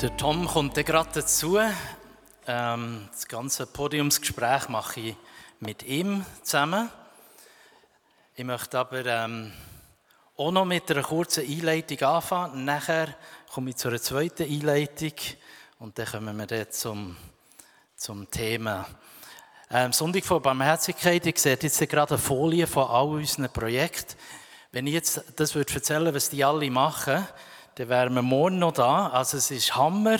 Der 0.00 0.16
Tom 0.16 0.46
kommt 0.46 0.76
gerade 0.76 1.10
dazu. 1.12 1.58
Ähm, 2.46 3.08
das 3.12 3.28
ganze 3.28 3.66
Podiumsgespräch 3.66 4.70
mache 4.70 5.00
ich 5.00 5.16
mit 5.58 5.82
ihm 5.82 6.24
zusammen. 6.42 6.88
Ich 8.34 8.44
möchte 8.44 8.78
aber 8.78 9.04
ähm, 9.04 9.52
auch 10.38 10.52
noch 10.52 10.64
mit 10.64 10.90
einer 10.90 11.02
kurzen 11.02 11.46
Einleitung 11.46 12.00
anfangen. 12.00 12.64
Nachher 12.64 13.14
komme 13.52 13.68
ich 13.70 13.76
zu 13.76 13.88
einer 13.88 14.00
zweiten 14.00 14.44
Einleitung 14.44 15.12
und 15.80 15.98
dann 15.98 16.06
kommen 16.06 16.34
wir 16.38 16.46
dann 16.46 16.70
zum, 16.70 17.14
zum 17.94 18.30
Thema. 18.30 18.86
Ähm, 19.70 19.92
Sonntag 19.92 20.24
von 20.24 20.40
Barmherzigkeit, 20.40 21.26
ich 21.26 21.38
sehe 21.38 21.58
jetzt 21.60 21.78
gerade 21.90 22.14
eine 22.14 22.18
Folie 22.18 22.66
von 22.66 22.88
all 22.88 23.08
unseren 23.08 23.52
Projekten. 23.52 24.16
Wenn 24.72 24.86
ich 24.86 24.94
jetzt 24.94 25.22
das 25.36 25.54
würde 25.54 25.74
erzählen, 25.74 26.14
was 26.14 26.30
die 26.30 26.42
alle 26.42 26.70
machen, 26.70 27.28
dann 27.76 27.88
wären 27.88 28.14
wir 28.14 28.22
morgen 28.22 28.58
noch 28.58 28.72
da. 28.72 29.08
Also 29.08 29.36
es 29.36 29.50
ist 29.50 29.76
Hammer. 29.76 30.18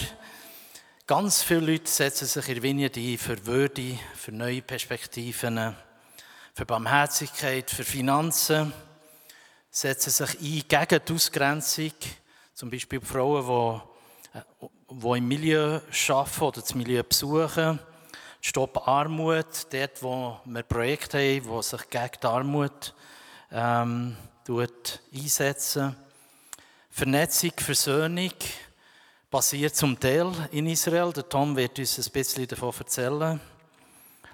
Ganz 1.06 1.42
viele 1.42 1.72
Leute 1.72 1.90
setzen 1.90 2.26
sich 2.26 2.48
in 2.48 2.62
Vignette 2.62 3.00
ein 3.00 3.18
für 3.18 3.44
Würde, 3.44 3.98
für 4.14 4.30
neue 4.30 4.62
Perspektiven, 4.62 5.74
für 6.54 6.66
Barmherzigkeit, 6.66 7.68
für 7.68 7.82
Finanzen, 7.82 8.72
setzen 9.70 10.10
sich 10.10 10.40
ein 10.40 10.86
gegen 10.88 11.04
die 11.04 11.12
Ausgrenzung, 11.12 11.92
zum 12.54 12.70
Beispiel 12.70 13.00
Frauen, 13.00 13.82
die, 14.32 14.42
die 14.90 15.18
im 15.18 15.28
Milieu 15.28 15.80
arbeiten 16.08 16.42
oder 16.42 16.60
das 16.60 16.74
Milieu 16.74 17.02
besuchen. 17.02 17.80
Stopp 18.40 18.86
Armut, 18.86 19.66
dort, 19.70 20.02
wo 20.02 20.40
wir 20.44 20.62
Projekte 20.62 21.18
haben, 21.18 21.58
die 21.58 21.62
sich 21.62 21.90
gegen 21.90 22.10
die 22.22 22.26
Armut 22.26 22.94
ähm, 23.50 24.16
einsetzen. 25.12 25.96
Vernetzung, 27.00 27.52
Versöhnung 27.56 28.34
passiert 29.30 29.74
zum 29.74 29.98
Teil 29.98 30.30
in 30.52 30.66
Israel. 30.66 31.10
Der 31.14 31.26
Tom 31.26 31.56
wird 31.56 31.78
uns 31.78 31.96
ein 31.96 32.12
bisschen 32.12 32.46
davon 32.46 32.74
erzählen. 32.78 33.40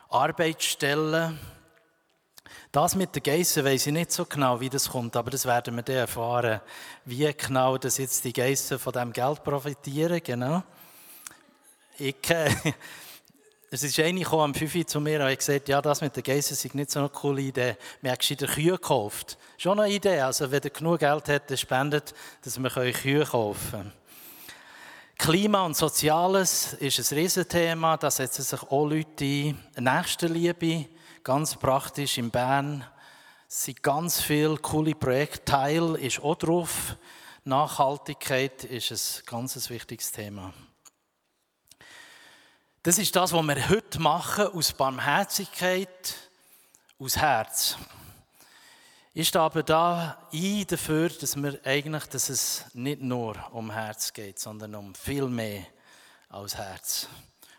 Arbeitsstellen. 0.09 1.39
Das 2.72 2.97
mit 2.97 3.14
den 3.14 3.22
Geissen 3.22 3.64
weiß 3.64 3.87
ich 3.87 3.92
nicht 3.92 4.11
so 4.11 4.25
genau, 4.25 4.59
wie 4.59 4.69
das 4.69 4.91
kommt, 4.91 5.14
aber 5.14 5.31
das 5.31 5.47
werden 5.47 5.77
wir 5.77 5.84
dann 5.84 5.94
erfahren, 5.94 6.61
wie 7.05 7.33
genau 7.34 7.78
das 7.78 7.98
jetzt 7.98 8.25
die 8.25 8.33
Geissen 8.33 8.81
von 8.81 8.92
diesem 8.92 9.12
Geld 9.12 9.44
profitieren. 9.44 10.20
Genau. 10.25 10.64
Ich, 11.98 12.28
äh, 12.31 12.50
es 13.70 13.83
ist 13.83 13.98
einer 13.98 14.33
am 14.33 14.55
5 14.55 14.86
zu 14.86 15.00
mir 15.00 15.20
und 15.20 15.27
hat 15.27 15.39
gesagt, 15.39 15.69
ja, 15.69 15.83
das 15.83 16.00
mit 16.00 16.14
den 16.14 16.22
Geissen 16.22 16.53
ist 16.53 16.75
nicht 16.75 16.91
so 16.91 17.00
eine 17.00 17.09
coole 17.09 17.42
Idee. 17.42 17.77
Wir 18.00 18.12
haben 18.12 18.19
gescheiter 18.19 18.47
Kühe 18.47 18.72
gekauft. 18.72 19.36
Schon 19.59 19.81
eine 19.81 19.92
Idee. 19.92 20.20
Also, 20.20 20.50
wenn 20.50 20.62
ihr 20.62 20.70
genug 20.70 21.00
Geld 21.00 21.28
habt, 21.28 21.59
spendet, 21.59 22.14
dass 22.42 22.59
wir 22.59 22.70
Kühe 22.70 23.25
kaufen 23.25 23.70
können. 23.70 23.92
Klima 25.19 25.64
und 25.64 25.77
Soziales 25.77 26.75
ist 26.75 26.99
ein 27.12 27.19
Riesenthema. 27.19 27.97
Da 27.97 28.10
setzen 28.10 28.43
sich 28.43 28.62
auch 28.62 28.87
Leute 28.87 29.25
ein. 29.25 29.59
Nächstenliebe, 29.78 30.87
ganz 31.25 31.56
praktisch 31.56 32.19
in 32.19 32.31
Bern. 32.31 32.84
Es 33.48 33.65
sind 33.65 33.83
ganz 33.83 34.21
viele 34.21 34.56
coole 34.59 34.94
Projekte. 34.94 35.44
Teil 35.44 35.97
ist 35.97 36.22
auch 36.22 36.37
drauf. 36.37 36.97
Nachhaltigkeit 37.44 38.65
ist 38.65 38.91
ein 38.93 39.27
ganz 39.27 39.71
wichtiges 39.71 40.12
Thema. 40.12 40.53
Das 42.86 42.98
ist 42.98 43.16
das, 43.16 43.32
was 43.32 43.42
wir 43.44 43.69
heute 43.69 43.98
machen, 43.98 44.47
aus 44.47 44.72
Barmherzigkeit, 44.72 46.14
aus 47.00 47.16
Herz. 47.16 47.76
Ich 49.12 49.26
stehe 49.26 49.42
aber 49.42 49.64
da 49.64 50.28
ein 50.32 50.64
dafür, 50.69 51.08
dass, 51.08 51.34
wir 51.34 51.58
eigentlich, 51.64 52.04
dass 52.04 52.28
es 52.28 52.64
nicht 52.74 53.00
nur 53.02 53.34
um 53.50 53.72
Herz 53.72 54.12
geht, 54.12 54.38
sondern 54.38 54.76
um 54.76 54.94
viel 54.94 55.26
mehr 55.26 55.66
als 56.28 56.54
Herz. 56.54 57.08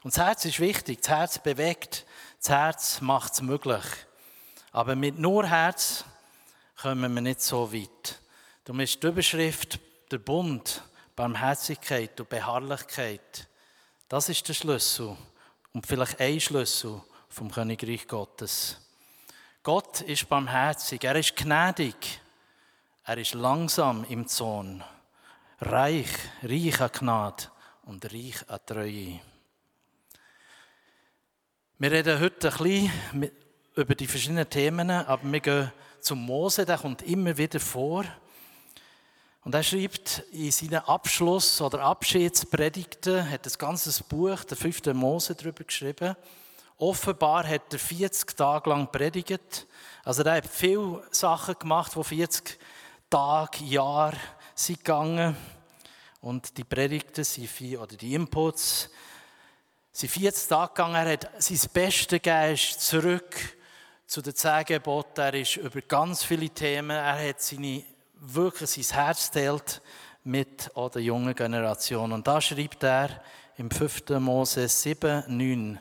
Und 0.01 0.15
das 0.15 0.25
Herz 0.25 0.45
ist 0.45 0.61
wichtig, 0.61 1.01
das 1.01 1.09
Herz 1.09 1.39
bewegt, 1.39 2.05
das 2.39 2.49
Herz 2.49 3.01
macht 3.01 3.33
es 3.33 3.41
möglich. 3.41 3.83
Aber 4.71 4.95
mit 4.95 5.19
nur 5.19 5.45
Herz 5.45 6.05
kommen 6.81 7.13
wir 7.13 7.21
nicht 7.21 7.41
so 7.41 7.73
weit. 7.73 8.21
Darum 8.63 8.79
ist 8.79 9.03
die 9.03 9.07
Überschrift 9.07 9.77
der 10.09 10.19
Bund, 10.19 10.83
Barmherzigkeit 11.17 12.17
und 12.17 12.29
Beharrlichkeit 12.29 13.49
das 14.09 14.29
ist 14.29 14.47
der 14.47 14.53
Schlüssel 14.53 15.17
und 15.73 15.85
vielleicht 15.85 16.19
ein 16.19 16.39
Schlüssel 16.39 17.01
vom 17.29 17.51
Königreich 17.51 18.07
Gottes. 18.07 18.77
Gott 19.63 20.01
ist 20.01 20.29
barmherzig, 20.29 21.03
er 21.03 21.15
ist 21.15 21.35
gnädig, 21.35 22.21
er 23.03 23.17
ist 23.17 23.33
langsam 23.33 24.05
im 24.09 24.27
Zorn, 24.27 24.83
reich, 25.59 26.07
reich 26.41 26.79
an 26.79 26.91
Gnade 26.91 27.43
und 27.83 28.05
reich 28.05 28.49
an 28.49 28.59
Treue. 28.65 29.19
Wir 31.79 31.91
reden 31.91 32.19
heute 32.19 32.49
ein 32.49 32.57
bisschen 32.57 33.31
über 33.75 33.93
die 33.93 34.07
verschiedenen 34.07 34.49
Themen, 34.49 34.89
aber 34.89 35.31
wir 35.31 35.39
gehen 35.39 35.71
zum 35.99 36.25
Mose, 36.25 36.65
der 36.65 36.77
kommt 36.77 37.01
immer 37.03 37.37
wieder 37.37 37.59
vor. 37.59 38.05
Und 39.47 39.55
er 39.55 39.63
schreibt 39.63 40.23
in 40.33 40.51
seinen 40.51 40.79
Abschluss- 40.79 41.61
oder 41.61 41.79
Abschiedspredigten, 41.79 43.31
hat 43.31 43.47
ein 43.47 43.53
ganzes 43.57 44.03
Buch, 44.03 44.43
der 44.43 44.57
fünfte 44.57 44.93
Mose, 44.93 45.35
darüber 45.35 45.63
geschrieben. 45.63 46.17
Offenbar 46.77 47.47
hat 47.47 47.71
er 47.71 47.79
40 47.79 48.35
Tage 48.35 48.69
lang 48.69 48.91
predigt. 48.91 49.65
Also 50.03 50.23
er 50.23 50.33
hat 50.33 50.47
viele 50.47 51.01
Sachen 51.11 51.55
gemacht, 51.57 51.93
die 51.95 52.03
40 52.03 52.59
Tage, 53.09 53.63
Jahre 53.63 54.17
sind 54.53 54.79
gegangen. 54.79 55.37
Und 56.19 56.57
die 56.57 56.65
Predigten 56.65 57.23
sind 57.23 57.47
viel, 57.47 57.77
oder 57.77 57.95
die 57.95 58.15
Inputs 58.15 58.89
sind 59.93 60.11
40 60.11 60.49
Tage 60.49 60.73
gegangen. 60.73 60.95
Er 60.95 61.13
hat 61.13 61.41
sein 61.41 61.69
Bestes 61.71 62.21
gegeben, 62.21 62.57
zurück 62.57 63.33
zu 64.07 64.21
den 64.21 64.35
Zehn 64.35 64.65
Geboten. 64.65 65.21
Er 65.21 65.33
ist 65.35 65.55
über 65.55 65.79
ganz 65.79 66.25
viele 66.25 66.49
Themen, 66.49 66.89
er 66.89 67.29
hat 67.29 67.41
seine 67.41 67.85
wirklich 68.19 68.87
sein 68.87 69.03
Herz 69.03 69.31
teilt 69.31 69.81
mit 70.23 70.69
der 70.75 71.01
jungen 71.01 71.33
Generation. 71.33 72.11
Und 72.11 72.27
da 72.27 72.41
schreibt 72.41 72.83
er 72.83 73.09
im 73.57 73.71
5. 73.71 74.09
Mose 74.19 74.67
7, 74.67 75.23
9, 75.27 75.79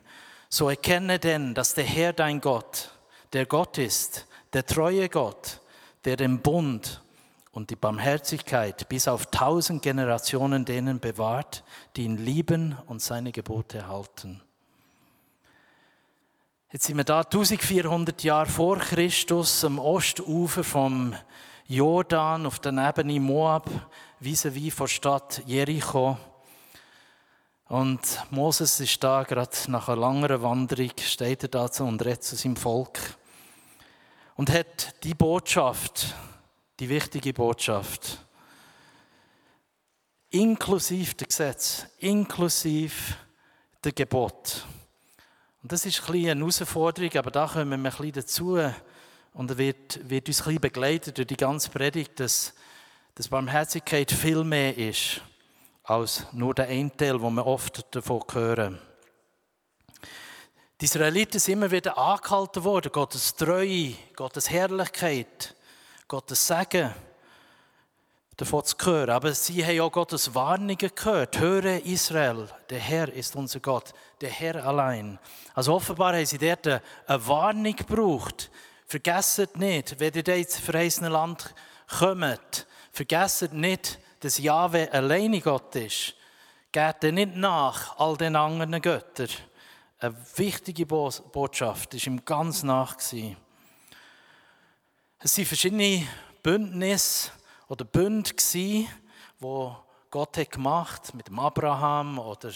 so 0.49 0.69
erkenne 0.69 1.19
denn, 1.19 1.55
dass 1.55 1.75
der 1.75 1.85
Herr 1.85 2.13
dein 2.13 2.41
Gott, 2.41 2.91
der 3.33 3.47
Gott 3.47 3.79
ist, 3.79 4.27
der 4.53 4.65
treue 4.65 5.09
Gott, 5.09 5.61
der 6.05 6.17
den 6.17 6.41
Bund 6.41 7.03
und 7.51 7.71
die 7.71 7.77
Barmherzigkeit 7.77 8.89
bis 8.89 9.09
auf 9.09 9.27
tausend 9.27 9.83
Generationen 9.83 10.65
denen 10.65 11.01
bewahrt, 11.01 11.65
die 11.97 12.05
ihn 12.05 12.17
lieben 12.17 12.77
und 12.87 13.03
seine 13.03 13.33
Gebote 13.33 13.89
halten. 13.89 14.41
Jetzt 16.71 16.85
sind 16.85 16.97
wir 16.97 17.05
da 17.05 17.21
1400 17.21 18.23
Jahre 18.23 18.47
vor 18.47 18.79
Christus 18.79 19.65
am 19.65 19.79
Ostufer 19.79 20.65
vom 20.65 21.15
Jordan, 21.69 22.47
auf 22.47 22.61
der 22.61 22.73
Ebene 22.73 23.19
Moab, 23.19 23.69
vis-à-vis 24.21 24.73
vor 24.73 24.87
Stadt 24.87 25.43
Jericho. 25.47 26.17
Und 27.67 28.01
Moses 28.31 28.79
ist 28.79 29.03
da 29.03 29.25
gerade 29.25 29.51
nach 29.67 29.89
einer 29.89 30.01
langen 30.01 30.43
Wanderung, 30.43 30.93
steht 31.01 31.43
er 31.43 31.49
dazu 31.49 31.83
und 31.83 32.05
redet 32.05 32.23
zu 32.23 32.37
seinem 32.37 32.55
Volk. 32.55 33.01
Und 34.37 34.49
hat 34.51 35.03
die 35.03 35.15
Botschaft, 35.15 36.15
die 36.79 36.89
wichtige 36.89 37.33
Botschaft, 37.33 38.25
inklusive 40.31 41.15
der 41.17 41.27
Gesetz, 41.27 41.87
inklusive 41.99 43.15
der 43.83 43.91
Gebot. 43.91 44.65
Und 45.65 45.73
das 45.73 45.85
ist 45.85 46.09
ein 46.09 46.15
eine 46.15 46.39
Herausforderung, 46.39 47.11
aber 47.17 47.33
da 47.33 47.49
kommen 47.49 47.71
wir 47.71 47.91
ein 47.91 47.97
bisschen 47.97 48.13
dazu. 48.13 48.57
Und 49.37 49.51
er 49.51 49.59
wird, 49.59 50.09
wird 50.09 50.29
uns 50.29 50.41
ein 50.41 50.45
bisschen 50.45 50.61
begleiten 50.63 51.13
durch 51.13 51.27
die 51.27 51.37
ganze 51.37 51.69
Predigt, 51.69 52.19
dass, 52.21 52.55
dass 53.15 53.29
Barmherzigkeit 53.29 54.11
viel 54.11 54.43
mehr 54.43 54.77
ist 54.79 55.21
als 55.85 56.27
nur 56.33 56.55
der 56.55 56.69
eine 56.69 56.97
Teil, 56.97 57.21
wo 57.21 57.29
wir 57.29 57.47
oft 57.47 57.95
davon 57.95 58.23
hören. 58.33 58.81
Die 60.81 60.87
Israeliten 60.87 61.39
sind 61.39 61.53
immer 61.53 61.71
wieder 61.71 61.99
angehalten 61.99 62.65
worden, 62.65 62.91
Gottes 62.91 63.37
Treue, 63.37 63.93
Gottes 64.17 64.49
Herrlichkeit, 64.49 65.55
Gottes 66.09 66.47
Segen 66.47 66.95
davon 68.39 68.65
zu 68.65 68.75
hören. 68.85 69.11
Aber 69.11 69.35
sie 69.35 69.63
haben 69.67 69.81
auch 69.81 69.93
Gottes 69.93 70.35
Warnungen 70.35 70.79
gehört. 70.79 71.39
Höre 71.39 71.85
Israel, 71.85 72.49
der 72.71 72.79
Herr 72.79 73.13
ist 73.13 73.37
unser 73.37 73.61
Gott, 73.61 73.93
der 74.23 74.31
Herr 74.31 74.65
allein. 74.65 75.19
Also 75.53 75.75
offenbar 75.75 76.15
haben 76.15 76.25
sie 76.25 76.39
dort 76.39 76.67
eine 76.67 76.81
Warnung 77.27 77.77
gebraucht. 77.77 78.51
Vergesst 78.87 79.57
nicht, 79.57 79.99
wenn 79.99 80.15
ihr 80.15 80.29
ins 80.29 80.59
verheißene 80.59 81.09
Land 81.09 81.55
kommt, 81.99 82.67
vergesst 82.93 83.53
nicht, 83.53 83.99
dass 84.21 84.39
Jahwe 84.39 84.93
alleine 84.93 85.41
Gott 85.41 85.75
ist. 85.75 86.15
Geht 86.71 87.03
nicht 87.03 87.35
nach 87.35 87.99
all 87.99 88.17
den 88.17 88.37
anderen 88.37 88.81
Göttern. 88.81 89.29
Eine 89.99 90.17
wichtige 90.37 90.87
Botschaft 90.87 91.95
ist 91.95 92.07
ihm 92.07 92.25
ganz 92.25 92.63
nach. 92.63 92.97
Es 92.99 93.11
sind 95.35 95.49
verschiedene 95.49 96.07
Bündnisse 96.43 97.31
oder 97.69 97.85
Bünde, 97.85 98.35
die 98.53 98.89
Gott 99.41 100.39
hat 100.39 100.51
gemacht 100.51 101.15
mit 101.15 101.29
dem 101.29 101.39
Abraham 101.39 102.19
oder 102.19 102.53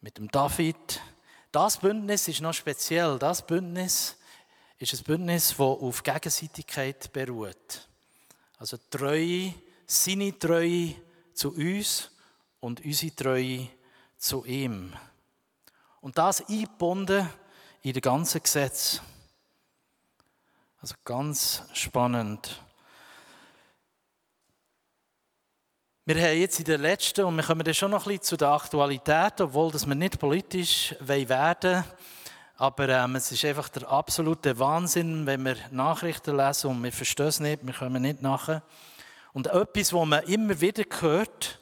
mit 0.00 0.18
dem 0.18 0.28
David. 0.30 1.00
Das 1.50 1.78
Bündnis 1.78 2.28
ist 2.28 2.42
noch 2.42 2.52
speziell. 2.52 3.18
Das 3.18 3.46
Bündnis 3.46 4.17
ist 4.78 4.94
ein 4.94 5.04
Bündnis, 5.04 5.48
das 5.48 5.60
auf 5.60 6.02
Gegenseitigkeit 6.02 7.12
beruht. 7.12 7.88
Also 8.58 8.76
Treue, 8.90 9.54
seine 9.86 10.38
Treue 10.38 10.94
zu 11.34 11.52
uns 11.54 12.10
und 12.60 12.84
unsere 12.84 13.14
Treue 13.14 13.68
zu 14.16 14.44
ihm. 14.44 14.92
Und 16.00 16.18
das 16.18 16.46
eingebunden 16.48 17.28
in 17.82 17.92
das 17.92 18.02
ganze 18.02 18.40
Gesetz. 18.40 19.00
Also 20.80 20.94
ganz 21.04 21.62
spannend. 21.72 22.62
Wir 26.04 26.16
haben 26.22 26.38
jetzt 26.38 26.58
in 26.58 26.64
der 26.64 26.78
letzten, 26.78 27.24
und 27.24 27.36
wir 27.36 27.42
kommen 27.42 27.64
dann 27.64 27.74
schon 27.74 27.90
noch 27.90 28.06
ein 28.06 28.12
bisschen 28.12 28.22
zu 28.22 28.36
der 28.36 28.48
Aktualität, 28.48 29.40
obwohl 29.40 29.70
dass 29.70 29.86
wir 29.86 29.94
nicht 29.94 30.18
politisch 30.18 30.94
werden 31.00 31.28
wollen, 31.28 31.84
aber 32.58 32.90
ähm, 32.90 33.16
es 33.16 33.32
ist 33.32 33.44
einfach 33.46 33.70
der 33.70 33.88
absolute 33.88 34.58
Wahnsinn, 34.58 35.24
wenn 35.24 35.42
wir 35.44 35.56
Nachrichten 35.70 36.36
lesen 36.36 36.70
und 36.70 36.84
wir 36.84 36.92
verstehen 36.92 37.28
es 37.28 37.40
nicht, 37.40 37.66
wir 37.66 37.72
kommen 37.72 38.02
nicht 38.02 38.20
nachher. 38.20 38.62
Und 39.32 39.46
etwas, 39.46 39.94
was 39.94 40.06
man 40.06 40.22
immer 40.24 40.60
wieder 40.60 40.84
hört, 41.00 41.58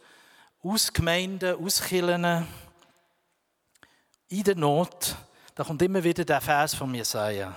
aus 0.65 0.93
Gemeinden, 0.93 1.65
aus 1.65 1.81
Kirchen, 1.81 2.47
in 4.29 4.43
der 4.43 4.57
Not, 4.57 5.15
da 5.55 5.63
kommt 5.63 5.83
immer 5.83 6.03
wieder 6.03 6.25
der 6.25 6.41
Vers 6.41 6.75
von 6.75 6.93
Jesaja. 6.93 7.55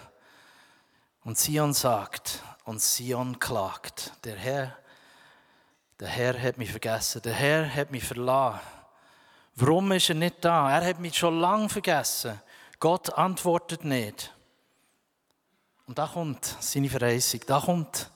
Und 1.24 1.40
Sion 1.40 1.74
sagt, 1.74 2.44
und 2.66 2.80
Sion 2.80 3.40
klagt, 3.40 4.12
der 4.24 4.36
Herr 4.36 4.78
der 6.00 6.08
Herr 6.08 6.42
hat 6.42 6.58
mich 6.58 6.72
vergessen. 6.72 7.22
Der 7.24 7.34
Herr 7.34 7.76
hat 7.76 7.92
mich 7.92 8.06
verlassen. 8.06 8.62
Warum 9.56 9.92
ist 9.92 10.08
er 10.08 10.16
nicht 10.16 10.38
da? 10.46 10.72
Er 10.72 10.86
hat 10.86 11.00
mich 11.00 11.18
schon 11.18 11.40
lange 11.40 11.68
vergessen. 11.68 12.42
Gott 12.80 13.14
antwortet 13.14 13.84
nicht. 13.84 14.34
Und 15.86 15.98
da 15.98 16.08
kommt 16.08 16.46
seine 16.60 16.90
Verheißung, 16.90 17.42
da 17.46 17.60
kommt 17.60 18.12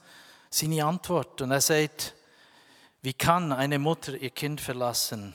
seine 0.48 0.84
Antwort. 0.84 1.42
Und 1.42 1.50
er 1.50 1.60
sagt, 1.60 2.14
wie 3.02 3.12
kann 3.12 3.52
eine 3.52 3.78
Mutter 3.78 4.16
ihr 4.16 4.30
Kind 4.30 4.60
verlassen? 4.60 5.34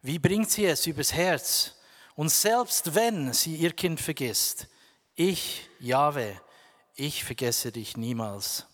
Wie 0.00 0.18
bringt 0.18 0.50
sie 0.50 0.66
es 0.66 0.86
übers 0.86 1.12
Herz? 1.12 1.74
Und 2.14 2.30
selbst 2.30 2.94
wenn 2.94 3.32
sie 3.32 3.56
ihr 3.56 3.72
Kind 3.72 4.00
vergisst, 4.00 4.68
ich, 5.14 5.68
Jahwe, 5.80 6.40
ich 6.94 7.24
vergesse 7.24 7.72
dich 7.72 7.96
niemals. 7.96 8.66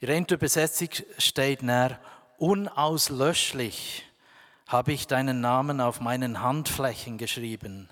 In 0.00 0.08
der 0.08 0.36
Übersetzung 0.36 0.88
steht 1.18 1.62
näher, 1.62 2.00
unauslöschlich 2.38 4.04
habe 4.66 4.92
ich 4.92 5.06
deinen 5.06 5.40
Namen 5.40 5.80
auf 5.80 6.00
meinen 6.00 6.40
Handflächen 6.40 7.18
geschrieben. 7.18 7.88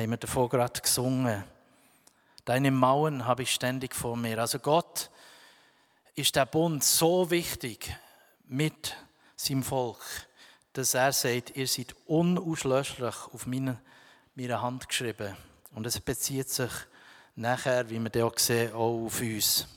Haben 0.00 0.12
wir 0.12 0.16
davor 0.16 0.48
gerade 0.48 0.80
gesungen. 0.80 1.44
Deine 2.46 2.70
Mauern 2.70 3.26
habe 3.26 3.42
ich 3.42 3.52
ständig 3.52 3.94
vor 3.94 4.16
mir. 4.16 4.38
Also 4.38 4.58
Gott 4.58 5.10
ist 6.14 6.34
der 6.36 6.46
Bund 6.46 6.82
so 6.82 7.30
wichtig 7.30 7.94
mit 8.48 8.96
seinem 9.36 9.62
Volk, 9.62 10.00
dass 10.72 10.94
er 10.94 11.12
sagt, 11.12 11.54
ihr 11.54 11.66
seid 11.66 11.94
unauslöschlich 12.06 13.14
auf 13.30 13.46
meine, 13.46 13.78
meine 14.34 14.62
Hand 14.62 14.88
geschrieben. 14.88 15.36
Und 15.74 15.86
es 15.86 16.00
bezieht 16.00 16.48
sich 16.48 16.72
nachher, 17.36 17.90
wie 17.90 18.00
wir 18.00 18.26
auch 18.26 18.38
sehen, 18.38 18.72
auch 18.72 19.04
auf 19.04 19.20
uns. 19.20 19.68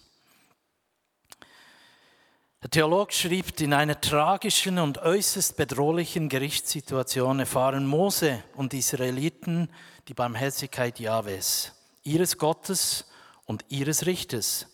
Der 2.64 2.70
Theolog 2.70 3.12
schreibt, 3.12 3.60
in 3.60 3.74
einer 3.74 4.00
tragischen 4.00 4.80
und 4.80 4.98
äußerst 5.00 5.58
bedrohlichen 5.58 6.30
Gerichtssituation 6.30 7.42
erfahren 7.42 7.86
Mose 7.86 8.42
und 8.56 8.74
Israeliten 8.74 9.70
die 10.08 10.14
Barmherzigkeit 10.14 10.98
Jahwes, 10.98 11.74
ihres 12.04 12.38
Gottes 12.38 13.06
und 13.44 13.66
ihres 13.68 14.06
Richters. 14.06 14.68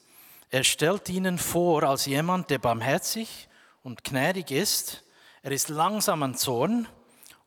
Er 0.52 0.64
stellt 0.64 1.10
ihnen 1.10 1.40
vor 1.40 1.82
als 1.82 2.06
jemand, 2.06 2.52
der 2.52 2.60
barmherzig 2.60 3.50
und 3.82 4.04
gnädig 4.04 4.52
ist. 4.52 5.04
Er 5.42 5.52
ist 5.52 5.70
langsam 5.70 6.22
an 6.22 6.36
Zorn 6.36 6.88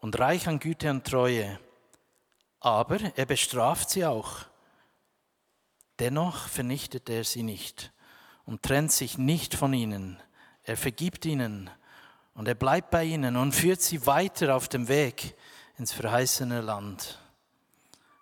und 0.01 0.19
reich 0.19 0.49
an 0.49 0.59
Güte 0.59 0.91
und 0.91 1.07
Treue. 1.07 1.61
Aber 2.59 2.99
er 3.15 3.27
bestraft 3.27 3.91
sie 3.91 4.05
auch. 4.05 4.39
Dennoch 6.01 6.49
vernichtet 6.49 7.09
er 7.09 7.23
sie 7.23 7.45
nicht 7.45 7.93
und 8.45 8.65
trennt 8.65 8.91
sich 8.91 9.19
nicht 9.19 9.55
von 9.55 9.73
ihnen 9.73 10.21
er 10.65 10.77
vergibt 10.77 11.25
ihnen 11.25 11.71
und 12.35 12.49
er 12.49 12.55
bleibt 12.55 12.91
bei 12.91 13.05
ihnen 13.05 13.37
und 13.37 13.55
führt 13.55 13.83
sie 13.83 14.07
weiter 14.07 14.55
auf 14.57 14.69
dem 14.69 14.89
Weg 14.89 15.35
ins 15.79 15.93
verheißene 15.93 16.61
Land. 16.61 17.19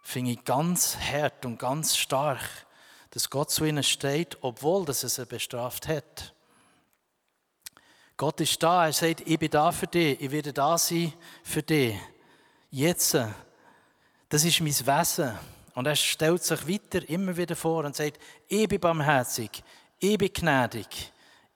Finde 0.03 0.33
ich 0.33 0.45
ganz 0.45 0.97
hart 0.97 1.45
und 1.45 1.59
ganz 1.59 1.97
stark, 1.97 2.41
dass 3.11 3.31
Gott 3.31 3.51
zu 3.51 3.65
ihnen 3.65 3.83
steht, 3.83 4.39
obwohl 4.41 4.85
dass 4.85 5.03
er 5.03 5.09
sie 5.09 5.27
bestraft 5.27 5.89
hat. 5.89 6.35
Gott 8.17 8.41
ist 8.41 8.63
da, 8.63 8.87
er 8.87 8.93
sagt, 8.93 9.23
ich 9.27 9.39
bin 9.39 9.51
da 9.51 9.73
für 9.73 9.87
dich, 9.87 10.21
ich 10.21 10.31
werde 10.31 10.53
da 10.53 10.77
sein 10.77 11.13
für 11.43 11.63
dich. 11.63 11.97
Jetzt, 12.71 13.17
das 14.29 14.45
ist 14.45 14.61
mein 14.61 14.69
Wesen. 14.87 15.39
Und 15.75 15.87
er 15.87 15.97
stellt 15.97 16.43
sich 16.43 16.69
weiter 16.69 17.09
immer 17.09 17.37
wieder 17.37 17.57
vor 17.57 17.85
und 17.85 17.97
sagt, 17.97 18.19
ich 18.49 18.69
bin 18.69 18.81
barmherzig, 18.81 19.63
ich 19.99 20.19
bin 20.19 20.33
gnädig, 20.33 21.13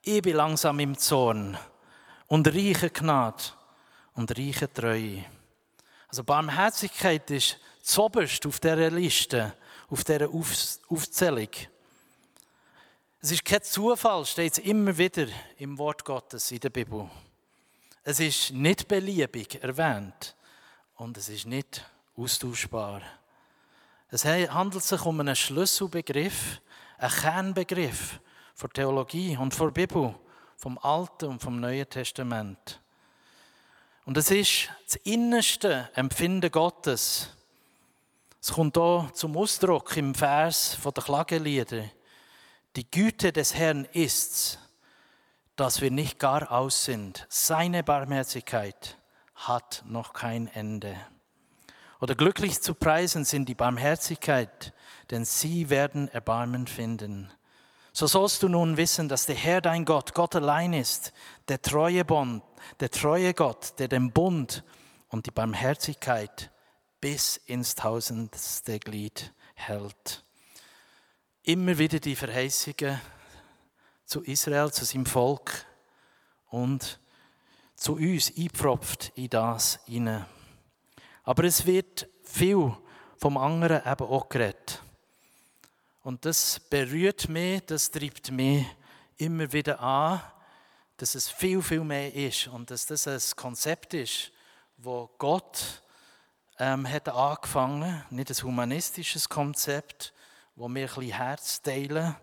ich 0.07 0.23
bin 0.23 0.37
langsam 0.37 0.79
im 0.81 0.99
Zorn 0.99 1.57
und 2.27 2.47
reiche 2.49 2.91
Gnade 2.91 3.43
und 4.15 4.37
reiche 4.37 4.71
Treue. 4.73 5.25
Also 6.09 6.23
Barmherzigkeit 6.25 7.31
ist 7.31 7.59
zoberst 7.83 8.47
auf 8.47 8.61
dieser 8.61 8.91
Liste, 8.91 9.55
auf 9.89 10.05
dieser 10.05 10.29
Aufzählung. 10.89 11.49
Es 13.21 13.31
ist 13.31 13.45
kein 13.45 13.63
Zufall, 13.63 14.27
steht 14.27 14.53
es 14.53 14.59
immer 14.59 14.97
wieder 14.97 15.27
im 15.57 15.79
Wort 15.79 16.05
Gottes 16.05 16.51
in 16.51 16.61
der 16.61 16.71
Bibel. 16.71 17.09
Es 18.03 18.21
ist 18.21 18.53
nicht 18.53 18.87
beliebig 18.87 19.63
erwähnt 19.63 20.37
und 20.97 21.17
es 21.17 21.31
ist 21.31 21.47
nicht 21.47 21.83
austauschbar. 22.17 23.01
Es 24.11 24.27
handelt 24.27 24.85
sich 24.85 25.01
um 25.07 25.19
einen 25.21 25.35
Schlüsselbegriff, 25.35 26.61
einen 26.99 27.11
Kernbegriff, 27.11 28.21
von 28.55 28.71
Theologie 28.73 29.37
und 29.37 29.55
von 29.55 29.73
Bibel, 29.73 30.15
vom 30.57 30.79
Alten 30.79 31.27
und 31.27 31.43
vom 31.43 31.61
Neuen 31.61 31.89
Testament. 31.89 32.81
Und 34.05 34.17
es 34.17 34.31
ist 34.31 34.69
das 34.87 34.97
innerste 35.05 35.91
Empfinden 35.95 36.51
Gottes. 36.51 37.31
Es 38.41 38.53
kommt 38.53 38.77
hier 38.77 39.11
zum 39.15 39.37
Ausdruck 39.37 39.97
im 39.97 40.15
Vers 40.15 40.79
der 40.85 41.03
Klagelieder. 41.03 41.85
Die 42.77 42.91
Güte 42.91 43.33
des 43.33 43.55
Herrn 43.55 43.87
ist's, 43.93 44.59
dass 45.57 45.81
wir 45.81 45.91
nicht 45.91 46.19
gar 46.19 46.51
aus 46.53 46.85
sind. 46.85 47.27
Seine 47.29 47.83
Barmherzigkeit 47.83 48.99
hat 49.35 49.83
noch 49.87 50.13
kein 50.13 50.49
Ende. 50.49 50.97
Oder 52.01 52.15
glücklich 52.15 52.61
zu 52.61 52.75
preisen 52.75 53.25
sind 53.25 53.49
die 53.49 53.55
Barmherzigkeit, 53.55 54.75
denn 55.11 55.25
sie 55.25 55.71
werden 55.71 56.09
Erbarmen 56.09 56.67
finden. 56.67 57.33
So 57.97 58.09
sollst 58.09 58.43
du 58.43 58.49
nun 58.49 58.77
wissen, 58.77 59.09
dass 59.09 59.27
der 59.27 59.37
Herr 59.37 59.61
dein 59.61 59.85
Gott, 59.85 60.15
Gott 60.15 60.35
allein 60.35 60.73
ist, 60.73 61.13
der 61.47 61.63
treue 61.63 62.05
Bund, 62.05 62.43
der 62.81 62.91
treue 62.91 63.33
Gott, 63.35 63.79
der 63.79 63.87
den 63.87 64.11
Bund 64.11 64.65
und 65.11 65.27
die 65.27 65.31
Barmherzigkeit 65.31 66.51
bis 67.01 67.37
ins 67.37 67.77
tausendste 67.77 68.81
Glied 68.81 69.33
hält. 69.55 70.25
Immer 71.45 71.79
wieder 71.79 72.01
die 72.01 72.17
Verheißungen 72.17 73.01
zu 74.05 74.23
Israel, 74.23 74.73
zu 74.73 74.85
seinem 74.85 75.07
Volk 75.07 75.65
und 76.51 76.99
zu 77.77 77.95
uns 77.95 78.33
eingepfropft 78.37 79.13
in 79.15 79.31
das 79.31 79.79
hinein. 79.87 80.27
Aber 81.23 81.45
es 81.45 81.65
wird 81.65 82.09
viel 82.25 82.75
vom 83.19 83.37
anderen 83.37 83.83
eben 83.87 84.09
auch 84.09 84.29
geredet. 84.29 84.84
Und 86.05 86.27
das 86.27 86.61
berührt 86.61 87.31
mich, 87.31 87.65
das 87.65 87.91
treibt 87.91 88.31
mich 88.31 88.67
immer 89.17 89.51
wieder 89.55 89.81
an, 89.81 90.21
dass 90.99 91.15
es 91.15 91.31
viel, 91.31 91.63
viel 91.63 91.83
mehr 91.83 92.15
ist 92.15 92.47
und 92.47 92.71
dass 92.71 92.85
das 92.85 93.07
ein 93.07 93.37
Konzept 93.37 93.95
ist, 93.95 94.31
wo 94.77 95.09
Gott 95.17 95.83
ähm, 96.59 96.87
hat 96.87 97.09
angefangen, 97.09 98.05
nicht 98.11 98.29
ein 98.29 98.43
humanistisches 98.43 99.31
Konzept, 99.31 100.13
wo 100.57 100.69
wir 100.69 100.83
ein 100.83 100.95
bisschen 100.95 101.17
Herz 101.17 101.63
teilen, 101.63 102.15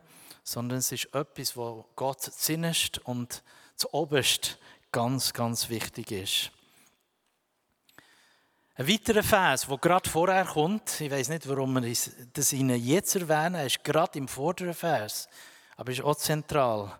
sondern 0.43 0.77
es 0.77 0.91
ist 0.91 1.11
etwas, 1.15 1.57
wo 1.57 1.83
Gott 1.95 2.21
zuinnerst 2.21 2.99
und 2.99 3.41
zuoberst 3.77 4.59
ganz, 4.91 5.33
ganz 5.33 5.69
wichtig 5.69 6.11
ist. 6.11 6.51
Ein 8.81 8.87
weiterer 8.87 9.21
Vers, 9.21 9.67
der 9.67 9.77
gerade 9.77 10.09
vorher 10.09 10.43
kommt, 10.43 11.01
ich 11.01 11.11
weiß 11.11 11.29
nicht, 11.29 11.47
warum 11.47 11.73
wir 11.75 11.95
das 12.33 12.51
Ihnen 12.51 12.83
jetzt 12.83 13.15
erwähnen, 13.15 13.63
ist 13.63 13.83
gerade 13.83 14.17
im 14.17 14.27
vorderen 14.27 14.73
Vers, 14.73 15.29
aber 15.77 15.91
ist 15.91 16.01
auch 16.01 16.15
zentral, 16.15 16.99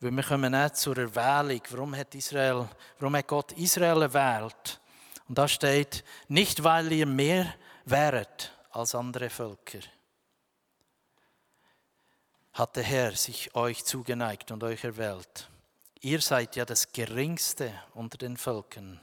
weil 0.00 0.10
wir 0.10 0.22
kommen 0.24 0.52
nicht 0.52 0.76
zur 0.76 0.98
Erwählung. 0.98 1.62
Warum 1.70 1.96
hat, 1.96 2.14
Israel, 2.14 2.68
warum 2.98 3.16
hat 3.16 3.28
Gott 3.28 3.52
Israel 3.52 4.02
erwählt? 4.02 4.78
Und 5.26 5.38
da 5.38 5.48
steht, 5.48 6.04
nicht 6.28 6.62
weil 6.62 6.92
ihr 6.92 7.06
mehr 7.06 7.54
wäret 7.86 8.52
als 8.70 8.94
andere 8.94 9.30
Völker, 9.30 9.80
hat 12.52 12.76
der 12.76 12.82
Herr 12.82 13.12
sich 13.12 13.54
euch 13.54 13.86
zugeneigt 13.86 14.50
und 14.50 14.62
euch 14.64 14.84
erwählt. 14.84 15.48
Ihr 16.02 16.20
seid 16.20 16.56
ja 16.56 16.66
das 16.66 16.92
Geringste 16.92 17.72
unter 17.94 18.18
den 18.18 18.36
Völkern. 18.36 19.00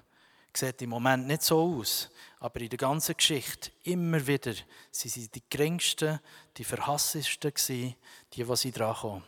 Sieht 0.59 0.81
im 0.81 0.89
Moment 0.89 1.25
nicht 1.25 1.43
so 1.43 1.79
aus, 1.79 2.09
aber 2.41 2.59
in 2.59 2.67
der 2.67 2.77
ganzen 2.77 3.15
Geschichte 3.15 3.71
immer 3.83 4.27
wieder, 4.27 4.51
sie 4.91 5.07
sind 5.07 5.33
die 5.33 5.43
geringsten, 5.49 6.19
die 6.57 6.65
verhasstesten 6.65 7.53
die, 7.69 7.95
die 8.33 8.55
sie 8.57 8.73
dran. 8.73 9.23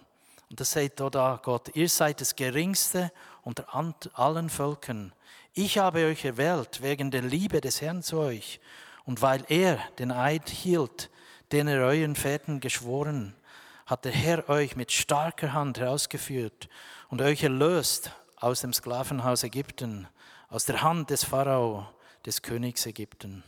Und 0.50 0.59
das 0.59 0.73
sagt 0.73 1.00
auch 1.00 1.09
da 1.09 1.39
Gott, 1.41 1.73
ihr 1.73 1.88
seid 1.88 2.19
das 2.19 2.35
Geringste 2.35 3.13
unter 3.43 3.73
allen 3.73 4.50
Völkern. 4.50 5.13
Ich 5.53 5.77
habe 5.77 6.05
euch 6.05 6.25
erwählt 6.25 6.81
wegen 6.81 7.11
der 7.11 7.21
Liebe 7.21 7.61
des 7.61 7.79
Herrn 7.79 8.03
zu 8.03 8.17
euch 8.17 8.59
und 9.05 9.21
weil 9.21 9.45
er 9.47 9.79
den 10.00 10.11
Eid 10.11 10.50
hielt, 10.50 11.09
den 11.53 11.69
er 11.69 11.85
euren 11.85 12.17
Vätern 12.17 12.59
geschworen, 12.59 13.38
hat 13.85 14.03
der 14.03 14.11
Herr 14.11 14.50
euch 14.50 14.75
mit 14.75 14.91
starker 14.91 15.53
Hand 15.53 15.79
herausgeführt 15.79 16.67
und 17.07 17.21
euch 17.21 17.41
erlöst 17.41 18.11
aus 18.35 18.59
dem 18.59 18.73
Sklavenhaus 18.73 19.43
Ägypten, 19.43 20.09
aus 20.51 20.65
der 20.65 20.81
Hand 20.81 21.10
des 21.10 21.24
Pharao, 21.24 21.88
des 22.25 22.41
Königs 22.41 22.86
Ägypten. 22.86 23.41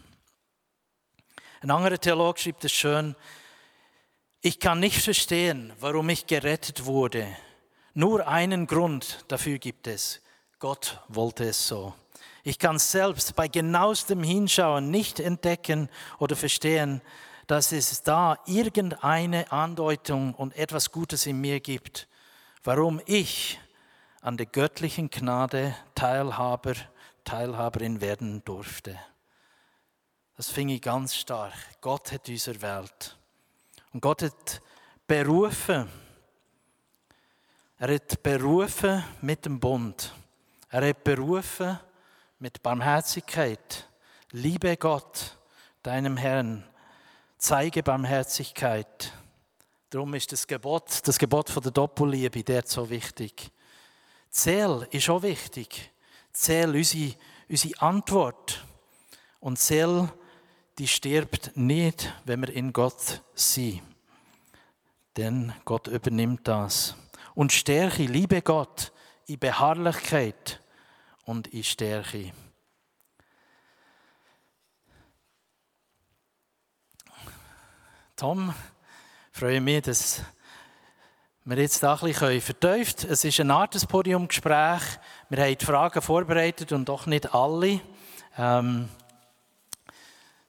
Ein 1.61 1.69
anderer 1.69 1.99
Theolog 1.99 2.39
schreibt 2.39 2.63
es 2.63 2.71
schön, 2.71 3.15
ich 4.39 4.57
kann 4.57 4.79
nicht 4.79 5.01
verstehen, 5.01 5.73
warum 5.81 6.07
ich 6.07 6.27
gerettet 6.27 6.85
wurde. 6.85 7.27
Nur 7.93 8.25
einen 8.27 8.67
Grund 8.67 9.25
dafür 9.27 9.57
gibt 9.59 9.87
es. 9.87 10.21
Gott 10.59 11.01
wollte 11.09 11.43
es 11.43 11.67
so. 11.67 11.93
Ich 12.43 12.57
kann 12.57 12.79
selbst 12.79 13.35
bei 13.35 13.49
genauestem 13.49 14.23
Hinschauen 14.23 14.89
nicht 14.89 15.19
entdecken 15.19 15.89
oder 16.19 16.37
verstehen, 16.37 17.01
dass 17.47 17.73
es 17.73 18.01
da 18.03 18.37
irgendeine 18.45 19.51
Andeutung 19.51 20.33
und 20.35 20.55
etwas 20.55 20.91
Gutes 20.91 21.25
in 21.25 21.41
mir 21.41 21.59
gibt, 21.59 22.07
warum 22.63 23.01
ich 23.05 23.59
an 24.21 24.37
der 24.37 24.45
göttlichen 24.45 25.09
Gnade 25.09 25.75
Teilhaber, 25.95 26.75
Teilhaberin 27.23 28.01
werden 28.01 28.43
durfte. 28.43 28.99
Das 30.35 30.49
fing 30.49 30.69
ich 30.69 30.81
ganz 30.81 31.15
stark. 31.15 31.53
Gott 31.81 32.11
hat 32.11 32.27
uns 32.27 32.47
erwählt. 32.47 33.17
Und 33.93 34.01
Gott 34.01 34.23
hat 34.23 34.61
berufen. 35.07 35.89
Er 37.77 37.93
hat 37.95 38.23
berufen 38.23 39.03
mit 39.21 39.45
dem 39.45 39.59
Bund. 39.59 40.13
Er 40.69 40.87
hat 40.89 41.03
berufen 41.03 41.79
mit 42.39 42.63
Barmherzigkeit. 42.63 43.87
Liebe 44.31 44.75
Gott, 44.77 45.37
deinem 45.83 46.17
Herrn. 46.17 46.67
Zeige 47.37 47.83
Barmherzigkeit. 47.83 49.13
Darum 49.91 50.15
ist 50.15 50.31
das 50.31 50.47
Gebot, 50.47 51.07
das 51.07 51.19
Gebot 51.19 51.51
von 51.51 51.61
der 51.61 51.71
Doppelliebe, 51.71 52.43
der 52.43 52.63
so 52.65 52.89
wichtig. 52.89 53.51
Zähl 54.31 54.87
ist 54.89 55.09
auch 55.09 55.21
wichtig. 55.21 55.92
Zähl 56.33 56.75
unsere, 56.75 57.15
unsere 57.47 57.81
Antwort. 57.81 58.65
Und 59.39 59.59
zähl, 59.59 60.11
die 60.77 60.87
stirbt 60.87 61.55
nicht, 61.55 62.11
wenn 62.25 62.41
wir 62.41 62.49
in 62.53 62.73
Gott 62.73 63.21
sind. 63.35 63.81
Denn 65.15 65.53
Gott 65.63 65.87
übernimmt 65.87 66.47
das. 66.47 66.95
Und 67.35 67.51
Stärke, 67.51 68.03
liebe 68.03 68.41
Gott, 68.41 68.91
in 69.27 69.39
Beharrlichkeit 69.39 70.59
und 71.25 71.47
in 71.47 71.63
Stärke. 71.63 72.33
Tom, 78.15 78.53
freue 79.31 79.61
mich, 79.61 79.83
dass 79.83 80.21
wir 81.45 81.57
jetzt 81.57 81.83
da 81.83 81.95
ein 81.95 81.99
bisschen 81.99 82.39
vertieft. 82.39 83.03
Es 83.03 83.25
ist 83.25 83.37
ein 83.41 83.51
Art 83.51 83.75
Podiumgespräch. 83.89 84.81
Wir 85.27 85.43
haben 85.43 85.57
die 85.57 85.65
Fragen 85.65 86.01
vorbereitet 86.01 86.71
und 86.71 86.87
doch 86.87 87.05
nicht 87.05 87.33
alle. 87.35 87.81
Ähm, 88.37 88.87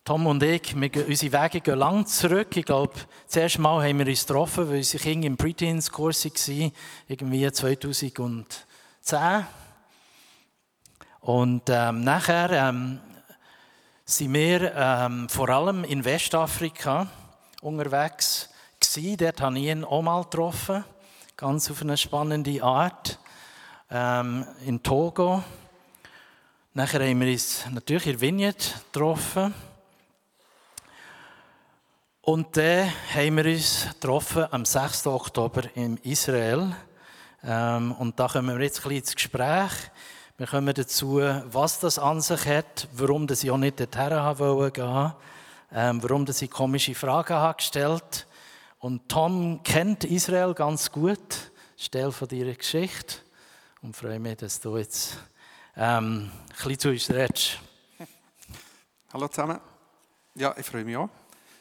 Tom 0.05 0.27
und 0.29 0.41
ich, 0.45 0.81
wir, 0.81 1.09
unsere 1.09 1.43
Wege 1.43 1.61
gehen 1.63 1.79
lang 1.81 2.07
zurück. 2.07 2.57
Ich 2.57 2.65
glaube, 2.65 2.93
das 3.27 3.35
erste 3.35 3.61
Mal 3.61 3.89
haben 3.89 3.99
wir 3.99 4.07
uns 4.07 4.25
getroffen, 4.25 4.69
weil 4.69 4.77
unsere 4.77 5.03
Kinder 5.03 5.27
im 5.27 5.37
Preteens-Kurs 5.37 6.27
waren, 6.27 6.73
irgendwie 7.09 7.51
2010. 7.51 8.45
Und 11.23 11.63
ähm, 11.71 12.05
nachher 12.05 12.51
ähm, 12.51 13.01
sind 14.05 14.33
wir 14.33 14.73
ähm, 14.77 15.29
vor 15.29 15.49
allem 15.49 15.83
in 15.83 16.05
Westafrika 16.05 17.09
unterwegs 17.63 18.49
gewesen. 18.93 19.17
Dort 19.17 19.41
habe 19.41 19.59
ich 19.59 19.65
ihn 19.67 19.85
auch 19.85 20.03
mal 20.03 20.23
getroffen, 20.23 20.85
ganz 21.37 21.71
auf 21.71 21.81
eine 21.83 21.97
spannende 21.97 22.63
Art, 22.63 23.19
ähm, 23.91 24.47
in 24.67 24.83
Togo. 24.83 25.43
Nachher 26.73 27.09
haben 27.09 27.21
wir 27.21 27.33
uns 27.33 27.65
natürlich 27.71 28.07
in 28.09 28.21
Vignette 28.21 28.71
getroffen. 28.93 29.55
Und 32.23 32.57
dann 32.57 32.91
haben 33.15 33.37
wir 33.37 33.45
uns 33.45 33.87
getroffen 33.93 34.47
am 34.51 34.65
6. 34.65 35.07
Oktober 35.07 35.63
in 35.75 35.99
Israel. 35.99 36.75
Ähm, 37.45 37.93
und 37.93 38.19
da 38.19 38.29
kommen 38.29 38.59
wir 38.59 38.65
jetzt 38.65 38.79
ein 38.79 38.83
bisschen 38.85 38.99
ins 38.99 39.15
Gespräch. 39.15 39.73
Wir 40.37 40.47
kommen 40.47 40.75
dazu, 40.75 41.21
was 41.21 41.79
das 41.79 41.99
an 41.99 42.21
sich 42.21 42.47
hat, 42.47 42.89
warum 42.93 43.29
ich 43.31 43.51
auch 43.51 43.57
nicht 43.57 43.79
dorthin 43.79 44.09
gehen 44.09 44.39
wollte, 44.39 45.15
ähm, 45.73 46.03
warum 46.03 46.27
ich 46.29 46.51
komische 46.51 46.95
Fragen 46.95 47.35
habe 47.35 47.59
gestellt 47.59 48.27
und 48.85 49.09
Tom 49.09 49.63
kennt 49.63 50.05
Israel 50.05 50.53
ganz 50.53 50.93
gut, 50.93 51.51
Stell 51.75 52.13
von 52.13 52.29
deiner 52.29 52.53
Geschichte. 52.53 53.17
Und 53.81 53.97
freue 53.97 54.21
mich, 54.21 54.37
dass 54.37 54.61
du 54.61 54.77
jetzt 54.77 55.17
ähm, 55.75 56.31
ein 56.31 56.53
bisschen 56.53 56.79
zu 56.79 56.89
uns 56.91 57.11
redest. 57.11 57.61
Hallo 59.15 59.27
zusammen. 59.29 59.59
Ja, 60.35 60.55
ich 60.59 60.67
freue 60.67 60.85
mich 60.85 60.99
auch. 60.99 61.09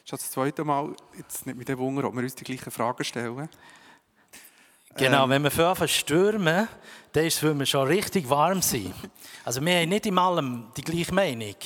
Es 0.04 0.12
ist 0.12 0.22
das 0.22 0.30
zweite 0.32 0.64
Mal, 0.64 0.94
jetzt 1.16 1.46
nicht 1.46 1.56
mit 1.56 1.66
dem 1.66 1.78
Wunder, 1.78 2.04
ob 2.06 2.14
wir 2.14 2.22
uns 2.22 2.34
die 2.34 2.44
gleichen 2.44 2.70
Fragen 2.70 3.02
stellen. 3.02 3.48
Genau, 4.94 5.24
ähm. 5.24 5.30
wenn 5.30 5.44
wir 5.44 5.50
vorher 5.50 5.88
stürmen, 5.88 6.68
dann 7.12 7.24
ist 7.24 7.36
es, 7.36 7.42
weil 7.42 7.58
wir 7.58 7.64
schon 7.64 7.86
richtig 7.86 8.28
warm 8.28 8.60
sind. 8.60 8.94
Also 9.46 9.64
wir 9.64 9.80
haben 9.80 9.88
nicht 9.88 10.04
in 10.04 10.18
allem 10.18 10.66
die 10.76 10.82
gleiche 10.82 11.14
Meinung. 11.14 11.56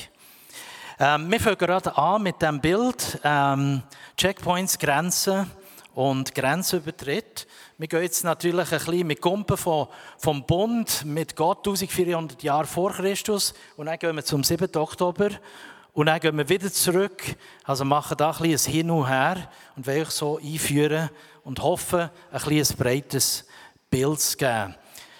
Ähm, 1.01 1.31
wir 1.31 1.39
fangen 1.39 1.57
gerade 1.57 1.97
an 1.97 2.23
mit 2.23 2.41
dem 2.41 2.59
Bild 2.59 3.21
ähm, 3.23 3.83
Checkpoints, 4.17 4.77
Grenzen 4.77 5.49
und 5.95 6.35
Grenzübertritt. 6.35 7.47
Wir 7.77 7.87
gehen 7.87 8.01
jetzt 8.01 8.25
natürlich 8.25 8.69
ein 8.73 8.79
bisschen 8.79 9.07
mit 9.07 9.21
Kumpen 9.21 9.55
vom, 9.55 9.87
vom 10.17 10.43
Bund 10.43 11.05
mit 11.05 11.37
Gott 11.37 11.59
1400 11.59 12.43
Jahre 12.43 12.67
vor 12.67 12.91
Christus 12.91 13.53
und 13.77 13.85
dann 13.85 13.97
gehen 13.97 14.13
wir 14.13 14.25
zum 14.25 14.43
7. 14.43 14.75
Oktober 14.75 15.29
und 15.93 16.07
dann 16.07 16.19
gehen 16.19 16.37
wir 16.37 16.49
wieder 16.49 16.69
zurück, 16.69 17.23
also 17.63 17.85
machen 17.85 18.17
da 18.17 18.31
ein 18.31 18.49
bisschen 18.49 18.73
Hin 18.73 18.91
und 18.91 19.07
Her 19.07 19.49
und 19.77 19.87
wollen 19.87 20.01
euch 20.01 20.09
so 20.09 20.37
einführen 20.37 21.09
und 21.45 21.63
hoffen, 21.63 22.09
ein 22.29 22.41
bisschen 22.41 22.75
ein 22.75 22.77
breites 22.77 23.47
Bild 23.89 24.19
zu 24.19 24.35
geben. 24.35 24.75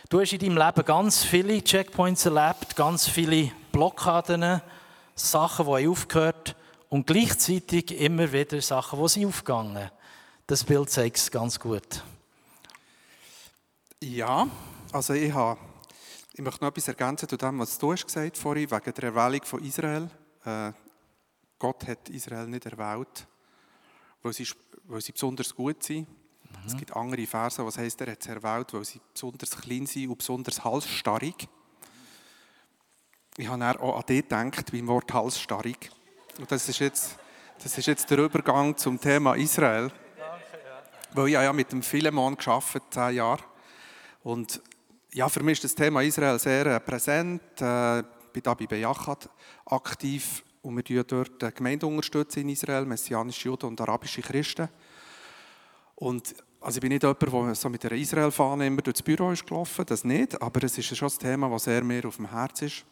Du 0.10 0.20
hast 0.20 0.34
in 0.34 0.40
deinem 0.40 0.58
Leben 0.58 0.86
ganz 0.86 1.24
viele 1.24 1.64
Checkpoints 1.64 2.26
erlebt, 2.26 2.76
ganz 2.76 3.08
viele 3.08 3.52
Blockaden, 3.72 4.62
Sachen, 5.20 5.66
die 5.66 5.88
aufgehört 5.88 6.56
und 6.90 7.06
gleichzeitig 7.06 7.92
immer 8.00 8.32
wieder 8.32 8.62
Sachen, 8.62 9.02
die 9.02 9.10
sind 9.10 9.26
aufgegangen. 9.26 9.92
Das 10.48 10.64
Bild 10.64 10.90
zeigt 10.90 11.18
es 11.18 11.30
ganz 11.30 11.60
gut. 11.60 12.04
Ja, 14.02 14.48
also 14.92 15.14
ich, 15.14 15.32
habe, 15.34 15.60
ich 16.34 16.42
möchte 16.42 16.64
noch 16.64 16.72
etwas 16.72 16.88
ergänzen 16.88 17.28
zu 17.28 17.38
dem, 17.38 17.60
was 17.60 17.78
du 17.78 17.92
hast 17.92 18.06
gesagt 18.06 18.38
vorhin, 18.38 18.72
wegen 18.72 18.94
der 18.94 19.04
Erwählung 19.04 19.44
von 19.44 19.64
Israel. 19.64 20.10
Äh, 20.46 20.72
Gott 21.60 21.86
hat 21.86 22.10
Israel 22.10 22.48
nicht 22.48 22.66
erwählt, 22.66 23.28
weil 24.24 24.34
sie, 24.34 24.48
weil 24.86 25.02
sie 25.02 25.12
besonders 25.12 25.54
gut 25.54 25.84
sind. 25.84 26.08
Es 26.66 26.76
gibt 26.76 26.96
andere 26.96 27.28
Verse, 27.28 27.64
was 27.64 27.78
heißt, 27.78 28.02
er 28.02 28.12
hat 28.12 28.22
es 28.22 28.28
erwählt, 28.28 28.74
weil 28.74 28.86
sie 28.86 29.00
besonders 29.14 29.52
klein 29.52 29.86
sind 29.86 30.10
und 30.10 30.18
besonders 30.18 30.64
halsstarrig. 30.64 31.48
Ich 33.40 33.48
habe 33.48 33.82
auch 33.82 33.96
an 33.96 34.06
dich 34.06 34.24
gedacht, 34.24 34.70
beim 34.70 34.86
Wort 34.88 35.14
halsstarrig. 35.14 35.90
Und 36.38 36.52
das 36.52 36.68
ist 36.68 36.80
jetzt, 36.80 37.16
das 37.64 37.78
ist 37.78 37.86
jetzt 37.86 38.12
der 38.12 38.18
Übergang 38.18 38.76
zum 38.76 39.00
Thema 39.00 39.34
Israel. 39.36 39.84
Danke, 40.18 40.58
ja. 40.62 40.84
Weil 41.14 41.28
ich 41.28 41.34
ja 41.36 41.54
mit 41.54 41.72
dem 41.72 41.82
Philemon 41.82 42.36
gearbeitet, 42.36 42.84
zehn 42.90 43.16
Jahre. 43.16 43.42
Und 44.24 44.62
ja, 45.14 45.30
für 45.30 45.42
mich 45.42 45.54
ist 45.54 45.64
das 45.64 45.76
Thema 45.76 46.02
Israel 46.02 46.38
sehr 46.38 46.66
äh, 46.66 46.80
präsent. 46.82 47.42
Äh, 47.62 48.00
ich 48.00 48.06
bin 48.34 48.44
da 48.44 48.54
bei 48.56 48.68
Bejachat 48.68 49.30
aktiv 49.68 50.44
und 50.62 50.76
wir 50.76 50.84
unterstützen 50.84 51.08
dort 51.08 51.42
die 51.42 51.56
Gemeinde 51.56 51.88
unterstützen 51.88 52.42
in 52.42 52.50
Israel, 52.50 52.86
messianische 52.86 53.48
Juden 53.48 53.68
und 53.68 53.80
arabische 53.80 54.22
Christen. 54.22 54.68
Und 55.96 56.36
also 56.60 56.76
ich 56.76 56.82
bin 56.82 56.90
nicht 56.90 57.04
jemand, 57.04 57.22
der 57.22 57.56
so 57.56 57.70
mit 57.70 57.84
der 57.84 57.94
Israel-Fahne 57.94 58.68
immer 58.68 58.82
durchs 58.82 59.02
Büro 59.02 59.32
ist 59.32 59.48
gelaufen, 59.48 59.86
das 59.86 60.04
nicht, 60.04 60.42
aber 60.42 60.62
es 60.62 60.78
ist 60.78 60.98
schon 60.98 61.08
ein 61.08 61.18
Thema, 61.18 61.50
das 61.50 61.64
sehr 61.64 61.86
mehr 61.86 62.04
auf 62.06 62.18
dem 62.18 62.30
Herz 62.30 62.64
ist. 62.64 62.86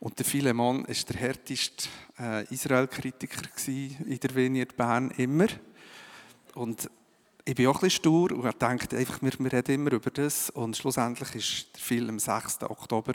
Und 0.00 0.18
der 0.18 0.26
Philemon 0.26 0.86
war 0.86 0.94
der 0.94 1.16
härteste 1.16 1.88
äh, 2.18 2.44
Israel-Kritiker 2.54 3.42
in 3.66 4.20
der 4.20 4.34
Vineyard 4.34 4.76
Bern 4.76 5.10
immer. 5.12 5.48
Und 6.54 6.88
ich 7.44 7.54
bin 7.54 7.66
auch 7.66 7.76
ein 7.76 7.80
bisschen 7.80 8.02
stur 8.02 8.32
und 8.32 8.62
denke 8.62 8.96
einfach, 8.96 9.22
wir, 9.22 9.32
wir 9.38 9.52
reden 9.52 9.74
immer 9.74 9.92
über 9.92 10.10
das. 10.10 10.50
Und 10.50 10.76
schlussendlich 10.76 11.34
ist 11.34 11.74
der 11.74 11.82
Film 11.82 12.10
am 12.10 12.18
6. 12.18 12.62
Oktober 12.62 13.14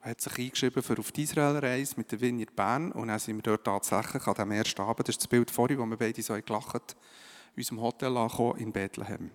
hat 0.00 0.20
sich 0.20 0.38
eingeschrieben 0.38 0.82
für 0.82 0.98
auf 0.98 1.12
die 1.12 1.22
Israel-Reise 1.22 1.94
mit 1.96 2.10
der 2.10 2.20
Vineyard 2.20 2.56
Bern. 2.56 2.92
Und 2.92 3.08
dann 3.08 3.18
sind 3.18 3.36
wir 3.36 3.42
dort 3.42 3.64
tatsächlich 3.64 4.26
an 4.26 4.34
dem 4.34 4.50
ersten 4.52 4.80
Abend, 4.80 5.08
das 5.08 5.14
ist 5.14 5.22
das 5.22 5.28
Bild 5.28 5.50
vorhin, 5.50 5.78
wo 5.78 5.86
wir 5.86 5.96
beide 5.96 6.22
so 6.22 6.34
gelacht 6.34 6.74
haben, 6.74 6.84
in 7.54 7.60
unserem 7.60 7.80
Hotel 7.80 8.16
angekommen 8.16 8.58
in 8.58 8.72
Bethlehem. 8.72 9.30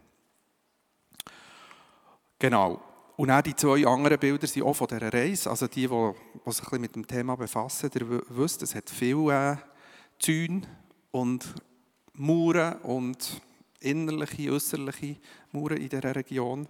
Genau. 2.40 2.82
Und 3.18 3.32
auch 3.32 3.42
die 3.42 3.56
zwei 3.56 3.84
anderen 3.88 4.20
Bilder 4.20 4.46
sind 4.46 4.62
auch 4.62 4.76
von 4.76 4.88
dieser 4.88 5.12
Reise. 5.12 5.50
Also 5.50 5.66
die, 5.66 5.88
die, 5.88 6.12
die 6.46 6.52
sich 6.52 6.72
mit 6.74 6.96
dem 6.96 7.08
Thema 7.08 7.36
befassen, 7.36 7.90
ihr 7.96 8.22
wisst, 8.30 8.62
es 8.62 8.76
hat 8.76 8.92
viele 8.92 9.34
äh, 9.34 9.58
Zäune 10.20 10.62
und 11.10 11.44
Mauern 12.14 12.78
und 12.84 13.42
innerliche, 13.80 14.52
äußerliche 14.52 15.18
Mauern 15.52 15.78
in 15.78 15.90
dieser 15.90 16.16
Region. 16.16 16.68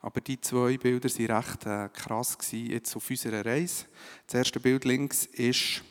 Aber 0.00 0.22
die 0.22 0.40
zwei 0.40 0.78
Bilder 0.78 1.10
waren 1.10 1.36
recht 1.36 1.66
äh, 1.66 1.88
krass 1.92 2.38
gewesen, 2.38 2.70
jetzt 2.70 2.96
auf 2.96 3.10
unserer 3.10 3.44
Reise. 3.44 3.84
Das 4.26 4.34
erste 4.36 4.60
Bild 4.60 4.86
links 4.86 5.26
ist 5.26 5.82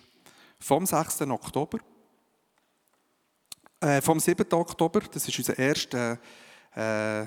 vom 0.60 0.84
6. 0.84 1.22
Oktober. 1.22 1.78
Äh, 3.80 4.02
vom 4.02 4.20
7. 4.20 4.52
Oktober, 4.52 5.02
das 5.02 5.28
ist 5.28 5.38
unser 5.38 5.60
erster 5.60 6.18
äh, 6.74 7.26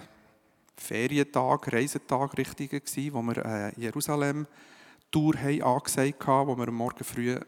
Ferientag, 0.76 1.72
Reisetag 1.72 2.36
richtig 2.36 2.70
gewesen, 2.70 3.14
wo 3.14 3.22
wir 3.22 3.44
äh, 3.44 3.80
Jerusalem-Tour 3.80 5.34
angesagt 5.62 6.26
haben, 6.26 6.48
wo 6.48 6.56
wir 6.56 6.70
Morgen 6.70 7.04
früh 7.04 7.38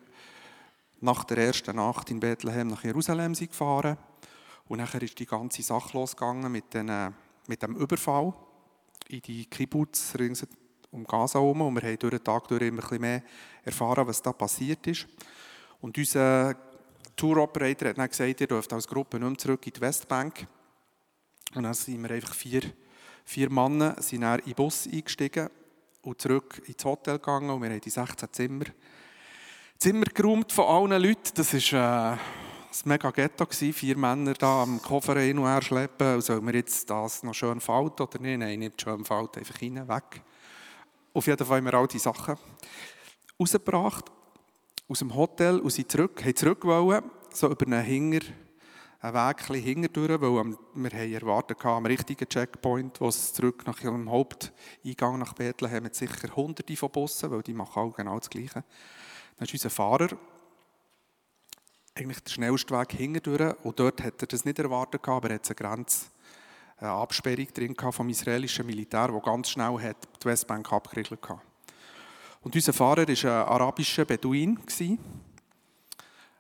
nach 1.01 1.25
der 1.25 1.39
ersten 1.39 1.77
Nacht 1.77 2.11
in 2.11 2.21
Bethlehem 2.21 2.69
nach 2.69 2.85
Jerusalem 2.85 3.35
sind 3.35 3.51
gefahren. 3.51 3.99
Und 4.69 4.79
nachher 4.79 5.03
ist 5.03 5.19
die 5.19 5.27
ganze 5.27 5.63
Sache 5.63 5.97
losgegangen 5.97 6.51
mit, 6.51 6.73
den, 6.75 6.89
äh, 6.89 7.11
mit 7.47 7.63
dem 7.63 7.77
Überfall 7.77 8.33
in 9.09 9.21
die 9.23 9.47
Kibbutz 9.47 10.15
rings 10.19 10.47
um 10.91 11.05
Gaza 11.05 11.39
herum. 11.39 11.61
Und 11.61 11.75
wir 11.75 11.89
haben 11.89 11.99
durch 11.99 12.15
den 12.15 12.25
Tag 12.25 12.49
durch 12.49 12.63
immer 12.63 12.93
ein 12.93 13.01
mehr 13.01 13.23
erfahren, 13.65 14.07
was 14.07 14.23
da 14.23 14.33
passiert 14.33 14.87
ist. 14.87 15.07
Und 15.81 15.97
unser 15.99 16.57
Tour-Operator 17.15 17.91
hat 17.91 17.99
dann 17.99 18.09
gesagt, 18.09 18.41
ihr 18.41 18.47
dürft 18.47 18.73
als 18.73 18.89
Gruppe 18.89 19.19
nicht 19.19 19.29
mehr 19.29 19.39
zurück 19.39 19.67
in 19.67 19.73
die 19.73 19.81
Westbank. 19.81 20.47
Und 21.55 21.63
dann 21.63 21.75
sind 21.75 22.03
wir 22.03 22.11
einfach 22.11 22.35
vier 22.35 22.63
Vier 23.29 23.51
Männer 23.51 24.01
sind 24.01 24.21
dann 24.21 24.39
in 24.39 24.47
den 24.47 24.55
Bus 24.55 24.87
eingestiegen 24.87 25.51
und 26.03 26.23
zurück 26.23 26.63
ins 26.67 26.85
Hotel 26.85 27.19
gegangen 27.19 27.51
und 27.51 27.61
wir 27.61 27.71
haben 27.71 27.81
die 27.81 27.91
16 27.91 28.29
Zimmer, 28.33 28.65
Zimmer 29.79 30.07
geräumt 30.15 30.53
von 30.53 30.65
allen 30.65 31.03
Leuten. 31.03 31.33
Das 31.35 31.53
war 31.53 32.13
äh, 32.13 32.13
ein 32.13 32.19
mega 32.85 33.11
Ghetto. 33.11 33.45
Gewesen. 33.45 33.73
Vier 33.73 33.99
Männer 33.99 34.35
da 34.35 34.63
am 34.63 34.81
Koffer 34.81 35.19
hin 35.19 35.39
und 35.39 35.47
her 35.47 35.61
schleppen. 35.61 36.21
Sollen 36.21 36.47
wir 36.47 36.55
jetzt 36.55 36.89
das 36.89 37.25
noch 37.25 37.35
schön 37.35 37.61
falten 37.61 38.05
oder 38.05 38.21
nicht? 38.21 38.39
Nein, 38.39 38.61
nicht 38.61 38.81
schön 38.81 39.05
falten, 39.05 39.41
einfach 39.41 39.61
rein, 39.61 39.89
weg. 39.89 40.23
Auf 41.13 41.27
jeden 41.27 41.45
Fall 41.45 41.59
haben 41.59 41.65
wir 41.65 41.75
all 41.75 41.89
die 41.89 41.99
Sachen 41.99 42.37
rausgebracht 43.41 44.05
aus 44.89 45.01
dem 45.01 45.15
Hotel 45.15 45.59
und 45.59 45.71
sind 45.71 45.91
zurück, 45.91 46.25
haben 46.25 46.37
zurück 46.37 46.65
wollen, 46.65 47.03
so 47.33 47.51
über 47.51 47.67
einen 47.67 47.83
Hinger 47.83 48.21
einen 49.01 49.15
Weg 49.15 49.41
hinterdurch, 49.43 50.21
weil 50.21 50.57
wir 50.75 50.91
haben 50.91 51.13
erwartet 51.13 51.65
am 51.65 51.87
richtigen 51.87 52.29
Checkpoint, 52.29 53.01
wo 53.01 53.09
es 53.09 53.33
zurück 53.33 53.67
nach 53.67 53.79
dem 53.79 54.11
Haupteingang 54.11 55.19
nach 55.19 55.35
Bethlehem 55.35 55.83
mit 55.83 55.95
sicher 55.95 56.35
hunderte 56.35 56.77
von 56.77 56.91
Bussen, 56.91 57.31
weil 57.31 57.43
die 57.43 57.55
machen 57.55 57.83
alle 57.83 57.93
genau 57.93 58.19
das 58.19 58.31
Gleiche. 58.31 58.65
Dann 59.37 59.47
ist 59.47 59.53
unser 59.53 59.71
Fahrer 59.71 60.09
eigentlich 61.95 62.23
der 62.23 62.31
schnellste 62.31 62.79
Weg 62.79 62.93
hinterdurch 62.93 63.57
und 63.65 63.79
dort 63.79 64.03
hat 64.03 64.21
er 64.21 64.27
das 64.27 64.45
nicht 64.45 64.59
erwartet, 64.59 65.07
aber 65.09 65.31
er 65.31 65.37
hat 65.37 65.47
eine 65.47 65.55
Grenze, 65.55 66.07
eine 66.79 66.91
Absperrung 66.91 67.49
drin 67.55 67.77
vom 67.91 68.09
israelischen 68.09 68.67
Militär, 68.67 69.09
das 69.09 69.23
ganz 69.23 69.51
schnell 69.51 69.79
hat 69.81 69.97
die 70.23 70.27
Westbank 70.27 70.71
abgeriegelt 70.73 71.27
hat. 71.29 71.41
Und 72.43 72.55
unser 72.55 72.73
Fahrer 72.73 73.09
war 73.09 73.09
ein 73.09 73.49
arabischer 73.49 74.05
Beduin. 74.05 74.59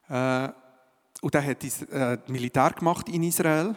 Äh, 0.08 0.48
und 1.26 1.34
er 1.34 1.44
hat 1.44 1.64
äh, 1.64 2.18
Militär 2.28 2.70
gemacht 2.70 3.08
in 3.08 3.24
Israel 3.24 3.74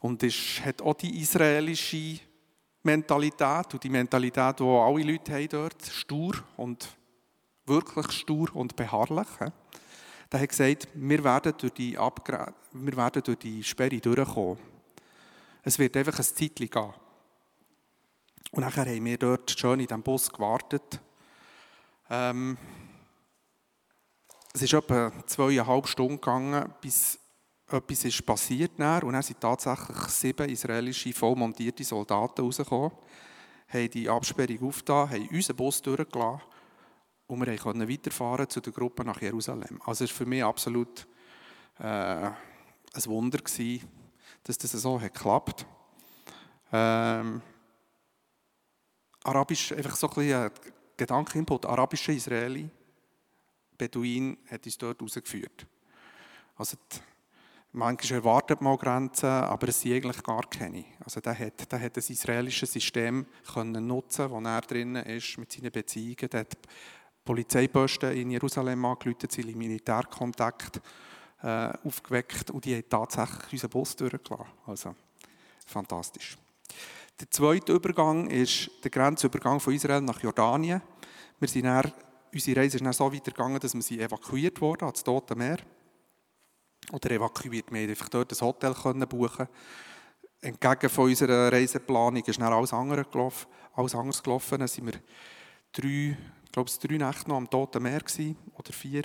und 0.00 0.22
ist, 0.22 0.62
hat 0.62 0.82
auch 0.82 0.92
die 0.92 1.22
israelische 1.22 2.20
Mentalität 2.82 3.72
und 3.72 3.82
die 3.82 3.88
Mentalität, 3.88 4.60
die 4.60 4.62
alle 4.62 5.02
Leute 5.02 5.32
haben 5.32 5.48
dort, 5.48 5.82
stur 5.86 6.34
und 6.58 6.94
wirklich 7.64 8.12
stur 8.12 8.54
und 8.54 8.76
beharrlich. 8.76 9.28
Er 10.28 10.40
hat 10.40 10.48
gesagt, 10.50 10.88
wir 10.92 11.24
werden 11.24 11.54
durch 11.56 11.72
die, 11.72 11.96
Abgra 11.96 12.52
wir 12.72 12.96
werden 12.98 13.22
durch 13.22 13.38
die 13.38 13.64
Sperre 13.64 13.98
durchkommen. 13.98 14.58
Es 15.62 15.78
wird 15.78 15.96
einfach 15.96 16.18
ein 16.18 16.22
Zeitchen 16.22 16.68
gehen. 16.68 16.92
Und 18.50 18.60
nachher 18.60 18.84
haben 18.84 19.04
wir 19.06 19.16
dort 19.16 19.58
schön 19.58 19.80
in 19.80 19.86
diesem 19.86 20.02
Bus 20.02 20.30
gewartet. 20.30 21.00
Ähm, 22.10 22.58
es 24.52 24.62
ist 24.62 24.74
etwa 24.74 25.12
zweieinhalb 25.26 25.86
Stunden 25.86 26.20
gegangen, 26.20 26.72
bis 26.80 27.18
etwas 27.68 28.04
ist 28.04 28.26
passiert 28.26 28.78
ist. 28.78 29.02
Und 29.02 29.12
dann 29.12 29.22
sind 29.22 29.40
tatsächlich 29.40 29.96
sieben 30.08 30.48
israelische 30.48 31.12
vollmontierte 31.12 31.84
Soldaten 31.84 32.42
rausgekommen, 32.42 32.92
haben 33.68 33.90
die 33.90 34.08
Absperrung 34.08 34.68
aufgetan, 34.68 35.10
haben 35.10 35.28
unseren 35.28 35.56
Bus 35.56 35.80
durchgelassen 35.80 36.42
und 37.26 37.46
wir 37.46 37.56
konnten 37.56 37.88
weiterfahren 37.88 38.48
zu 38.48 38.60
der 38.60 38.72
Gruppe 38.72 39.04
nach 39.04 39.22
Jerusalem. 39.22 39.80
Also 39.86 40.04
es 40.04 40.10
war 40.10 40.18
für 40.18 40.26
mich 40.26 40.44
absolut 40.44 41.06
äh, 41.78 41.84
ein 41.84 43.06
Wunder, 43.06 43.38
gewesen, 43.38 43.88
dass 44.42 44.58
das 44.58 44.72
so 44.72 45.00
hat 45.00 45.14
geklappt 45.14 45.66
ähm, 46.72 47.42
Arabisch, 49.24 49.72
einfach 49.72 49.94
so 49.94 50.10
ein 50.16 50.50
Gedankeninput, 50.96 51.66
arabische 51.66 52.12
Israeli, 52.12 52.70
Beduin 53.82 54.36
hat 54.48 54.64
uns 54.64 54.78
dort 54.78 55.02
rausgeführt. 55.02 55.66
Also 56.56 56.76
die, 56.92 56.98
manchmal 57.72 58.20
erwartet 58.20 58.60
man 58.60 58.76
Grenzen, 58.76 59.26
aber 59.26 59.68
es 59.68 59.80
sind 59.80 59.94
eigentlich 59.94 60.22
gar 60.22 60.42
keine. 60.42 60.84
Also 61.04 61.20
der 61.20 61.38
hat, 61.38 61.72
der 61.72 61.80
hat 61.80 61.96
das 61.96 62.10
israelische 62.10 62.66
System 62.66 63.26
können 63.52 63.86
nutzen, 63.86 64.30
wo 64.30 64.40
er 64.40 64.60
drin 64.60 64.96
ist 64.96 65.38
mit 65.38 65.50
seinen 65.50 65.72
Beziehungen. 65.72 66.30
Der 66.30 66.40
hat 66.40 66.56
Polizeiposten 67.24 68.12
in 68.12 68.30
Jerusalem 68.30 68.84
angerufen, 68.84 69.28
seine 69.28 69.52
Militärkontakt 69.52 70.80
äh, 71.42 71.72
aufgeweckt 71.84 72.50
und 72.50 72.64
die 72.64 72.76
haben 72.76 72.88
tatsächlich 72.88 73.52
unseren 73.54 73.70
Bus 73.70 73.96
durchgelassen. 73.96 74.46
Also 74.66 74.94
fantastisch. 75.66 76.36
Der 77.20 77.30
zweite 77.30 77.72
Übergang 77.72 78.28
ist 78.28 78.70
der 78.82 78.90
Grenzübergang 78.90 79.60
von 79.60 79.74
Israel 79.74 80.00
nach 80.00 80.20
Jordanien. 80.20 80.82
Wir 81.38 81.48
sind 81.48 81.66
unsere 82.32 82.60
Reise 82.60 82.76
ist 82.76 82.84
dann 82.84 82.92
so 82.92 83.12
weitergegangen, 83.12 83.60
dass 83.60 83.74
wir 83.74 83.82
sie 83.82 84.00
evakuiert 84.00 84.60
wurden 84.60 84.84
ans 84.84 85.04
Tote 85.04 85.34
Meer. 85.34 85.58
Oder 86.90 87.10
evakuiert, 87.12 87.70
wir 87.70 87.88
einfach 87.88 88.08
dort 88.08 88.32
ein 88.32 88.40
Hotel 88.40 88.74
können 88.74 89.08
buchen 89.08 89.48
Entgegen 90.40 90.90
von 90.90 91.04
unserer 91.04 91.52
Reiseplanung 91.52 92.24
ist 92.24 92.40
dann 92.40 92.52
alles, 92.52 92.72
andere 92.72 93.04
gelaufen, 93.04 93.46
alles 93.74 93.94
anders 93.94 94.20
gelaufen. 94.20 94.58
Dann 94.58 94.68
waren 94.68 94.86
wir 94.86 95.00
drei, 95.70 96.18
ich 96.44 96.50
glaube, 96.52 96.70
drei 96.82 96.96
Nächte 96.96 97.28
noch 97.28 97.36
am 97.36 97.48
Toten 97.48 97.80
Meer 97.80 98.00
gewesen, 98.00 98.36
oder 98.54 98.72
vier. 98.72 99.04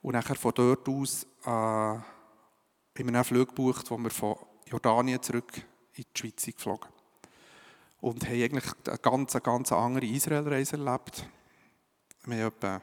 Und 0.00 0.12
nachher 0.12 0.36
von 0.36 0.52
dort 0.54 0.88
aus 0.88 1.26
äh, 1.44 1.48
haben 1.48 2.04
wir 2.94 3.06
einen 3.06 3.24
Flug 3.24 3.48
gebucht, 3.48 3.90
wo 3.90 3.98
wir 3.98 4.10
von 4.10 4.36
Jordanien 4.66 5.20
zurück 5.20 5.52
in 5.94 6.04
die 6.04 6.20
Schweiz 6.20 6.44
geflogen 6.46 6.88
Und 8.00 8.24
haben 8.24 8.40
eigentlich 8.40 8.72
eine 8.86 8.98
ganz, 8.98 9.32
ganz 9.42 9.72
andere 9.72 10.06
Israelreise 10.06 10.76
erlebt. 10.76 11.26
Wir 12.26 12.44
haben 12.44 12.52
etwa 12.56 12.80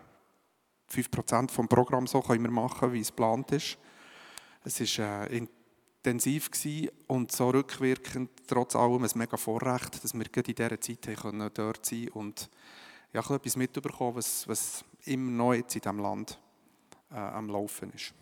5% 0.93 1.51
vom 1.51 1.67
Programm 1.67 2.08
so 2.08 2.21
können 2.21 2.43
wir 2.43 2.51
machen, 2.51 2.93
wie 2.93 3.01
es 3.01 3.08
geplant 3.08 3.51
ist. 3.51 3.77
Es 4.63 4.80
ist 4.80 4.99
äh, 4.99 5.25
in 5.27 5.49
intensiv 6.04 6.49
und 7.08 7.32
so 7.32 7.49
rückwirkend 7.51 8.32
trotz 8.47 8.75
allem 8.75 9.04
ein 9.04 9.10
mega 9.15 9.38
Vorrecht, 9.38 10.04
dass 10.04 10.13
wir 10.13 10.25
gerade 10.25 10.49
in 10.49 10.56
dieser 10.56 10.82
Zeit 10.82 11.19
können 11.21 11.49
dort 11.54 11.86
sein 11.86 12.10
und 12.10 12.49
ja, 13.13 13.19
etwas 13.19 13.56
mitbekommen, 13.56 14.15
was, 14.15 14.47
was 14.47 14.84
immer 15.06 15.32
noch 15.32 15.54
jetzt 15.54 15.75
in 15.75 15.82
diesem 15.82 15.99
Land 15.99 16.39
äh, 17.12 17.17
am 17.17 17.49
Laufen 17.49 17.91
ist. 17.93 18.13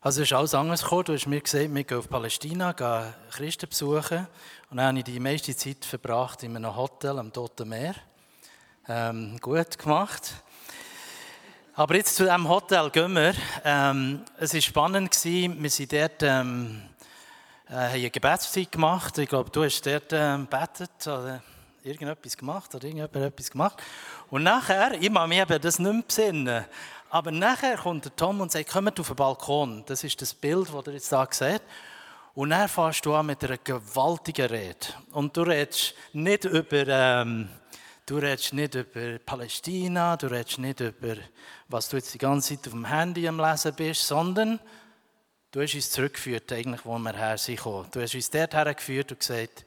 Also 0.00 0.22
ist 0.22 0.32
alles 0.32 0.54
anders 0.54 0.82
gekommen. 0.82 1.04
Du 1.04 1.12
hast 1.12 1.26
mir 1.26 1.40
gesagt, 1.40 1.74
wir 1.74 1.84
gehen 1.84 1.98
auf 1.98 2.08
Palästina, 2.08 2.72
gehen 2.72 3.12
Christen 3.30 3.68
besuchen. 3.68 4.28
Und 4.70 4.76
dann 4.76 4.86
habe 4.86 4.98
ich 4.98 5.04
die 5.04 5.18
meiste 5.18 5.54
Zeit 5.56 5.84
verbracht 5.84 6.44
in 6.44 6.56
einem 6.56 6.76
Hotel 6.76 7.18
am 7.18 7.32
Toten 7.32 7.68
Meer. 7.68 7.96
Ähm, 8.90 9.36
gut 9.42 9.78
gemacht. 9.78 10.32
Aber 11.74 11.94
jetzt 11.94 12.16
zu 12.16 12.24
diesem 12.24 12.48
Hotel 12.48 12.88
gehen 12.88 13.12
wir. 13.12 13.34
Ähm, 13.62 14.24
es 14.38 14.54
war 14.54 14.60
spannend. 14.62 15.10
Gewesen. 15.10 15.62
Wir 15.62 15.68
sind 15.68 15.92
dort, 15.92 16.22
ähm, 16.22 16.80
äh, 17.68 17.72
haben 17.72 17.92
eine 17.92 18.08
Gebetszeit 18.08 18.72
gemacht. 18.72 19.18
Ich 19.18 19.28
glaube, 19.28 19.50
du 19.50 19.62
hast 19.62 19.82
dort 19.84 20.10
ähm, 20.12 20.48
gebetet 20.50 21.06
oder 21.06 21.42
irgendetwas 21.84 22.34
gemacht 22.34 22.74
oder 22.74 22.84
irgendjemand 22.84 23.16
etwas 23.16 23.50
gemacht. 23.50 23.76
Und 24.30 24.44
nachher, 24.44 24.92
ich 24.98 25.10
mache 25.10 25.28
mich 25.28 25.44
das 25.44 25.78
nicht 25.78 25.92
mehr 25.92 26.02
besinnen, 26.02 26.64
aber 27.10 27.30
nachher 27.30 27.76
kommt 27.76 28.06
der 28.06 28.16
Tom 28.16 28.40
und 28.40 28.50
sagt, 28.50 28.70
kommt 28.70 28.98
auf 28.98 29.08
den 29.08 29.16
Balkon. 29.16 29.82
Das 29.84 30.02
ist 30.02 30.22
das 30.22 30.32
Bild, 30.32 30.72
das 30.72 30.86
ihr 30.86 30.92
jetzt 30.94 31.10
hier 31.10 31.28
seht. 31.30 31.62
Und 32.34 32.50
dann 32.50 32.68
fährst 32.70 33.04
du 33.04 33.14
an 33.14 33.26
mit 33.26 33.44
einer 33.44 33.58
gewaltigen 33.58 34.46
Rede. 34.46 34.86
Und 35.12 35.36
du 35.36 35.42
redest 35.42 35.94
nicht 36.14 36.46
über, 36.46 36.86
ähm, 36.88 37.50
du 38.08 38.16
redest 38.16 38.54
nicht 38.54 38.74
über 38.74 39.18
Palästina, 39.18 40.16
du 40.16 40.28
redest 40.28 40.58
nicht 40.58 40.80
über, 40.80 41.16
was 41.68 41.88
du 41.88 41.96
jetzt 41.96 42.14
die 42.14 42.18
ganze 42.18 42.56
Zeit 42.56 42.66
auf 42.66 42.72
dem 42.72 42.86
Handy 42.86 43.28
am 43.28 43.38
Lesen 43.38 43.74
bist, 43.74 44.06
sondern 44.06 44.58
du 45.50 45.60
hast 45.60 45.74
uns 45.74 45.90
zurückgeführt, 45.90 46.50
eigentlich, 46.52 46.84
wo 46.86 46.98
wir 46.98 47.12
her 47.12 47.36
sind. 47.36 47.62
Du 47.64 48.00
hast 48.00 48.14
uns 48.14 48.30
dort 48.30 48.54
hergeführt 48.54 49.12
und 49.12 49.20
gesagt, 49.20 49.66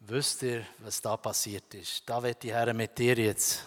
wisst 0.00 0.42
ihr, 0.42 0.66
was 0.78 1.00
da 1.00 1.16
passiert 1.16 1.72
ist? 1.74 2.02
Da 2.04 2.20
wird 2.22 2.42
die 2.42 2.52
Herren 2.52 2.76
mit 2.76 2.98
dir 2.98 3.14
jetzt. 3.16 3.64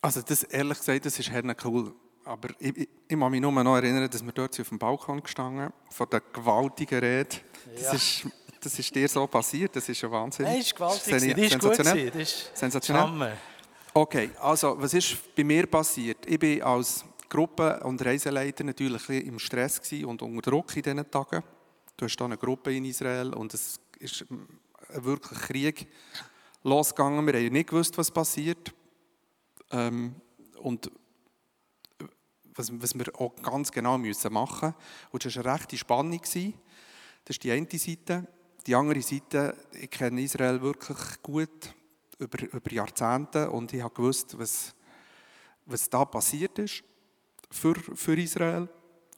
Also 0.00 0.22
das, 0.22 0.44
ehrlich 0.44 0.78
gesagt, 0.78 1.06
das 1.06 1.18
ist 1.18 1.28
Herren 1.28 1.56
cool. 1.64 1.92
Aber 2.24 2.50
ich, 2.60 2.76
ich, 2.76 2.88
ich 3.08 3.18
kann 3.18 3.30
mich 3.32 3.40
nur 3.40 3.50
noch 3.50 3.74
erinnern, 3.74 4.08
dass 4.08 4.24
wir 4.24 4.32
dort 4.32 4.60
auf 4.60 4.68
dem 4.68 4.78
Balkon 4.78 5.22
gestanden 5.22 5.72
von 5.90 6.08
der 6.10 6.20
gewaltigen 6.20 7.00
Rede. 7.00 7.36
Das, 7.74 7.82
ja. 7.82 7.92
ist, 7.94 8.26
das 8.68 8.78
ist 8.78 8.94
dir 8.94 9.08
so 9.08 9.26
passiert, 9.26 9.74
das 9.74 9.88
ist 9.88 10.04
ein 10.04 10.10
Wahnsinn. 10.10 10.44
Nein, 10.44 10.60
ist 10.60 10.74
gewaltig, 10.74 11.10
das 11.10 11.22
ist 11.22 11.58
gut 11.58 11.78
Das 11.78 11.94
ist 11.94 12.50
sensationell. 12.54 13.36
Okay, 13.94 14.30
also 14.40 14.76
was 14.78 14.92
ist 14.92 15.34
bei 15.34 15.42
mir 15.42 15.66
passiert? 15.66 16.26
Ich 16.26 16.38
bin 16.38 16.62
als 16.62 17.02
Gruppe- 17.30 17.80
und 17.82 18.04
Reiseleiter 18.04 18.64
natürlich 18.64 19.08
im 19.08 19.38
Stress 19.38 19.80
und 20.04 20.20
unter 20.20 20.50
Druck 20.50 20.76
in 20.76 20.82
diesen 20.82 21.10
Tagen. 21.10 21.42
Du 21.96 22.04
hast 22.04 22.16
hier 22.16 22.24
eine 22.26 22.36
Gruppe 22.36 22.74
in 22.74 22.84
Israel 22.84 23.32
und 23.32 23.54
es 23.54 23.80
ist 23.98 24.26
wirklich 24.90 25.40
Krieg 25.40 25.88
losgegangen. 26.62 27.26
Wir 27.26 27.34
haben 27.34 27.52
nicht 27.52 27.70
gewusst, 27.70 27.96
was 27.96 28.10
passiert. 28.10 28.74
Ähm, 29.70 30.14
und 30.58 30.90
was, 32.54 32.70
was 32.80 32.94
wir 32.94 33.06
auch 33.18 33.34
ganz 33.42 33.72
genau 33.72 33.96
müssen 33.96 34.32
machen 34.32 34.68
müssen. 34.68 35.10
Und 35.10 35.24
das 35.24 35.36
war 35.36 35.46
eine 35.46 35.54
rechte 35.54 35.76
Spannung. 35.78 36.20
Das 36.20 36.34
ist 36.34 37.42
die 37.42 37.50
eine 37.50 37.66
Seite. 37.72 38.26
Die 38.68 38.74
andere 38.74 39.00
Seite, 39.00 39.56
ich 39.72 39.88
kenne 39.88 40.20
Israel 40.20 40.60
wirklich 40.60 41.22
gut 41.22 41.74
über, 42.18 42.42
über 42.52 42.70
Jahrzehnte 42.70 43.50
und 43.50 43.72
ich 43.72 43.80
habe 43.80 43.94
gewusst, 43.94 44.38
was, 44.38 44.74
was 45.64 45.88
da 45.88 46.04
passiert 46.04 46.58
ist 46.58 46.84
für, 47.50 47.74
für 47.74 48.20
Israel 48.20 48.68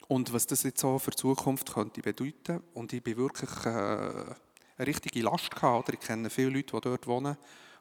und 0.07 0.33
was 0.33 0.47
das 0.47 0.63
jetzt 0.63 0.85
auch 0.85 1.01
für 1.01 1.11
die 1.11 1.17
Zukunft 1.17 1.75
könnte 1.75 2.01
bedeuten. 2.01 2.63
Und 2.75 2.93
ich 2.93 3.03
bin 3.03 3.17
wirklich 3.17 3.51
äh, 3.67 3.69
eine 3.69 4.37
richtige 4.79 5.21
Last 5.23 5.51
gehabt. 5.51 5.89
Oder? 5.89 5.99
Ich 5.99 6.07
kenne 6.07 6.31
viele 6.31 6.51
Leute, 6.51 6.77
die 6.77 6.81
dort 6.83 7.09
wohnen, 7.09 7.37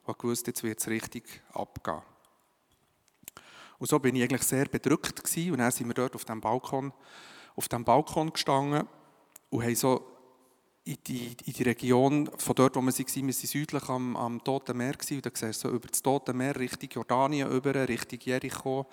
die 0.08 0.13
gewusst, 0.17 0.47
jetzt 0.47 0.63
wird 0.63 0.79
es 0.79 0.88
richtig 0.88 1.43
abgehen. 1.53 2.01
Und 3.77 3.88
so 3.88 3.99
bin 3.99 4.15
ich 4.15 4.23
eigentlich 4.23 4.41
sehr 4.41 4.65
bedrückt 4.65 5.23
gewesen. 5.23 5.51
Und 5.51 5.60
dann 5.60 5.71
sind 5.71 5.86
wir 5.86 5.93
dort 5.93 6.15
auf 6.15 6.25
dem 6.25 6.41
Balkon, 6.41 6.91
auf 7.55 7.67
dem 7.67 7.86
Balkon 7.86 8.34
gestanden 8.34 8.88
und 9.51 9.63
haben 9.63 9.75
so 9.75 10.18
in 10.89 10.97
die, 11.06 11.36
in 11.45 11.54
die 11.54 11.63
Region, 11.63 12.30
von 12.38 12.56
dort, 12.56 12.75
wo 12.75 12.82
wir 12.82 12.91
waren, 12.91 13.15
wir 13.15 13.23
waren 13.23 13.32
südlich 13.32 13.89
am, 13.89 14.15
am 14.15 14.43
Toten 14.43 14.75
Meer, 14.75 14.95
und 15.12 15.25
da 15.25 15.30
siehst 15.34 15.63
du 15.63 15.69
so 15.69 15.75
über 15.75 15.88
das 15.88 16.02
Tote 16.02 16.34
Meer 16.34 16.56
Richtung 16.56 16.89
Jordanien, 16.89 17.49
über, 17.52 17.88
Richtung 17.88 18.19
Jericho, 18.23 18.88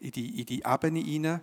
in 0.00 0.10
die, 0.10 0.40
in 0.40 0.46
die 0.46 0.62
Ebene 0.64 1.00
hinein. 1.00 1.40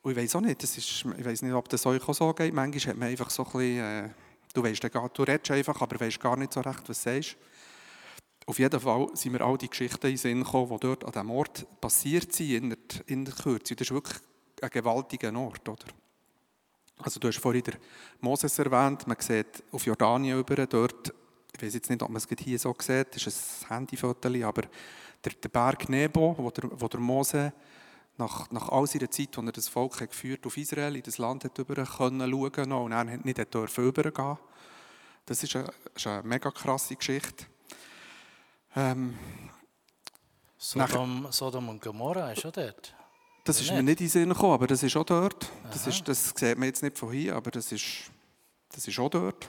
Und 0.00 0.12
ich 0.12 0.16
weiß 0.16 0.36
auch 0.36 0.40
nicht, 0.40 0.62
das 0.62 0.78
ist, 0.78 1.04
ich 1.18 1.24
weiß 1.24 1.42
nicht, 1.42 1.52
ob 1.52 1.68
das 1.68 1.84
euch 1.84 2.08
auch 2.08 2.14
so 2.14 2.32
geht. 2.32 2.54
Manchmal 2.54 2.94
hat 2.94 2.96
man 2.98 3.08
einfach 3.08 3.28
so 3.28 3.44
ein 3.44 3.52
bisschen, 3.52 3.78
äh, 3.78 4.10
du 4.54 4.62
weißt, 4.62 4.82
du 5.14 5.22
redest 5.22 5.50
einfach, 5.50 5.82
aber 5.82 6.00
weißt 6.00 6.20
gar 6.20 6.36
nicht 6.36 6.54
so 6.54 6.60
recht, 6.60 6.88
was 6.88 7.02
du 7.02 7.10
sagst. 7.10 7.36
Auf 8.46 8.58
jeden 8.58 8.80
Fall 8.80 9.08
sind 9.12 9.32
mir 9.32 9.42
all 9.42 9.58
die 9.58 9.68
Geschichten 9.68 10.06
in 10.06 10.12
den 10.12 10.16
Sinn 10.18 10.42
gekommen, 10.42 10.70
die 10.70 10.80
dort 10.80 11.04
an 11.04 11.12
diesem 11.12 11.30
Ort 11.30 11.66
passiert 11.80 12.32
sind, 12.32 12.50
in 12.54 12.70
der, 12.70 12.78
in 13.06 13.24
der 13.26 13.34
Kürze. 13.34 13.76
Das 13.76 13.88
ist 13.88 13.92
wirklich 13.92 14.16
ein 14.62 14.70
gewaltiger 14.70 15.36
Ort, 15.36 15.68
oder? 15.68 15.84
Also 17.02 17.20
du 17.20 17.28
hast 17.28 17.38
vorhin 17.38 17.62
den 17.62 17.76
Moses 18.20 18.58
erwähnt, 18.58 19.06
man 19.06 19.16
sieht 19.20 19.62
auf 19.70 19.86
Jordanien 19.86 20.38
über, 20.38 20.66
dort, 20.66 21.14
ich 21.54 21.62
weiß 21.62 21.74
jetzt 21.74 21.90
nicht, 21.90 22.02
ob 22.02 22.10
man 22.10 22.16
es 22.16 22.26
hier 22.38 22.58
so 22.58 22.74
sieht, 22.78 23.14
das 23.14 23.26
ist 23.26 23.64
ein 23.64 23.68
Handyfoto, 23.68 24.28
aber 24.44 24.62
der, 25.24 25.32
der 25.32 25.48
Berg 25.48 25.88
Nebo, 25.88 26.34
wo 26.36 26.50
der, 26.50 26.70
wo 26.72 26.88
der 26.88 27.00
Mose 27.00 27.52
nach, 28.16 28.50
nach 28.50 28.68
all 28.68 28.86
seiner 28.86 29.10
Zeit, 29.10 29.36
als 29.38 29.46
er 29.46 29.52
das 29.52 29.68
Volk 29.68 30.00
hat 30.00 30.10
geführt 30.10 30.44
auf 30.46 30.56
Israel, 30.56 30.96
in 30.96 31.02
das 31.02 31.18
Land 31.18 31.44
hat 31.44 31.58
über 31.58 31.74
können 31.84 32.30
schauen 32.30 32.72
und 32.72 32.92
er 32.92 33.04
nicht 33.04 33.54
dürfen 33.54 33.84
übergehen. 33.84 34.38
Das 35.24 35.42
ist 35.42 35.54
eine, 35.54 35.70
ist 35.94 36.06
eine 36.06 36.22
mega 36.22 36.50
krasse 36.50 36.96
Geschichte. 36.96 37.46
Ähm, 38.74 39.16
Sodom, 40.56 41.28
Sodom 41.30 41.68
und 41.68 41.80
Gomorra 41.80 42.32
ist 42.32 42.42
schon 42.42 42.52
dort. 42.52 42.94
Das 43.48 43.62
ist 43.62 43.72
mir 43.72 43.82
nicht 43.82 43.98
in 44.02 44.06
den 44.06 44.10
Sinn 44.10 44.28
gekommen, 44.28 44.52
aber 44.52 44.66
das 44.66 44.82
ist 44.82 44.94
auch 44.94 45.06
dort. 45.06 45.50
Das, 45.72 45.86
ist, 45.86 46.06
das 46.06 46.34
sieht 46.36 46.58
man 46.58 46.68
jetzt 46.68 46.82
nicht 46.82 46.98
von 46.98 47.10
hier, 47.10 47.34
aber 47.34 47.50
das 47.50 47.72
ist, 47.72 48.10
das 48.70 48.86
ist 48.86 48.98
auch 48.98 49.08
dort. 49.08 49.48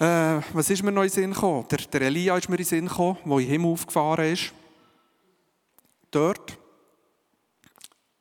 Äh, 0.00 0.42
was 0.52 0.68
ist 0.68 0.82
mir 0.82 0.90
noch 0.90 1.02
in 1.02 1.10
den 1.10 1.14
Sinn 1.14 1.32
gekommen? 1.32 1.64
Der, 1.70 1.78
der 1.78 2.00
Elia 2.00 2.36
ist 2.36 2.48
mir 2.48 2.56
in 2.56 2.64
den 2.64 2.66
Sinn 2.66 2.88
gekommen, 2.88 3.18
der 3.24 3.32
in 3.34 3.38
den 3.38 3.48
Himmel 3.50 3.70
aufgefahren 3.70 4.32
ist. 4.32 4.52
Dort. 6.10 6.58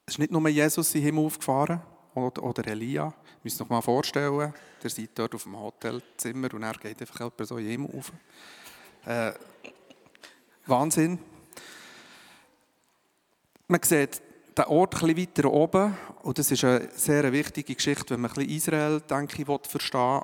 Es 0.06 0.13
ist 0.13 0.19
nicht 0.19 0.32
nur 0.32 0.47
Jesus 0.47 0.93
in 0.93 1.02
den 1.02 1.06
Himmel 1.06 1.26
aufgefahren 1.26 1.82
oder, 2.13 2.43
oder 2.43 2.67
Elia. 2.67 3.08
Ihr 3.08 3.13
müsst 3.41 3.60
euch 3.63 3.69
mal 3.69 3.82
vorstellen, 3.82 4.54
ihr 4.84 4.89
seid 4.91 5.10
dort 5.15 5.34
auf 5.34 5.41
dem 5.41 5.60
Hotelzimmer 5.60 6.54
und 6.54 6.62
er 6.62 6.73
geht 6.73 7.02
einfach 7.02 7.32
so 7.39 7.58
in 7.58 7.63
den 7.63 7.71
Himmel 7.71 7.97
auf. 7.97 8.12
Äh, 9.08 9.34
Wahnsinn. 10.67 11.17
Man 13.67 13.82
sieht 13.82 14.21
den 14.58 14.65
Ort 14.65 14.91
bisschen 14.91 15.17
weiter 15.17 15.52
oben 15.52 15.97
und 16.23 16.38
das 16.38 16.52
ist 16.52 16.63
eine 16.63 16.89
sehr 16.95 17.32
wichtige 17.32 17.73
Geschichte, 17.73 18.13
wenn 18.13 18.21
man 18.21 18.32
Israel, 18.49 19.02
denke 19.02 19.41
ich, 19.41 19.69
verstehen 19.69 20.21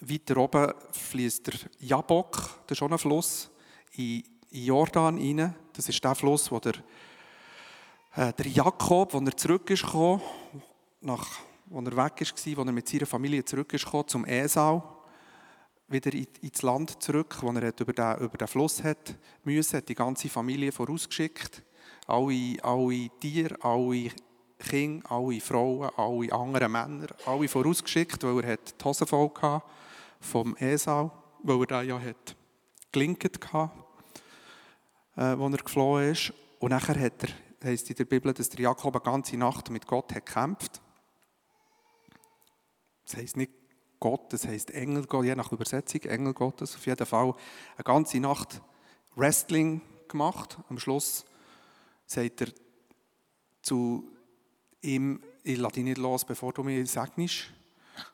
Weiter 0.00 0.36
oben 0.36 0.72
fließt 0.90 1.46
der 1.46 1.54
Jabok, 1.78 2.32
das 2.66 2.76
ist 2.76 2.82
auch 2.82 2.90
ein 2.90 2.98
Fluss, 2.98 3.50
in 3.96 4.24
Jordan 4.50 5.16
rein. 5.16 5.54
Das 5.72 5.88
ist 5.88 6.02
der 6.02 6.14
Fluss, 6.14 6.50
wo 6.50 6.58
der, 6.58 6.74
äh, 8.16 8.32
der 8.32 8.46
Jakob, 8.48 9.14
als 9.14 9.26
er 9.26 9.36
zurück 9.36 9.70
ist 9.70 9.84
nach, 11.00 11.26
als 11.72 11.86
er 11.86 11.96
weg 11.96 11.96
war, 11.96 12.08
als 12.08 12.46
er 12.46 12.72
mit 12.72 12.88
seiner 12.88 13.06
Familie 13.06 13.44
zurück 13.44 13.74
zum 14.06 14.24
Esau, 14.26 15.02
wieder 15.88 16.12
ins 16.12 16.62
Land 16.62 17.02
zurück, 17.02 17.36
wo 17.40 17.50
er 17.52 17.80
über 17.80 17.92
den, 17.92 18.16
über 18.18 18.38
den 18.38 18.48
Fluss 18.48 18.82
hat 18.82 19.14
müssen, 19.44 19.76
hat 19.76 19.88
die 19.88 19.94
ganze 19.94 20.28
Familie 20.28 20.72
vorausgeschickt. 20.72 21.62
Alle, 22.06 22.56
alle 22.62 23.10
Tiere, 23.20 23.56
alle 23.62 24.10
Kinder, 24.58 25.10
alle 25.10 25.40
Frauen, 25.40 25.90
alle 25.96 26.32
anderen 26.32 26.72
Männer, 26.72 27.06
alle 27.26 27.48
vorausgeschickt, 27.48 28.22
weil 28.22 28.44
er 28.44 28.56
die 28.56 28.84
Hose 28.84 29.06
voll 29.06 29.30
hatte 29.40 29.64
vom 30.20 30.56
Esau, 30.56 31.10
weil 31.42 31.60
er 31.60 31.66
da 31.66 31.82
ja 31.82 32.00
gelinkt 32.92 33.24
hatte, 33.52 33.70
äh, 35.16 35.20
als 35.20 35.54
er 35.54 35.62
geflohen 35.62 36.10
ist. 36.10 36.32
Und 36.60 36.70
nachher 36.70 36.98
hat 36.98 37.22
er, 37.22 37.30
heisst 37.64 37.90
in 37.90 37.96
der 37.96 38.04
Bibel, 38.04 38.32
dass 38.32 38.48
der 38.48 38.60
Jakob 38.60 38.94
eine 38.94 39.04
ganze 39.04 39.36
Nacht 39.36 39.70
mit 39.70 39.86
Gott 39.86 40.14
hat 40.14 40.26
gekämpft. 40.26 40.80
Das 43.04 43.16
heisst 43.16 43.36
nicht 43.36 43.52
Gott, 44.00 44.32
das 44.32 44.46
heisst 44.46 44.70
Engel, 44.70 45.06
je 45.22 45.34
nach 45.34 45.52
Übersetzung, 45.52 46.02
Engel 46.02 46.34
Gottes. 46.34 46.74
Auf 46.74 46.86
jeden 46.86 47.06
Fall 47.06 47.34
eine 47.76 47.84
ganze 47.84 48.20
Nacht 48.20 48.60
Wrestling 49.14 49.80
gemacht. 50.08 50.58
Am 50.68 50.78
Schluss 50.78 51.24
sagt 52.06 52.40
er 52.42 52.48
zu 53.62 54.10
ihm, 54.82 55.22
ich 55.42 55.58
lasse 55.58 55.74
dich 55.74 55.84
nicht 55.84 55.98
los, 55.98 56.24
bevor 56.24 56.52
du 56.52 56.62
mich 56.62 56.90
segnest. 56.90 57.52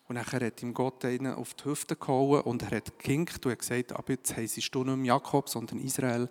Und 0.08 0.16
nachher 0.16 0.44
hat 0.44 0.62
ihm 0.62 0.74
Gott 0.74 1.04
einen 1.04 1.34
auf 1.34 1.54
die 1.54 1.64
Hüfte 1.64 1.96
gehauen 1.96 2.42
und 2.42 2.62
er 2.62 2.78
hat 2.78 2.98
gekinkt 2.98 3.44
und 3.44 3.52
hat 3.52 3.60
gesagt, 3.60 3.92
ab 3.92 4.08
jetzt 4.08 4.36
heisst 4.36 4.74
du 4.74 4.84
nicht 4.84 4.96
mehr 4.96 5.06
Jakob, 5.06 5.48
sondern 5.48 5.78
Israel, 5.78 6.28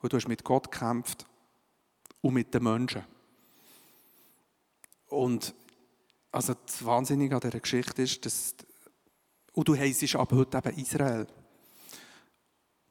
wo 0.00 0.08
du 0.08 0.16
hast 0.16 0.28
mit 0.28 0.44
Gott 0.44 0.70
gekämpft 0.70 1.26
und 2.22 2.34
mit 2.34 2.54
den 2.54 2.62
Menschen. 2.62 3.04
Und 5.08 5.54
also 6.32 6.54
das 6.54 6.84
Wahnsinnige 6.84 7.34
an 7.34 7.40
dieser 7.40 7.60
Geschichte 7.60 8.02
ist, 8.02 8.24
dass 8.24 8.54
und 9.56 9.68
du 9.68 9.74
heisst 9.74 10.14
aber 10.14 10.36
heute 10.36 10.58
eben 10.58 10.78
Israel. 10.78 11.26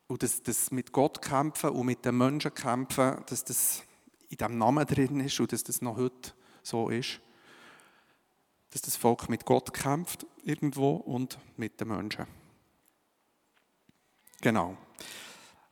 Und 0.07 0.23
dass 0.23 0.41
das 0.41 0.71
mit 0.71 0.91
Gott 0.91 1.21
kämpfen 1.21 1.69
und 1.69 1.85
mit 1.85 2.03
den 2.03 2.17
Menschen 2.17 2.53
kämpfen, 2.53 3.23
dass 3.27 3.43
das 3.43 3.83
in 4.29 4.37
diesem 4.37 4.57
Namen 4.57 4.85
drin 4.85 5.19
ist 5.19 5.39
und 5.39 5.51
dass 5.51 5.63
das 5.63 5.81
noch 5.81 5.97
heute 5.97 6.33
so 6.63 6.89
ist. 6.89 7.21
Dass 8.71 8.81
das 8.81 8.95
Volk 8.95 9.29
mit 9.29 9.45
Gott 9.45 9.73
kämpft 9.73 10.25
irgendwo 10.43 10.95
und 10.95 11.37
mit 11.57 11.79
den 11.79 11.89
Menschen. 11.89 12.27
Genau. 14.41 14.77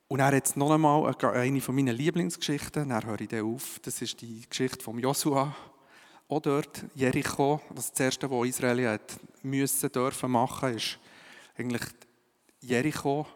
Und 0.07 0.19
er 0.19 0.33
jetzt 0.33 0.57
noch 0.57 0.71
einmal 0.71 1.15
eine 1.21 1.61
von 1.61 1.75
meinen 1.75 1.95
Lieblingsgeschichten, 1.95 2.89
dann 2.89 3.05
höre 3.05 3.21
ich 3.21 3.29
dann 3.29 3.45
auf. 3.45 3.79
Das 3.81 4.01
ist 4.01 4.21
die 4.21 4.41
Geschichte 4.47 4.83
von 4.83 4.99
Joshua. 4.99 5.55
Auch 6.27 6.39
dort, 6.39 6.85
Jericho, 6.95 7.61
das, 7.73 7.91
erste, 7.99 8.29
was 8.29 8.47
Israel 8.47 8.89
hat 8.89 9.19
müssen, 9.41 9.91
dürfen 9.91 10.31
machen, 10.31 10.75
ist 10.75 10.99
eigentlich 11.57 11.83
Jericho 12.61 13.27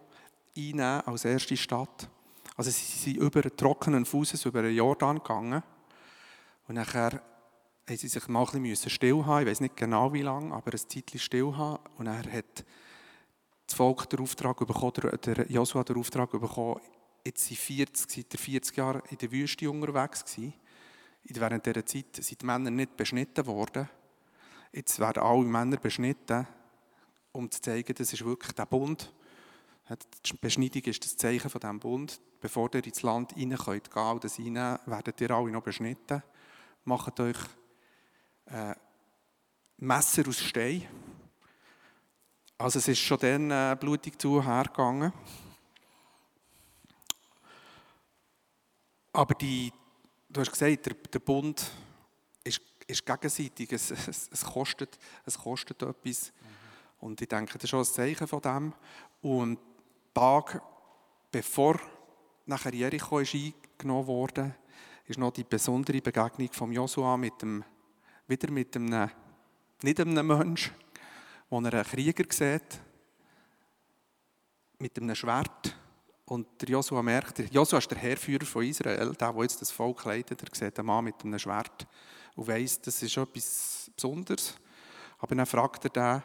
einnehmen 0.56 1.02
als 1.02 1.26
erste 1.26 1.58
Stadt. 1.58 2.10
Also 2.58 2.72
sie 2.72 3.14
sind 3.14 3.18
über 3.18 3.42
einen 3.42 3.56
trockenen 3.56 4.06
Fußes 4.06 4.46
über 4.46 4.64
den 4.64 4.76
Jordan 4.76 5.20
gegangen. 5.20 5.64
Und 6.68 6.76
nachher 6.76 7.22
haben 7.88 7.98
sie 7.98 8.08
sich 8.08 8.28
mal 8.28 8.46
ein 8.52 8.64
bisschen 8.64 8.90
stillhalten. 8.90 9.48
Ich 9.48 9.52
weiß 9.52 9.62
nicht 9.62 9.78
genau 9.78 10.12
wie 10.12 10.24
lange, 10.24 10.54
aber 10.54 10.72
ein 10.74 10.78
Zeitchen 10.78 11.20
stillhalten. 11.20 11.86
Und 11.98 12.08
er 12.08 12.32
hat 12.32 12.66
das 13.68 13.76
Volk 13.76 14.10
den 14.10 14.20
Auftrag 14.20 14.58
bekommen, 14.58 15.20
der 15.24 15.50
Joshua 15.52 15.84
den 15.84 15.98
Auftrag 15.98 16.32
bekommen, 16.32 16.82
jetzt 17.26 17.46
sind 17.46 17.60
40, 17.60 18.10
seit 18.10 18.34
er 18.34 18.40
40 18.40 18.78
Jahre 18.78 19.04
in 19.10 19.18
der 19.18 19.32
Wüste 19.32 19.70
unterwegs 19.70 20.26
gewesen. 20.26 20.54
Während 21.24 21.66
dieser 21.66 21.86
Zeit 21.86 22.16
sind 22.16 22.42
die 22.42 22.46
Männer 22.46 22.72
nicht 22.72 22.96
beschnitten 22.96 23.46
worden. 23.46 23.90
Jetzt 24.72 25.00
werden 25.00 25.22
alle 25.22 25.44
Männer 25.44 25.78
beschnitten, 25.78 26.48
um 27.34 27.52
zu 27.52 27.62
zeigen, 27.62 27.94
das 27.96 28.14
ist 28.14 28.24
wirklich 28.24 28.54
der 28.54 28.66
Bund. 28.66 29.14
Die 30.26 30.38
Beschneidung 30.38 30.84
ist 30.84 31.04
das 31.04 31.18
Zeichen 31.18 31.50
von 31.50 31.60
diesem 31.60 31.80
Bund. 31.80 32.22
Bevor 32.40 32.70
ihr 32.74 32.86
ins 32.86 33.02
Land 33.02 33.36
rein 33.36 33.58
könnt 33.58 33.92
gehen 33.92 34.12
und 34.12 34.24
das 34.24 34.38
reinnehmen, 34.38 34.80
werdet 34.86 35.22
ihr 35.22 35.32
alle 35.32 35.52
noch 35.52 35.64
beschnitten. 35.64 36.22
Macht 36.86 37.20
euch 37.20 37.38
äh, 38.46 38.74
Messer 39.78 40.28
aus 40.28 40.40
Stein 40.40 40.88
also 42.60 42.80
es 42.80 42.88
ist 42.88 43.00
schon 43.00 43.20
dann 43.20 43.52
äh, 43.52 43.78
blutig 43.80 44.20
zu 44.20 44.44
hergegangen. 44.44 45.14
Aber 49.14 49.36
die, 49.36 49.72
du 50.30 50.42
hast 50.42 50.52
gesagt, 50.52 50.86
der, 50.88 50.94
der 50.96 51.20
Bund 51.20 51.70
ist, 52.44 52.62
ist 52.88 53.06
gegenseitig. 53.06 53.72
Es, 53.72 53.92
es, 53.92 54.30
es, 54.32 54.44
kostet, 54.44 54.98
es 55.26 55.38
kostet 55.38 55.84
etwas. 55.84 56.32
Mhm. 56.32 57.06
Und 57.06 57.22
ich 57.22 57.28
denke, 57.28 57.54
das 57.54 57.66
ist 57.66 57.70
schon 57.70 57.82
ein 57.82 57.86
Zeichen 57.86 58.28
von 58.28 58.42
dem. 58.42 58.74
Und 59.22 59.60
Tag 60.16 60.62
bevor 61.32 61.80
nachher 62.48 62.74
Jericho 62.74 63.20
ist 63.20 63.36
eingenommen 63.36 64.08
wurde, 64.08 64.56
ist 65.06 65.20
noch 65.20 65.32
die 65.32 65.44
besondere 65.44 66.02
Begegnung 66.02 66.52
von 66.52 66.72
Josua 66.72 67.18
mit 67.18 67.42
dem, 67.42 67.64
wieder 68.28 68.52
mit 68.52 68.76
einem, 68.76 69.10
nicht 69.82 70.00
einem 70.00 70.26
Menschen, 70.26 70.74
wo 71.50 71.60
er 71.62 71.74
einen 71.74 71.84
Krieger 71.84 72.26
sieht 72.30 72.82
mit 74.80 74.98
einem 74.98 75.16
Schwert. 75.16 75.76
Und 76.26 76.62
der 76.62 76.70
Josua 76.70 77.02
merkt, 77.02 77.40
Josua 77.54 77.80
ist 77.80 77.90
der 77.90 77.98
Herrführer 77.98 78.46
von 78.46 78.64
Israel, 78.64 79.14
der, 79.14 79.32
der 79.32 79.42
jetzt 79.44 79.62
das 79.62 79.72
Volk 79.72 80.04
leitet. 80.06 80.42
Er 80.42 80.50
sieht 80.54 80.78
einen 80.78 80.88
Mann 80.88 81.06
mit 81.06 81.24
einem 81.24 81.40
Schwert 81.40 81.88
und 82.36 82.48
weiss, 82.48 82.82
das 82.82 83.02
ist 83.02 83.16
etwas 83.16 83.90
Besonderes. 83.96 84.56
Aber 85.20 85.36
dann 85.36 85.46
fragt 85.46 85.86
er 85.86 85.90
den, 85.90 86.24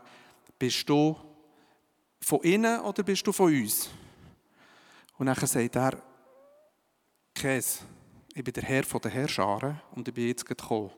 bist 0.59 0.89
du 0.89 1.17
von 2.21 2.41
innen 2.41 2.81
oder 2.81 3.03
bist 3.03 3.27
du 3.27 3.33
von 3.33 3.53
uns? 3.53 3.89
Und 5.19 5.27
dann 5.27 5.37
sagt 5.37 5.77
er, 5.77 6.03
Käse, 7.43 7.81
ich 8.35 8.45
bin 8.45 8.55
der 8.55 8.63
Herr 8.63 8.83
der 8.83 9.11
Herrscharen 9.11 9.81
und 9.97 10.07
ich 10.07 10.15
bin 10.15 10.29
jetzt 10.29 10.47
gekommen. 10.47 10.93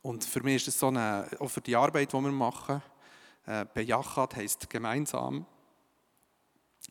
Und 0.00 0.24
für 0.24 0.42
mich 0.42 0.54
ist 0.56 0.68
das 0.68 0.78
so 0.78 0.86
eine, 0.86 1.28
auch 1.40 1.48
für 1.48 1.60
die 1.60 1.76
Arbeit, 1.76 2.10
die 2.10 2.16
wir 2.16 2.32
machen, 2.32 2.80
äh, 3.44 3.66
Bejachat 3.66 4.36
heisst 4.36 4.70
gemeinsam. 4.70 5.44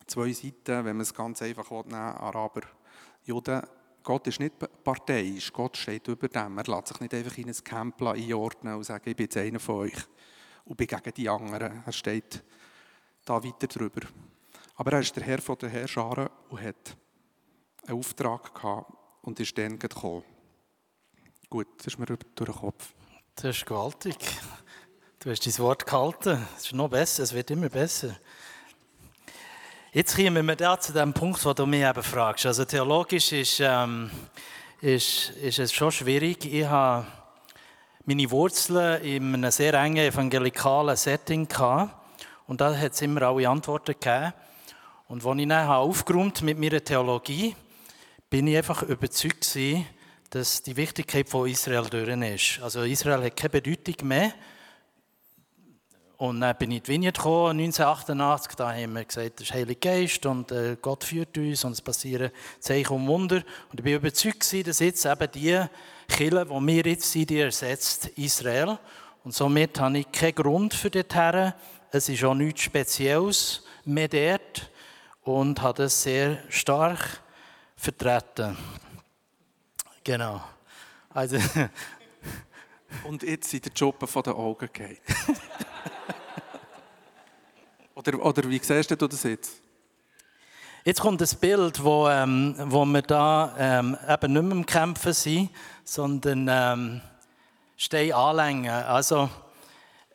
Zwei 0.05 0.31
Seiten, 0.31 0.85
wenn 0.85 0.95
man 0.95 0.99
es 0.99 1.11
ganz 1.11 1.41
einfach 1.41 1.71
nehmen 1.71 1.95
Araber, 1.95 2.61
Juden. 3.23 3.63
Gott 4.03 4.27
ist 4.27 4.39
nicht 4.39 4.59
parteiisch, 4.83 5.51
Gott 5.51 5.75
steht 5.75 6.07
über 6.07 6.27
dem. 6.27 6.59
Er 6.59 6.65
lässt 6.65 6.89
sich 6.89 6.99
nicht 6.99 7.15
einfach 7.15 7.35
in 7.39 7.49
ein 7.49 7.63
Camp 7.63 7.99
einordnen 7.99 8.75
und 8.75 8.83
sagen, 8.83 9.09
ich 9.09 9.15
bin 9.15 9.25
jetzt 9.25 9.37
einer 9.37 9.59
von 9.59 9.87
euch 9.87 10.05
und 10.65 10.77
bin 10.77 10.85
gegen 10.85 11.13
die 11.15 11.29
anderen. 11.29 11.81
Er 11.83 11.91
steht 11.91 12.43
da 13.25 13.43
weiter 13.43 13.65
drüber. 13.65 14.01
Aber 14.75 14.91
er 14.91 14.99
ist 14.99 15.15
der 15.15 15.23
Herr 15.23 15.39
der 15.39 15.69
Herrscharen 15.69 16.29
und 16.49 16.61
hat 16.61 16.95
einen 17.87 17.97
Auftrag 17.97 18.53
gehabt 18.53 18.91
und 19.21 19.39
ist 19.39 19.57
dann 19.57 19.79
gekommen. 19.79 20.23
Gut, 21.49 21.67
das 21.77 21.87
ist 21.87 21.99
mir 21.99 22.05
durch 22.05 22.19
den 22.37 22.45
Kopf. 22.47 22.93
Das 23.35 23.57
ist 23.57 23.65
gewaltig. 23.65 24.17
Du 25.19 25.29
hast 25.29 25.45
dein 25.45 25.57
Wort 25.59 25.85
gehalten. 25.85 26.45
Es 26.57 26.65
ist 26.65 26.73
noch 26.73 26.89
besser, 26.89 27.23
es 27.23 27.33
wird 27.33 27.51
immer 27.51 27.69
besser. 27.69 28.15
Jetzt 29.91 30.15
kommen 30.15 30.45
wir 30.45 30.55
da 30.55 30.79
zu 30.79 30.91
dem 30.91 31.13
Punkt, 31.13 31.45
wo 31.45 31.53
du 31.53 31.65
mich 31.65 31.83
eben 31.83 32.03
fragst. 32.03 32.45
Also 32.45 32.65
theologisch 32.65 33.31
ist, 33.31 33.59
ähm, 33.59 34.09
ist, 34.81 35.29
ist 35.29 35.59
es 35.59 35.71
schon 35.71 35.91
schwierig. 35.91 36.51
Ich 36.51 36.65
habe 36.65 37.05
meine 38.05 38.29
Wurzeln 38.31 39.01
in 39.03 39.33
einem 39.33 39.51
sehr 39.51 39.75
engen 39.75 39.97
evangelikalen 39.97 40.95
Setting 40.95 41.47
gehabt. 41.47 41.93
Und 42.47 42.59
da 42.59 42.75
hat 42.75 42.93
es 42.93 43.01
immer 43.01 43.21
alle 43.21 43.47
Antworten 43.47 43.93
gegeben. 43.93 44.33
Und 45.07 45.25
als 45.25 45.39
ich 45.39 45.47
dann 45.47 45.69
aufgeräumt 45.69 46.41
mit 46.41 46.57
meiner 46.57 46.83
Theologie, 46.83 47.55
bin 48.33 48.47
ich 48.47 48.57
einfach 48.57 48.81
überzeugt 48.81 49.41
gewesen, 49.41 49.85
dass 50.31 50.63
die 50.63 50.75
Wichtigkeit 50.75 51.29
von 51.29 51.47
Israel 51.47 51.83
drin 51.83 52.23
ist. 52.23 52.59
Also 52.63 52.81
Israel 52.81 53.23
hat 53.23 53.37
keine 53.37 53.61
Bedeutung 53.61 54.07
mehr. 54.07 54.33
Und 56.17 56.41
dann 56.41 56.57
bin 56.57 56.71
ich 56.71 56.77
in 56.77 56.83
die 56.83 56.91
Vineyard 56.93 57.17
gekommen, 57.17 57.59
1988, 57.59 58.55
da 58.55 58.73
haben 58.73 58.93
wir 58.93 59.05
gesagt, 59.05 59.39
das 59.39 59.49
ist 59.49 59.53
Heilige 59.53 59.79
Geist 59.79 60.25
und 60.25 60.51
äh, 60.51 60.77
Gott 60.81 61.03
führt 61.03 61.37
uns 61.37 61.63
und 61.63 61.73
es 61.73 61.81
passieren 61.83 62.31
Zeichen 62.59 62.95
und 62.95 63.05
Wunder. 63.05 63.43
Und 63.69 63.79
ich 63.79 63.83
bin 63.83 63.93
überzeugt 63.93 64.51
dass 64.65 64.79
jetzt 64.79 65.05
eben 65.05 65.31
die 65.31 65.63
Kirche, 66.07 66.45
die 66.45 66.67
wir 66.67 66.85
jetzt 66.87 67.11
sind, 67.11 67.29
die 67.29 67.37
ersetzt 67.37 68.07
Israel. 68.15 68.79
Und 69.23 69.35
somit 69.35 69.79
habe 69.79 69.99
ich 69.99 70.11
keinen 70.11 70.33
Grund 70.33 70.73
für 70.73 70.89
dorthin. 70.89 71.53
Es 71.91 72.09
ist 72.09 72.23
auch 72.23 72.33
nichts 72.33 72.63
Spezielles 72.63 73.63
mehr 73.85 74.07
dort 74.07 74.71
und 75.21 75.61
habe 75.61 75.83
das 75.83 76.01
sehr 76.01 76.39
stark 76.49 77.21
vertreten. 77.83 78.57
Genau. 80.03 80.41
Also. 81.09 81.37
Und 83.03 83.23
jetzt 83.23 83.49
sind 83.49 83.65
die 83.65 83.71
Job 83.75 84.07
von 84.07 84.23
den 84.23 84.33
Augen 84.33 84.69
geht. 84.71 85.01
oder, 87.95 88.23
oder 88.23 88.49
wie 88.49 88.59
siehst 88.59 88.91
du 88.91 88.95
das 88.95 89.23
jetzt? 89.23 89.59
Jetzt 90.85 91.01
kommt 91.01 91.21
ein 91.21 91.39
Bild, 91.39 91.83
wo, 91.83 92.07
ähm, 92.07 92.55
wo 92.57 92.85
wir 92.85 93.01
da 93.01 93.55
ähm, 93.57 93.97
eben 94.07 94.33
nicht 94.33 94.43
mehr 94.43 94.57
im 94.57 94.65
Kämpfen 94.65 95.13
sind, 95.13 95.49
sondern 95.83 96.47
ähm, 96.49 97.01
stehen 97.75 98.13
anlängen. 98.13 98.69
Also, 98.69 99.29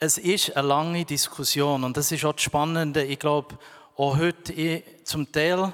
es 0.00 0.18
ist 0.18 0.56
eine 0.56 0.68
lange 0.68 1.04
Diskussion 1.04 1.84
und 1.84 1.96
das 1.96 2.12
ist 2.12 2.24
auch 2.24 2.34
das 2.34 2.42
Spannende. 2.42 3.04
Ich 3.04 3.18
glaube, 3.18 3.58
auch 3.96 4.16
heute 4.16 4.52
ich, 4.52 4.84
zum 5.04 5.30
Teil 5.32 5.72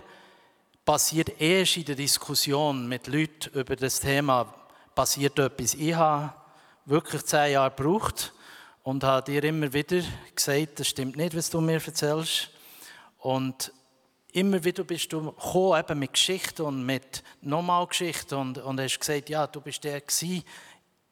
passiert 0.84 1.40
erst 1.40 1.78
in 1.78 1.84
der 1.84 1.94
Diskussion 1.94 2.86
mit 2.88 3.06
Leuten 3.06 3.58
über 3.58 3.76
das 3.76 4.00
Thema, 4.00 4.52
passiert 4.94 5.38
etwas. 5.38 5.74
Ich 5.74 5.94
habe 5.94 6.34
wirklich 6.84 7.24
zehn 7.24 7.52
Jahre 7.52 7.74
gebraucht 7.74 8.32
und 8.82 9.02
habe 9.02 9.30
dir 9.30 9.42
immer 9.44 9.72
wieder 9.72 10.02
gesagt, 10.34 10.80
das 10.80 10.88
stimmt 10.88 11.16
nicht, 11.16 11.34
was 11.34 11.50
du 11.50 11.60
mir 11.60 11.82
erzählst. 11.84 12.50
Und 13.18 13.72
immer 14.32 14.62
wieder 14.62 14.84
bist 14.84 15.12
du 15.12 15.32
gekommen, 15.32 15.80
eben 15.80 15.98
mit 15.98 16.12
Geschichten 16.12 16.62
und 16.62 16.84
mit 16.84 17.22
nochmal 17.40 17.86
Geschichten 17.86 18.34
und, 18.34 18.58
und 18.58 18.80
hast 18.80 19.00
gesagt, 19.00 19.30
ja, 19.30 19.46
du 19.46 19.60
bist 19.62 19.82
der 19.84 20.00
gewesen. 20.02 20.44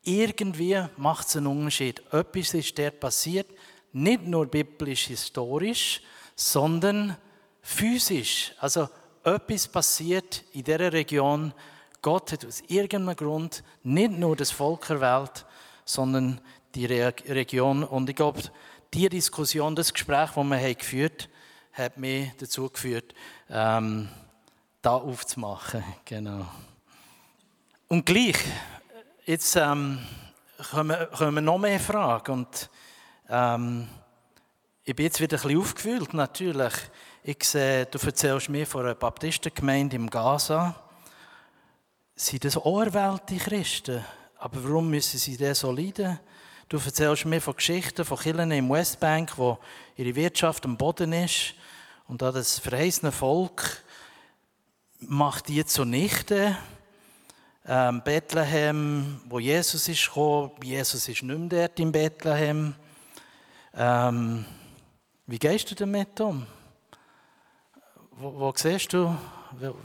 Irgendwie 0.03 0.85
macht 0.97 1.29
es 1.29 1.37
einen 1.37 1.47
Unterschied. 1.47 2.03
Etwas 2.13 2.53
ist 2.55 2.77
der 2.77 2.91
passiert, 2.91 3.47
nicht 3.93 4.25
nur 4.25 4.47
biblisch-historisch, 4.47 6.03
sondern 6.35 7.17
physisch. 7.63 8.53
Also 8.59 8.89
etwas 9.25 9.69
passiert 9.69 10.45
in 10.53 10.65
dieser 10.65 10.93
Region. 10.93 11.53
Gott 12.01 12.33
hat 12.33 12.45
aus 12.45 12.63
irgendeinem 12.69 13.17
Grund 13.17 13.63
nicht 13.83 14.13
nur 14.13 14.37
das 14.37 14.51
Volk 14.51 14.91
erwählt, 14.91 15.47
sondern 15.85 16.41
die 16.75 16.87
Re 16.87 17.15
Region. 17.29 17.85
Und 17.85 18.09
ich 18.11 18.17
glaube, 18.17 18.41
die 18.93 19.09
Diskussion, 19.09 19.77
das 19.77 19.93
Gespräch, 19.93 20.31
das 20.35 20.45
wir 20.45 20.59
haben 20.59 20.79
geführt 20.79 21.23
haben, 21.23 21.33
hat 21.73 21.97
mich 21.97 22.31
dazu 22.39 22.69
geführt, 22.69 23.15
ähm, 23.49 24.09
da 24.83 24.95
aufzumachen. 24.97 25.83
Genau. 26.05 26.47
Und 27.89 28.07
gleich, 28.07 28.39
jetzt 29.27 29.55
ähm, 29.57 29.99
kommen, 30.71 30.97
kommen 31.17 31.45
noch 31.45 31.59
mehr 31.59 31.79
Fragen. 31.79 32.33
Und, 32.33 32.71
ähm, 33.29 33.87
ich 34.85 34.97
bin 34.97 35.05
jetzt 35.05 35.21
wieder 35.21 35.37
ein 35.37 35.43
bisschen 35.43 35.61
aufgewühlt, 35.61 36.13
natürlich. 36.13 36.73
Ich 37.23 37.45
sehe, 37.45 37.87
du 37.87 37.99
erzählst 38.05 38.49
mir 38.49 38.67
von 38.67 38.85
einer 38.85 38.97
Baptistengemeinde 38.97 39.95
im 39.95 40.11
Gaza. 40.11 40.75
Sind 42.17 42.45
das 42.45 42.57
auch 42.57 42.85
Christen? 43.27 44.05
Aber 44.39 44.65
warum 44.65 44.91
müssen 44.91 45.19
sie 45.19 45.37
das 45.37 45.61
so 45.61 45.71
leiden? 45.71 46.19
Du 46.69 46.79
erzählst 46.79 47.27
mir 47.27 47.41
von 47.41 47.55
Geschichten 47.55 48.05
von 48.05 48.19
Kirchen 48.19 48.51
im 48.51 48.69
Westbank, 48.71 49.39
wo 49.39 49.57
ihre 49.97 50.17
Wirtschaft 50.17 50.65
am 50.65 50.77
Boden 50.77 51.13
ist 51.13 51.55
und 52.09 52.21
da 52.21 52.33
das 52.33 52.59
verheißene 52.59 53.13
Volk 53.13 53.85
macht 54.99 55.47
die 55.47 55.65
zunichte. 55.65 56.57
Ähm, 57.69 58.03
Bethlehem, 58.03 59.21
wo 59.29 59.39
Jesus 59.39 59.87
ist 59.87 60.07
gekommen, 60.07 60.51
Jesus 60.61 61.09
ist 61.09 61.23
nicht 61.23 61.39
mehr 61.39 61.69
dort 61.69 61.79
in 61.79 61.93
Bethlehem. 61.93 62.75
Ähm, 63.75 64.45
wie 65.33 65.39
gehst 65.39 65.71
du 65.71 65.75
damit 65.75 66.21
um? 66.21 66.47
Wo, 68.11 68.39
wo 68.39 68.53
siehst 68.55 68.93
du, 68.93 69.17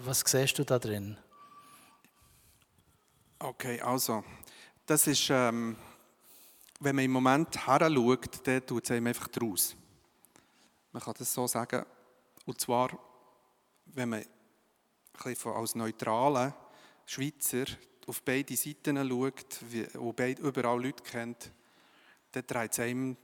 was 0.04 0.20
siehst 0.20 0.60
du 0.60 0.66
da 0.66 0.78
drin? 0.78 1.18
Okay, 3.40 3.80
also, 3.80 4.26
das 4.86 5.08
ist, 5.08 5.30
ähm, 5.30 5.78
wenn 6.82 6.98
man 6.98 7.06
im 7.06 7.12
Moment 7.12 7.66
her 7.66 7.80
schaut, 7.80 8.46
dann 8.46 8.66
tut 8.66 8.84
es 8.84 8.92
einem 8.92 9.08
einfach 9.08 9.30
draus. 9.30 9.74
Man 10.92 11.02
kann 11.02 11.14
das 11.18 11.34
so 11.34 11.48
sagen. 11.48 11.86
Und 12.46 12.60
zwar, 12.60 13.00
wenn 13.86 14.10
man 14.10 14.26
als 15.46 15.76
neutraler 15.76 16.58
Schweizer 17.06 17.64
auf 18.06 18.22
beide 18.22 18.58
Seiten 18.58 18.98
schaut 18.98 19.62
und 19.96 20.20
überall 20.20 20.84
Leute 20.84 21.04
kennt, 21.04 21.54
dann 22.34 22.46
dreht 22.46 22.74
es 22.74 22.80
einem 22.82 23.16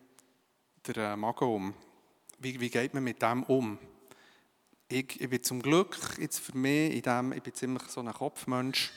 der 0.87 0.95
äh, 0.95 1.17
Magen 1.17 1.49
um. 1.49 1.75
Wie, 2.43 2.59
wie, 2.59 2.69
geht 2.69 2.93
man 2.93 3.05
mit 3.05 3.21
dem 3.21 3.43
um? 3.43 3.77
Ich, 4.89 5.21
ich, 5.21 5.29
bin 5.29 5.41
zum 5.41 5.61
Glück 5.61 5.97
jetzt 6.19 6.39
für 6.39 6.57
mich 6.57 6.93
in 6.93 7.01
dem, 7.01 7.31
ich 7.31 7.41
bin 7.41 7.53
ziemlich 7.53 7.83
so 7.83 8.01
ein 8.01 8.11
Kopfmensch. 8.11 8.91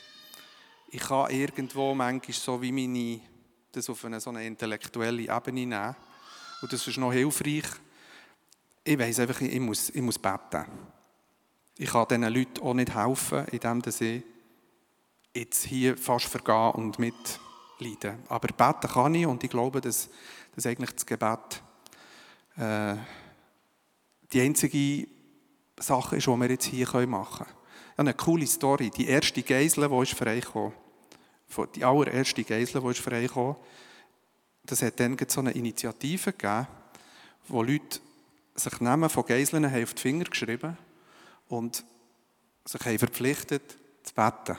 Ich 0.89 0.99
kann 0.99 1.31
irgendwo 1.31 1.95
manchmal 1.95 2.33
so 2.33 2.61
wie 2.61 2.73
meine, 2.73 3.21
das 3.71 3.89
auf 3.89 4.03
eine 4.03 4.19
so 4.19 4.31
eine 4.31 4.45
intellektuelle 4.45 5.21
Ebene 5.33 5.65
nehmen. 5.65 5.95
Und 6.61 6.73
das 6.73 6.85
ist 6.85 6.97
noch 6.97 7.13
hilfreich. 7.13 7.63
Ich 8.83 8.99
weiß 8.99 9.21
einfach, 9.21 9.39
ich 9.39 9.59
muss, 9.61 9.91
ich 9.91 10.01
muss 10.01 10.19
beten. 10.19 10.65
Ich 11.77 11.89
kann 11.89 12.05
diesen 12.09 12.23
Leuten 12.23 12.61
auch 12.61 12.73
nicht 12.73 12.93
helfen, 12.93 13.45
indem 13.53 13.81
sie 13.89 14.23
jetzt 15.33 15.63
hier 15.63 15.95
fast 15.95 16.25
vergehen 16.25 16.71
und 16.71 16.99
mitleiden. 16.99 18.23
Aber 18.27 18.49
beten 18.49 18.91
kann 18.91 19.15
ich 19.15 19.25
und 19.25 19.41
ich 19.41 19.49
glaube, 19.49 19.79
dass, 19.79 20.09
dass 20.53 20.65
eigentlich 20.65 20.91
das 20.91 21.05
Gebet 21.05 21.63
äh, 22.57 22.97
die 24.33 24.41
einzige 24.41 25.07
Sache 25.79 26.17
ist, 26.17 26.27
die 26.27 26.31
wir 26.31 26.49
jetzt 26.49 26.65
hier 26.65 27.07
machen 27.07 27.45
können. 27.45 27.57
Ja, 27.97 27.99
eine 27.99 28.13
coole 28.13 28.47
Story. 28.47 28.89
Die 28.89 29.07
erste 29.07 29.41
Geisel, 29.43 29.87
die 29.87 30.01
ist 30.03 30.13
freigekommen, 30.13 30.73
die 31.75 31.83
allererste 31.83 32.43
Geisel, 32.43 32.81
die 32.81 32.87
ist 32.87 32.99
freigekommen, 32.99 33.55
das 34.65 34.81
hat 34.81 34.99
dann 34.99 35.17
so 35.27 35.39
eine 35.39 35.51
Initiative 35.51 36.33
gegeben, 36.33 36.67
wo 37.47 37.63
Leute 37.63 37.99
sich 38.55 38.79
Namen 38.81 39.09
von 39.09 39.25
Geiseln 39.25 39.65
auf 39.65 39.93
die 39.93 40.01
Finger 40.01 40.25
geschrieben 40.25 40.69
haben 40.69 40.77
und 41.47 41.85
sich 42.65 42.81
haben 42.85 42.99
verpflichtet 42.99 43.77
zu 44.03 44.13
beten. 44.13 44.57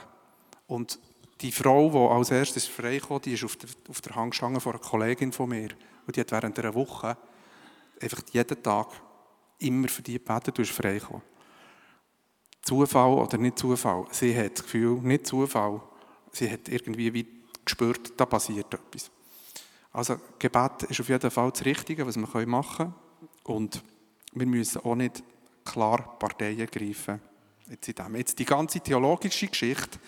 Und 0.66 0.98
die 1.40 1.52
Frau, 1.52 1.90
die 1.90 2.14
als 2.14 2.31
erstes 2.31 2.66
freikam, 2.66 3.20
die 3.20 3.35
ist 3.35 3.44
auf 3.44 3.57
der, 3.57 3.68
auf 3.88 4.00
der 4.00 4.14
Hangstange 4.14 4.61
von 4.61 4.72
einer 4.72 4.83
Kollegin 4.83 5.33
von 5.33 5.48
mir. 5.50 5.68
Und 6.07 6.16
die 6.16 6.20
hat 6.20 6.33
während 6.33 6.59
einer 6.59 6.74
Woche 6.74 7.16
einfach 8.00 8.22
jeden 8.33 8.62
Tag 8.62 8.88
immer 9.59 9.88
für 9.88 10.03
die 10.03 10.14
gebetet 10.14 10.59
und 10.59 10.64
ist 10.64 10.75
freigekommen. 10.75 11.23
Zufall 12.62 13.12
oder 13.12 13.38
nicht 13.38 13.59
Zufall? 13.59 14.07
Sie 14.11 14.37
hat 14.37 14.59
das 14.59 14.64
Gefühl, 14.64 14.99
nicht 15.01 15.27
Zufall. 15.27 15.81
Sie 16.33 16.51
hat 16.51 16.68
irgendwie 16.68 17.12
wie 17.14 17.27
gespürt, 17.64 18.12
da 18.16 18.27
passiert 18.27 18.73
etwas. 18.73 19.11
Also 19.92 20.16
Gebet 20.38 20.85
ist 20.88 21.01
auf 21.01 21.09
jeden 21.09 21.31
Fall 21.31 21.51
das 21.51 21.64
Richtige, 21.64 22.07
was 22.07 22.16
wir 22.16 22.47
machen 22.47 22.77
können. 22.77 22.94
Und 23.44 23.83
wir 24.33 24.47
müssen 24.47 24.83
auch 24.83 24.94
nicht 24.94 25.23
klar 25.64 26.18
Parteien 26.18 26.66
greifen. 26.66 27.21
Jetzt, 27.71 27.88
in 27.88 27.94
dem. 27.94 28.16
Jetzt 28.16 28.38
die 28.38 28.44
ganze 28.44 28.81
theologische 28.81 29.49
Geschichte, 29.49 29.99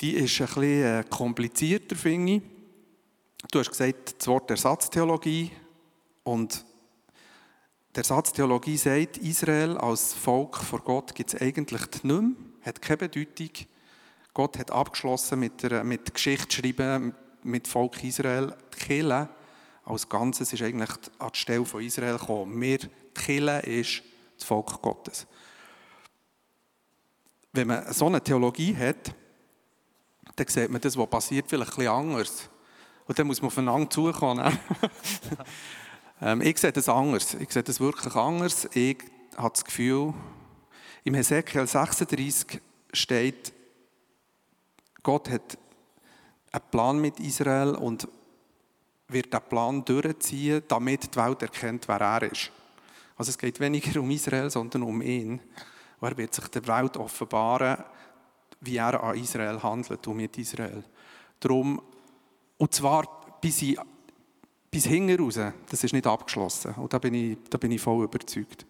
die 0.00 0.14
ist 0.14 0.40
ein 0.40 0.46
bisschen 0.46 0.62
äh, 0.62 1.04
komplizierter, 1.08 1.96
finde 1.96 2.32
ich. 2.34 2.42
Du 3.50 3.58
hast 3.58 3.70
gesagt, 3.70 4.16
das 4.18 4.26
Wort 4.26 4.50
Ersatztheologie. 4.50 5.50
Und 6.24 6.64
die 7.94 7.98
Ersatztheologie 7.98 8.76
sagt, 8.76 9.18
Israel 9.18 9.78
als 9.78 10.14
Volk 10.14 10.56
vor 10.56 10.80
Gott 10.80 11.14
gibt 11.14 11.32
es 11.32 11.40
eigentlich 11.40 11.80
nicht 11.80 12.04
mehr, 12.04 12.22
hat 12.62 12.82
keine 12.82 12.96
Bedeutung. 12.98 13.50
Gott 14.32 14.58
hat 14.58 14.72
abgeschlossen 14.72 15.38
mit, 15.38 15.62
der, 15.62 15.84
mit 15.84 16.12
Geschichtsschreiben 16.12 17.14
mit 17.44 17.68
Volk 17.68 18.02
Israel. 18.02 18.56
Die 18.74 18.78
Kirche 18.78 19.28
als 19.84 20.08
Ganzes 20.08 20.52
ist 20.52 20.62
eigentlich 20.62 20.90
an 21.20 21.30
die 21.32 21.38
Stelle 21.38 21.64
von 21.64 21.82
Israel 21.82 22.18
gekommen. 22.18 22.60
Wir, 22.60 22.78
die 22.78 22.88
Kirche 23.14 23.58
ist 23.60 24.02
das 24.38 24.48
Volk 24.48 24.82
Gottes. 24.82 25.26
Wenn 27.52 27.68
man 27.68 27.92
so 27.92 28.06
eine 28.06 28.20
Theologie 28.20 28.76
hat, 28.76 29.14
dann 30.34 30.48
sieht 30.48 30.70
man 30.70 30.80
das, 30.80 30.96
was 30.96 31.08
passiert, 31.08 31.48
vielleicht 31.48 31.70
ein 31.72 31.76
bisschen 31.76 31.92
anders. 31.92 32.50
Und 33.06 33.16
dann 33.16 33.28
muss 33.28 33.40
man 33.40 33.48
aufeinander 33.48 33.88
zukommen. 33.88 34.58
ähm, 36.24 36.40
ich 36.40 36.56
sehe 36.58 36.72
das 36.72 36.88
anders. 36.88 37.34
Ich 37.34 37.52
sehe 37.52 37.62
das 37.62 37.80
wirklich 37.80 38.16
anders. 38.16 38.66
Ich 38.72 38.96
habe 39.36 39.50
das 39.50 39.64
Gefühl, 39.64 40.14
im 41.04 41.14
Hesekiel 41.14 41.66
36 41.66 42.62
steht, 42.94 43.52
Gott 45.02 45.28
hat 45.28 45.58
einen 46.50 46.62
Plan 46.70 46.98
mit 46.98 47.20
Israel 47.20 47.74
und 47.74 48.08
wird 49.08 49.34
den 49.34 49.40
Plan 49.50 49.84
durchziehen, 49.84 50.62
damit 50.66 51.14
die 51.14 51.18
Welt 51.18 51.42
erkennt, 51.42 51.86
wer 51.88 52.00
er 52.00 52.22
ist. 52.22 52.50
Also 53.18 53.28
es 53.28 53.36
geht 53.36 53.60
weniger 53.60 54.00
um 54.00 54.10
Israel, 54.10 54.48
sondern 54.48 54.82
um 54.82 55.02
ihn. 55.02 55.40
Und 56.00 56.08
er 56.08 56.16
wird 56.16 56.32
sich 56.32 56.48
der 56.48 56.66
Welt 56.66 56.96
offenbaren, 56.96 57.84
wie 58.60 58.78
er 58.78 59.02
an 59.02 59.18
Israel 59.18 59.62
handelt 59.62 60.06
und 60.06 60.16
mit 60.16 60.38
Israel. 60.38 60.82
Darum, 61.38 61.82
und 62.56 62.72
zwar 62.72 63.36
bis, 63.42 63.60
ich, 63.60 63.78
bis 64.74 64.86
hinten 64.86 65.22
raus, 65.22 65.38
das 65.70 65.84
ist 65.84 65.92
nicht 65.92 66.04
abgeschlossen. 66.04 66.74
Und 66.74 66.92
da 66.92 66.98
bin 66.98 67.14
ich, 67.14 67.38
da 67.48 67.58
bin 67.58 67.70
ich 67.70 67.80
voll 67.80 68.02
überzeugt. 68.02 68.66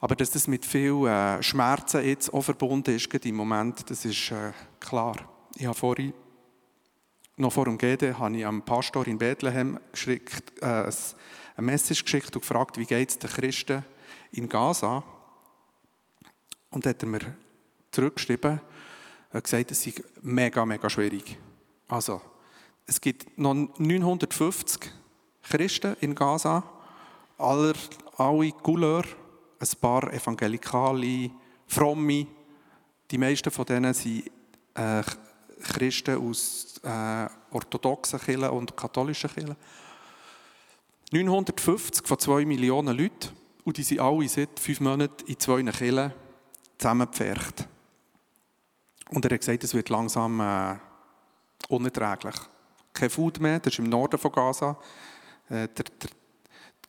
Aber 0.00 0.16
dass 0.16 0.30
das 0.30 0.48
mit 0.48 0.64
viel 0.64 1.06
äh, 1.06 1.42
Schmerzen 1.42 2.02
jetzt 2.02 2.32
auch 2.32 2.40
verbunden 2.40 2.96
ist, 2.96 3.12
im 3.12 3.34
Moment, 3.34 3.90
das 3.90 4.06
ist 4.06 4.30
äh, 4.30 4.52
klar. 4.80 5.16
Ich 5.56 5.66
habe 5.66 5.76
vorhin, 5.76 6.14
noch 7.36 7.52
vor 7.52 7.66
dem 7.66 7.76
GD, 7.76 8.14
habe 8.14 8.34
ich 8.34 8.46
am 8.46 8.62
Pastor 8.62 9.06
in 9.06 9.18
Bethlehem 9.18 9.78
geschickt, 9.92 10.62
äh, 10.62 10.64
eine 10.66 10.92
Message 11.58 12.02
geschickt 12.02 12.34
und 12.34 12.40
gefragt, 12.40 12.78
wie 12.78 12.86
geht 12.86 13.10
es 13.10 13.18
den 13.18 13.28
Christen 13.28 13.84
in 14.32 14.48
Gaza? 14.48 15.04
Und 16.70 16.86
hat 16.86 17.02
er 17.02 17.08
mir 17.08 17.36
zurückgeschrieben 17.90 18.62
und 19.30 19.44
gesagt, 19.44 19.72
es 19.72 19.82
sei 19.82 19.92
mega, 20.22 20.64
mega 20.64 20.88
schwierig. 20.88 21.36
Also, 21.86 22.22
es 22.90 23.00
gibt 23.00 23.38
noch 23.38 23.54
950 23.54 24.90
Christen 25.44 25.96
in 26.00 26.12
Gaza, 26.12 26.64
aller, 27.38 27.74
alle 28.16 28.50
Couleur, 28.50 29.04
ein 29.60 29.68
paar 29.80 30.12
Evangelikale, 30.12 31.30
Fromme. 31.68 32.26
Die 33.08 33.18
meisten 33.18 33.52
von 33.52 33.64
denen 33.64 33.94
sind 33.94 34.28
äh, 34.74 35.02
Christen 35.62 36.18
aus 36.18 36.80
äh, 36.82 37.28
orthodoxen 37.52 38.18
Kirchen 38.18 38.50
und 38.50 38.76
katholischen 38.76 39.30
Kirchen. 39.30 39.56
950 41.12 42.04
von 42.04 42.18
2 42.18 42.44
Millionen 42.44 42.98
Leuten 42.98 43.28
und 43.62 43.76
die 43.76 43.84
sind 43.84 44.00
alle 44.00 44.28
seit 44.28 44.58
fünf 44.58 44.80
Monaten 44.80 45.26
in 45.28 45.38
zwei 45.38 45.62
Kirchen 45.62 46.12
zusammengepfercht. 46.76 47.68
Und 49.10 49.24
er 49.24 49.30
hat 49.30 49.40
gesagt, 49.40 49.62
es 49.62 49.74
wird 49.74 49.90
langsam 49.90 50.40
äh, 50.40 50.74
unerträglich. 51.68 52.34
Kein 53.00 53.08
Food 53.08 53.40
mehr, 53.40 53.58
das 53.58 53.72
ist 53.72 53.78
im 53.78 53.86
Norden 53.86 54.18
von 54.18 54.30
Gaza. 54.30 54.76
Äh, 55.48 55.68
der, 55.68 55.68
der, 55.68 56.10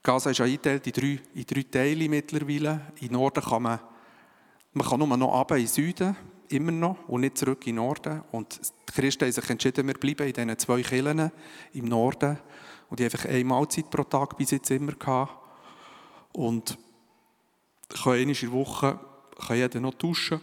Gaza 0.03 0.31
ist 0.31 0.41
eingeteilt 0.41 0.85
in 0.85 0.91
drei, 0.91 1.19
in 1.33 1.45
drei 1.45 1.63
Teile 1.63 2.09
mittlerweile. 2.09 2.81
Im 2.99 3.13
Norden 3.13 3.41
kann 3.41 3.63
man, 3.63 3.79
man 4.73 4.85
kann 4.85 4.99
nur 4.99 5.15
noch 5.15 5.33
runter 5.33 5.55
in 5.55 5.61
den 5.63 5.67
Süden, 5.69 6.17
immer 6.49 6.73
noch, 6.73 7.07
und 7.07 7.21
nicht 7.21 7.37
zurück 7.37 7.65
in 7.65 7.77
den 7.77 7.85
Norden. 7.85 8.23
Und 8.33 8.59
die 8.59 8.91
Christen 8.91 9.23
haben 9.23 9.31
sich 9.31 9.49
entschieden, 9.49 9.87
wir 9.87 9.93
bleiben 9.93 10.27
in 10.27 10.33
diesen 10.33 10.59
zwei 10.59 10.81
Kirchen 10.81 11.31
im 11.71 11.85
Norden. 11.85 12.37
Und 12.89 12.99
ich 12.99 13.05
einfach 13.05 13.29
eine 13.29 13.45
Mahlzeit 13.45 13.89
pro 13.89 14.03
Tag 14.03 14.35
bis 14.35 14.51
jetzt 14.51 14.69
immer 14.69 14.91
gehabt. 14.91 15.33
Und 16.33 16.77
ich 17.93 18.03
kann 18.03 18.13
einmal 18.15 18.35
in 18.35 18.41
der 18.41 18.51
Woche 18.51 18.99
kann 19.47 19.55
jeder 19.55 19.79
noch 19.79 19.93
duschen. 19.93 20.41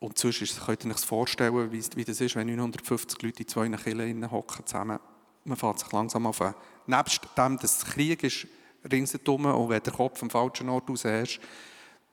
Und 0.00 0.16
sonst 0.16 0.42
ist, 0.42 0.64
könnt 0.64 0.84
ihr 0.84 0.90
euch 0.90 0.98
vorstellen, 0.98 1.72
wie, 1.72 1.84
wie 1.96 2.04
das 2.04 2.20
ist, 2.20 2.36
wenn 2.36 2.46
950 2.46 3.20
Leute 3.22 3.42
in 3.42 3.48
zwei 3.48 3.68
Kirchen 3.68 4.30
hocken 4.30 4.66
zusammen. 4.66 5.00
Man 5.44 5.56
fährt 5.56 5.80
sich 5.80 5.90
langsam 5.92 6.26
auf. 6.26 6.40
Nebst 6.86 7.20
dem, 7.36 7.58
dass 7.58 7.78
es 7.78 7.84
Krieg 7.84 8.22
ist, 8.22 8.46
ringsherum, 8.90 9.46
und 9.46 9.68
wenn 9.70 9.82
der 9.82 9.92
Kopf 9.92 10.22
am 10.22 10.30
falschen 10.30 10.68
Ort 10.68 10.88
raus 10.88 11.04
hast, 11.04 11.40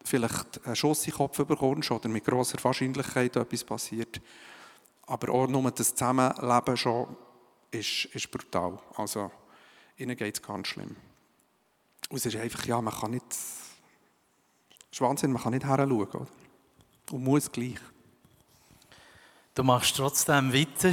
vielleicht 0.03 0.65
einen 0.65 0.75
Schuss 0.75 1.05
in 1.05 1.11
den 1.11 1.17
Kopf 1.17 1.37
bekommst 1.37 1.91
oder 1.91 2.09
mit 2.09 2.25
grosser 2.25 2.63
Wahrscheinlichkeit 2.63 3.35
etwas 3.35 3.63
passiert. 3.63 4.21
Aber 5.07 5.31
auch 5.31 5.47
nur 5.47 5.69
das 5.71 5.93
Zusammenleben 5.93 6.77
schon 6.77 7.15
ist, 7.71 8.05
ist 8.05 8.31
brutal. 8.31 8.79
Also, 8.95 9.31
ihnen 9.97 10.15
geht 10.15 10.35
es 10.35 10.41
ganz 10.41 10.67
schlimm. 10.67 10.95
Und 12.09 12.17
es 12.17 12.25
ist 12.25 12.35
einfach, 12.35 12.65
ja, 12.65 12.81
man 12.81 12.93
kann 12.93 13.11
nicht, 13.11 13.25
es 13.31 13.77
ist 14.91 15.01
Wahnsinn, 15.01 15.31
man 15.31 15.41
kann 15.41 15.53
nicht 15.53 15.65
heranschauen. 15.65 16.07
Oder? 16.07 16.27
Und 17.11 17.23
muss 17.23 17.51
gleich. 17.51 17.77
Du 19.53 19.63
machst 19.63 19.95
trotzdem 19.95 20.51
weiter. 20.51 20.91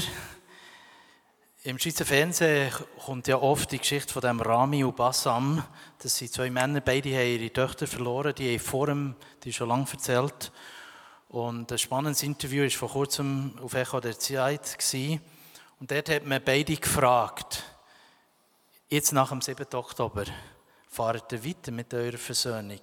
Im 1.65 1.79
Schweizer 1.79 2.05
Fernsehen 2.05 2.71
kommt 3.05 3.29
ja 3.29 3.37
oft 3.41 3.73
die 3.73 3.79
Geschichte 3.79 4.13
von 4.13 4.21
dem 4.21 4.41
Rami 4.41 4.85
und 4.85 4.97
Bassam. 4.97 5.65
Das 5.99 6.17
sind 6.17 6.33
zwei 6.33 6.51
Männer, 6.51 6.81
beide 6.81 7.09
haben 7.15 7.41
ihre 7.41 7.53
Töchter 7.53 7.87
verloren. 7.87 8.35
Die 8.35 8.51
haben 8.51 8.61
vor 8.61 8.89
dem, 8.89 9.17
die 9.43 9.53
schon 9.53 9.69
lange 9.69 9.87
erzählt. 9.91 10.53
Und 11.29 11.73
ein 11.73 11.79
spannendes 11.79 12.23
Interview 12.23 12.65
war 12.65 12.71
vor 12.71 12.91
kurzem 12.91 13.59
auf 13.63 13.73
Echo 13.73 14.01
der 14.01 14.19
Zeit. 14.19 14.77
Und 15.81 15.91
dort 15.91 16.09
hat 16.11 16.27
man 16.27 16.45
beide 16.45 16.77
gefragt, 16.77 17.65
jetzt 18.89 19.13
nach 19.13 19.31
dem 19.31 19.41
7. 19.41 19.67
Oktober, 19.73 20.25
fahrt 20.89 21.33
ihr 21.33 21.45
weiter 21.45 21.73
mit 21.73 21.95
eurer 21.95 22.19
Versöhnung? 22.19 22.81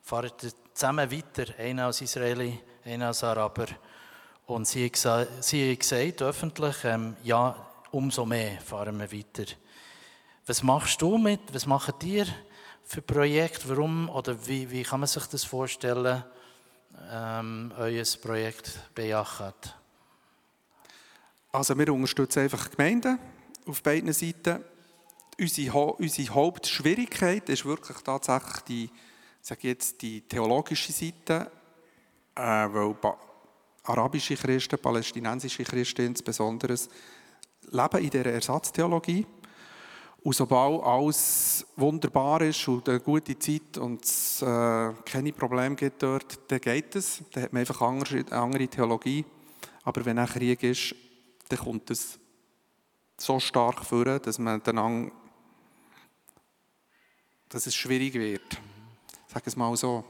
Fahrt 0.00 0.42
ihr 0.42 0.52
zusammen 0.74 1.10
weiter, 1.10 1.44
einer 1.58 1.86
als 1.86 2.00
Israeli, 2.00 2.58
einer 2.84 3.08
als 3.08 3.24
Araber? 3.24 3.66
Und 4.46 4.66
sie 4.66 4.84
haben 4.84 5.78
gesagt, 5.78 6.22
öffentlich, 6.22 6.84
ähm, 6.84 7.16
ja, 7.22 7.54
umso 7.90 8.26
mehr 8.26 8.60
fahren 8.60 8.98
wir 8.98 9.12
weiter. 9.12 9.52
Was 10.46 10.62
machst 10.62 11.00
du 11.00 11.18
mit, 11.18 11.40
was 11.52 11.66
macht 11.66 12.02
ihr 12.04 12.26
für 12.84 13.00
Projekt? 13.00 13.68
Warum 13.68 14.08
oder 14.08 14.46
wie, 14.46 14.70
wie 14.70 14.82
kann 14.82 15.00
man 15.00 15.06
sich 15.06 15.26
das 15.26 15.44
vorstellen, 15.44 16.24
ähm, 17.10 17.72
euer 17.78 18.04
Projekt 18.20 18.94
bejachert? 18.94 19.76
Also 21.52 21.78
wir 21.78 21.92
unterstützen 21.92 22.40
einfach 22.40 22.70
Gemeinden 22.70 23.18
auf 23.66 23.82
beiden 23.82 24.12
Seiten. 24.12 24.64
Unsere, 25.38 25.92
unsere 25.94 26.34
Hauptschwierigkeit 26.34 27.48
ist 27.48 27.64
wirklich 27.64 27.98
tatsächlich 27.98 28.60
die, 28.62 28.90
sage 29.42 29.68
jetzt, 29.68 30.00
die 30.00 30.20
theologische 30.22 30.92
Seite, 30.92 31.50
äh, 32.34 32.40
weil 32.40 32.94
arabische 33.82 34.36
Christen, 34.36 34.78
palästinensische 34.78 35.64
Christen 35.64 36.06
insbesondere, 36.06 36.76
leben 37.70 38.04
in 38.04 38.10
dieser 38.10 38.26
Ersatztheologie. 38.26 39.26
Und 40.22 40.36
sobald 40.36 40.84
alles 40.84 41.66
wunderbar 41.74 42.42
ist 42.42 42.68
und 42.68 42.88
eine 42.88 43.00
gute 43.00 43.36
Zeit 43.36 43.76
und 43.78 44.04
es 44.04 44.40
äh, 44.40 44.92
keine 45.04 45.32
Probleme 45.32 45.74
gibt 45.74 46.00
dort, 46.00 46.38
dann 46.48 46.60
geht 46.60 46.94
es. 46.94 47.22
Dann 47.32 47.42
hat 47.42 47.52
man 47.52 47.60
einfach 47.60 47.80
eine 47.80 48.30
andere 48.30 48.68
Theologie. 48.68 49.24
Aber 49.82 50.04
wenn 50.04 50.20
ein 50.20 50.28
Krieg 50.28 50.62
ist, 50.62 50.94
dann 51.48 51.58
kommt 51.58 51.90
es 51.90 52.20
so 53.18 53.40
stark 53.40 53.84
vor, 53.84 54.04
dass 54.20 54.38
man 54.38 54.62
dann 54.62 55.10
dass 57.48 57.66
es 57.66 57.74
schwierig 57.74 58.14
wird. 58.14 58.60
Sag 59.32 59.46
es 59.46 59.56
mal 59.56 59.74
so. 59.78 60.04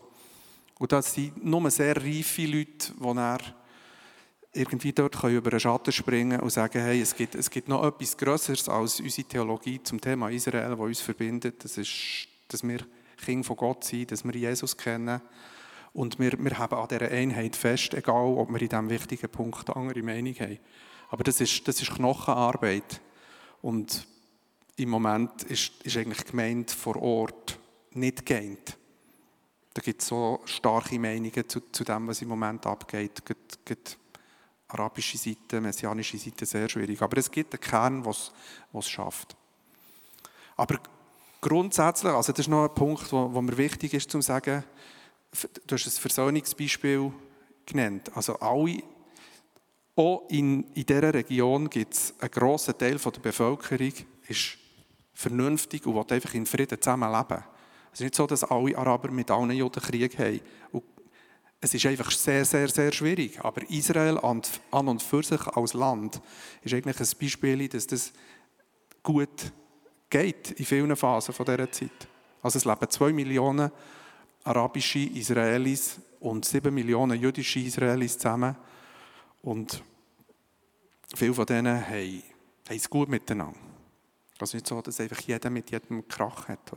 Und 0.81 0.91
das 0.91 1.15
sind 1.15 1.45
nur 1.45 1.71
sehr 1.71 1.97
reife 1.97 2.45
Leute, 2.45 2.93
die 2.93 3.15
dann 3.15 3.39
irgendwie 4.53 4.93
dort 4.93 5.23
über 5.23 5.51
den 5.51 5.61
Schatten 5.61 5.93
springen 5.93 6.41
und 6.41 6.51
sagen, 6.51 6.83
hey, 6.83 7.01
es 7.01 7.15
gibt, 7.15 7.37
es 7.37 7.49
gibt 7.49 7.69
noch 7.69 7.87
etwas 7.87 8.17
Größeres 8.17 8.69
als 8.69 8.99
unsere 8.99 9.29
Theologie 9.29 9.81
zum 9.81 10.01
Thema 10.01 10.29
Israel, 10.29 10.71
das 10.71 10.81
uns 10.81 11.01
verbindet. 11.01 11.63
Das 11.63 11.79
ist, 11.79 12.27
dass 12.49 12.65
wir 12.65 12.81
Kinder 13.25 13.47
von 13.47 13.57
Gott 13.57 13.85
sind, 13.85 14.11
dass 14.11 14.25
wir 14.25 14.35
Jesus 14.35 14.77
kennen. 14.77 15.21
Und 15.93 16.19
wir, 16.19 16.33
wir 16.37 16.59
haben 16.59 16.77
an 16.77 16.89
dieser 16.89 17.13
Einheit 17.13 17.55
fest, 17.55 17.95
egal 17.95 18.37
ob 18.37 18.51
wir 18.51 18.61
in 18.61 18.69
diesem 18.69 18.91
wichtigen 18.91 19.31
Punkt 19.31 19.71
eine 19.71 19.77
andere 19.77 20.03
Meinung 20.03 20.35
haben. 20.35 20.59
Aber 21.11 21.23
das 21.23 21.41
ist, 21.41 21.69
das 21.69 21.81
ist 21.81 21.95
Knochenarbeit. 21.95 23.01
Und 23.61 24.05
im 24.75 24.89
Moment 24.89 25.45
ist, 25.45 25.81
ist 25.85 25.97
eigentlich 25.97 26.25
gemeint 26.25 26.73
vor 26.73 26.97
Ort 27.01 27.57
nicht 27.93 28.27
geeint. 28.27 28.79
Da 29.75 29.81
gibt 29.81 30.03
es 30.03 30.09
so 30.09 30.41
starke 30.45 30.99
Meinungen 30.99 31.49
zu, 31.49 31.61
zu 31.73 31.85
dem, 31.85 32.09
was 32.09 32.23
im 32.23 32.29
Moment 32.29 32.67
abgeht. 32.67 33.25
Geht, 33.25 33.65
geht 33.65 33.99
arabische 34.69 35.19
Seite, 35.19 35.61
messianische 35.61 36.19
Seite 36.19 36.47
sehr 36.47 36.69
schwierig. 36.69 37.01
Aber 37.01 37.17
es 37.17 37.31
gibt 37.31 37.55
einen 37.55 37.61
Kern, 37.61 38.03
der 38.03 38.15
es 38.75 38.89
schafft. 38.89 39.37
Aber 40.57 40.79
grundsätzlich, 41.41 42.13
also 42.13 42.33
das 42.33 42.41
ist 42.41 42.49
noch 42.49 42.65
ein 42.65 42.75
Punkt, 42.75 43.11
wo, 43.13 43.33
wo 43.33 43.41
mir 43.41 43.57
wichtig 43.57 43.95
ist 43.95 44.11
zu 44.11 44.21
sagen, 44.21 44.65
du 45.67 45.75
hast 45.75 45.87
ein 45.87 45.91
Versöhnungsbeispiel 45.91 47.13
genannt. 47.67 48.11
Also 48.15 48.39
alle, 48.39 48.83
auch 49.97 50.27
in, 50.29 50.65
in 50.75 50.87
dieser 50.87 51.13
Region 51.13 51.69
gibt 51.69 51.95
es 51.95 52.15
einen 52.21 52.31
grossen 52.31 52.77
Teil 52.77 52.97
der 52.97 53.21
Bevölkerung, 53.21 53.93
ist 54.29 54.59
vernünftig 55.13 55.87
und 55.87 55.95
will 55.95 56.15
einfach 56.15 56.35
in 56.35 56.47
Frieden 56.47 56.81
zusammenleben. 56.81 57.45
Es 57.93 58.01
ist 58.01 58.05
nicht 58.05 58.15
so, 58.15 58.27
dass 58.27 58.45
alle 58.45 58.77
Araber 58.77 59.11
mit 59.11 59.31
allen 59.31 59.51
Juden 59.51 59.83
Krieg 59.83 60.19
haben. 60.19 60.41
Und 60.73 60.83
es 61.61 61.75
ist 61.75 61.85
einfach 61.87 62.11
sehr, 62.11 62.45
sehr, 62.45 62.69
sehr 62.69 62.91
schwierig. 62.91 63.39
Aber 63.45 63.63
Israel 63.71 64.19
an 64.19 64.89
und 64.89 65.03
für 65.03 65.23
sich 65.23 65.47
als 65.47 65.75
Land 65.75 66.21
ist 66.63 66.73
eigentlich 66.75 66.99
ein 66.99 67.19
Beispiel, 67.21 67.69
dass 67.69 67.87
das 67.87 68.13
gut 69.03 69.53
geht 70.09 70.53
in 70.53 70.65
vielen 70.65 70.97
Phasen 70.97 71.35
dieser 71.39 71.71
Zeit. 71.71 72.09
Also 72.43 72.59
es 72.59 72.65
leben 72.65 72.91
zwei 72.91 73.13
Millionen 73.13 73.71
arabische 74.45 74.99
Israelis 74.99 76.01
und 76.21 76.45
sieben 76.45 76.75
Millionen 76.75 77.21
jüdische 77.21 77.61
Israelis 77.61 78.19
zusammen. 78.19 78.57
Und 79.43 79.83
viele 81.15 81.35
von 81.35 81.47
denen 81.47 81.81
haben, 81.87 82.23
haben 82.69 82.77
es 82.77 82.89
gut 82.89 83.09
miteinander. 83.09 83.59
Es 84.41 84.49
ist 84.49 84.55
nicht 84.55 84.67
so, 84.67 84.81
dass 84.83 84.99
einfach 84.99 85.21
jeder 85.21 85.51
mit 85.51 85.71
jedem 85.71 86.07
Krach 86.09 86.49
hat. 86.49 86.73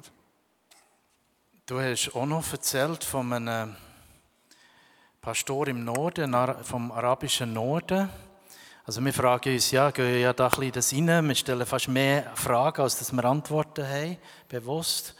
Du 1.67 1.81
hast 1.81 2.11
auch 2.13 2.27
noch 2.27 2.51
erzählt 2.51 3.03
von 3.03 3.33
einem 3.33 3.75
Pastor 5.19 5.67
im 5.67 5.83
Norden, 5.83 6.35
vom 6.61 6.91
arabischen 6.91 7.53
Norden. 7.53 8.07
Also 8.85 9.03
wir 9.03 9.11
fragen 9.11 9.51
uns, 9.51 9.71
ja, 9.71 9.89
gehen 9.89 10.21
ja 10.21 10.31
da 10.31 10.45
ein 10.45 10.49
bisschen 10.51 10.71
das 10.73 10.93
rein. 10.93 11.27
Wir 11.27 11.33
stellen 11.33 11.65
fast 11.65 11.87
mehr 11.87 12.31
Fragen, 12.35 12.83
als 12.83 12.99
dass 12.99 13.11
wir 13.11 13.25
Antworten 13.25 13.83
haben, 13.83 14.17
bewusst. 14.47 15.15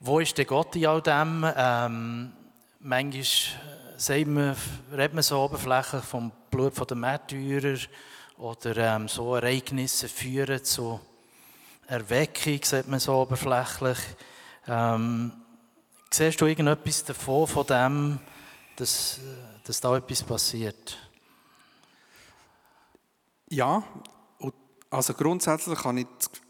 Wo 0.00 0.18
ist 0.18 0.36
der 0.36 0.46
Gott 0.46 0.74
in 0.74 0.86
all 0.86 1.00
dem? 1.00 1.46
Ähm, 1.56 2.32
manchmal 2.80 4.24
man, 4.24 4.56
redet 4.90 5.14
man 5.14 5.22
so 5.22 5.44
oberflächlich 5.44 6.02
vom 6.02 6.32
Blut 6.50 6.90
der 6.90 6.96
Märtyrer 6.96 7.78
oder 8.38 8.76
ähm, 8.78 9.06
so 9.06 9.36
Ereignisse 9.36 10.08
führen 10.08 10.64
zu 10.64 11.00
Erweckung, 11.86 12.58
sagt 12.64 12.88
man 12.88 12.98
so 12.98 13.14
oberflächlich. 13.14 13.98
Ähm, 14.68 15.32
siehst 16.10 16.40
du 16.40 16.46
irgendetwas 16.46 17.04
davon, 17.04 17.46
von 17.46 17.66
dem, 17.66 18.18
dass, 18.76 19.20
dass 19.64 19.80
da 19.80 19.96
etwas 19.96 20.22
passiert? 20.22 20.98
Ja, 23.48 23.82
also 24.90 25.14
grundsätzlich 25.14 25.78
kann 25.78 25.98
ich, 25.98 26.06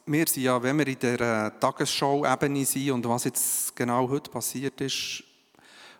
wir 0.06 0.26
sind 0.26 0.42
ja, 0.44 0.62
wenn 0.62 0.78
wir 0.78 0.86
in 0.86 0.98
der 0.98 1.58
Tagesschau-Ebene 1.58 2.64
sind 2.64 2.90
und 2.92 3.08
was 3.08 3.24
jetzt 3.24 3.74
genau 3.76 4.08
heute 4.08 4.30
passiert 4.30 4.80
ist, 4.80 5.24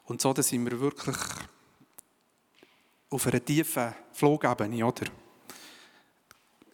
und 0.06 0.20
so, 0.20 0.32
dann 0.32 0.44
sind 0.44 0.64
wir 0.70 0.78
wirklich 0.78 1.16
auf 3.10 3.26
einer 3.26 3.44
tiefen 3.44 3.94
Flugebene, 4.12 4.86
oder? 4.86 5.06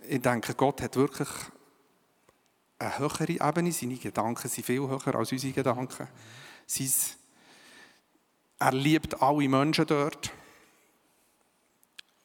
Ich 0.06 0.20
denke, 0.20 0.54
Gott 0.54 0.82
hat 0.82 0.96
wirklich 0.96 1.28
eine 2.82 2.98
höhere 2.98 3.48
Ebene, 3.48 3.72
seine 3.72 3.96
Gedanken 3.96 4.48
sind 4.48 4.66
viel 4.66 4.80
höher 4.80 5.14
als 5.14 5.32
unsere 5.32 5.52
Gedanken. 5.52 6.08
Sein 6.66 6.90
er 8.62 8.72
liebt 8.72 9.20
alle 9.20 9.48
Menschen 9.48 9.86
dort 9.86 10.30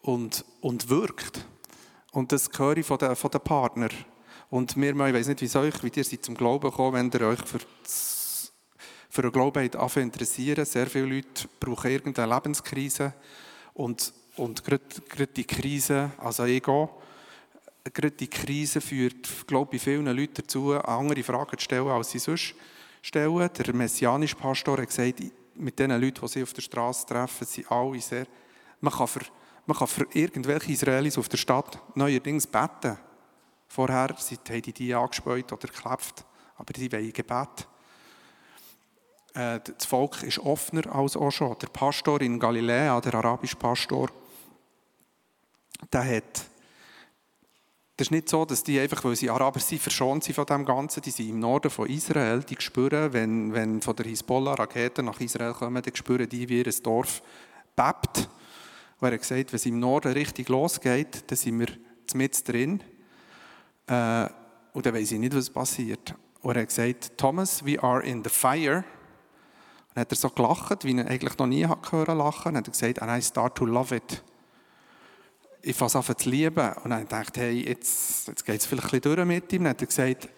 und, 0.02 0.46
und 0.62 0.88
wirkt. 0.88 1.46
Und 2.12 2.32
das 2.32 2.50
höre 2.56 2.78
ich 2.78 2.86
von 2.86 3.00
den, 3.00 3.16
von 3.16 3.32
den 3.32 3.42
Partnern. 3.42 3.90
Und 4.52 4.78
wir, 4.78 4.92
ich 4.92 5.14
weiß 5.14 5.28
nicht, 5.30 5.42
wie 5.42 5.48
soll 5.48 5.70
ich, 5.70 5.84
wie 5.84 5.92
ihr 6.00 6.22
zum 6.22 6.36
Glauben 6.36 6.70
gekommen, 6.70 7.12
wenn 7.12 7.20
ihr 7.20 7.28
euch 7.28 7.40
für, 7.40 7.60
das, 7.82 8.54
für 9.10 9.24
den 9.24 9.32
Glauben 9.32 9.68
habt, 9.74 9.98
interessieren. 9.98 10.64
Sehr 10.66 10.88
viele 10.88 11.08
Leute 11.08 11.48
brauchen 11.60 11.90
irgendeine 11.90 12.36
Lebenskrise. 12.36 13.14
Und, 13.74 14.14
und 14.36 14.64
gerade, 14.64 14.84
gerade 15.10 15.34
die 15.34 15.46
Krise, 15.46 16.12
also 16.20 16.46
Ego, 16.46 17.02
gerade 17.94 18.12
die 18.12 18.30
Krise 18.30 18.82
führt, 18.82 19.48
glaube 19.48 19.76
ich, 19.76 19.82
vielen 19.82 20.06
Leuten 20.06 20.36
dazu, 20.36 20.74
andere 20.74 21.24
Fragen 21.24 21.58
zu 21.58 21.64
stellen, 21.64 21.88
als 21.88 22.12
sie 22.12 22.20
sonst 22.20 22.56
stellen. 23.02 23.50
Der 23.58 23.76
messianische 23.76 24.36
Pastor 24.36 24.78
hat 24.78 24.88
gesagt, 24.88 25.22
mit 25.56 25.80
den 25.80 25.92
Leuten, 25.92 26.22
die 26.22 26.28
sie 26.28 26.44
auf 26.44 26.54
der 26.54 26.62
Straße 26.62 27.06
treffen, 27.06 27.46
sind 27.46 27.72
alle 27.72 28.00
sehr 28.00 28.28
Man 28.80 28.94
kann 28.94 29.08
für, 29.08 29.22
man 29.66 29.78
kann 29.78 29.88
für 29.88 30.08
irgendwelche 30.14 30.72
Israelis 30.72 31.18
auf 31.18 31.30
der 31.30 31.38
Stadt 31.38 31.80
neuerdings 31.96 32.46
beten. 32.46 32.98
Vorher 33.68 34.08
haben 34.10 34.16
die 34.50 34.74
die 34.74 34.94
angespäut 34.94 35.52
oder 35.52 35.68
geklebt, 35.68 36.26
aber 36.56 36.74
die 36.74 36.92
wollen 36.92 37.12
Gebet. 37.12 37.68
Äh, 39.34 39.60
das 39.60 39.86
Volk 39.86 40.24
ist 40.24 40.40
offener 40.40 40.96
als 40.96 41.18
auch 41.18 41.32
schon. 41.32 41.58
Der 41.60 41.68
Pastor 41.68 42.22
in 42.22 42.40
Galiläa, 42.40 43.02
der 43.02 43.16
arabische 43.16 43.56
Pastor, 43.56 44.10
der 45.92 46.18
hat 46.18 46.46
das 47.98 48.08
ist 48.08 48.12
nicht 48.12 48.30
so, 48.30 48.46
dass 48.46 48.64
die 48.64 48.80
einfach, 48.80 49.04
weil 49.04 49.16
sie 49.16 49.32
Araber 49.32 49.60
sind, 49.60 49.82
verschont 49.82 50.24
sind 50.24 50.36
von 50.36 50.46
dem 50.46 50.66
Ganzen. 50.66 51.02
Die 51.02 51.10
sind 51.10 51.30
im 51.30 51.40
Norden 51.40 51.72
von 51.72 51.90
Israel, 51.90 52.44
die 52.44 52.56
spüren, 52.60 53.12
wenn, 53.12 53.52
wenn 53.54 53.82
von 53.82 53.96
der 53.96 54.06
Hisbollah 54.06 54.54
Raketen 54.54 55.06
nach 55.06 55.20
Israel 55.20 55.54
kommen, 55.54 55.82
dann 55.82 55.96
spüren 55.96 56.30
die, 56.30 56.48
wie 56.48 56.60
ihr 56.60 56.72
Dorf 56.84 57.24
bebt. 57.76 58.30
Und 59.00 59.08
er 59.08 59.14
hat 59.14 59.22
gesagt, 59.22 59.52
wenn 59.52 59.56
es 59.56 59.66
im 59.66 59.80
Norden 59.80 60.14
richtig 60.14 60.48
losgeht, 60.48 61.24
dann 61.26 61.38
sind 61.38 61.60
wir 61.60 61.70
mit 62.14 62.48
drin. 62.48 62.84
Äh, 63.88 64.28
und 64.74 64.86
dann 64.86 64.94
weiß 64.94 65.14
ich 65.14 65.20
nicht, 65.20 65.36
was 65.36 65.50
passiert. 65.50 66.14
Und 66.42 66.56
er 66.56 66.62
hat 66.62 66.70
gesagt, 66.70 67.18
Thomas, 67.18 67.66
we 67.66 67.82
are 67.82 68.04
in 68.04 68.24
the 68.24 68.30
fire. 68.30 68.78
Und 68.78 69.96
dann 69.96 70.02
hat 70.02 70.12
er 70.12 70.18
so 70.18 70.30
gelacht, 70.30 70.84
wie 70.84 70.96
er 70.96 71.08
eigentlich 71.08 71.36
noch 71.40 71.48
nie 71.48 71.66
hat 71.66 71.92
hören 71.92 72.20
lachen. 72.20 72.50
Und 72.50 72.58
hat 72.58 72.68
er 72.68 72.72
gesagt, 72.72 73.02
and 73.02 73.12
I 73.12 73.26
start 73.26 73.58
to 73.58 73.66
love 73.66 73.96
it 73.96 74.24
ich 75.68 75.76
fange 75.76 75.96
an 75.96 76.18
zu 76.18 76.30
lieben. 76.30 76.74
Und 76.84 76.92
dann 76.92 77.08
dachte 77.08 77.42
ich, 77.42 77.46
hey, 77.46 77.70
jetzt, 77.70 78.28
jetzt 78.28 78.46
geht 78.46 78.60
es 78.60 78.66
vielleicht 78.66 78.86
ein 78.86 79.02
bisschen 79.02 79.16
durch 79.16 79.28
mit 79.28 79.52
ihm. 79.54 79.64
Dann 79.64 79.72
hat 79.72 79.82
er 79.82 79.88
gesagt, 79.88 80.30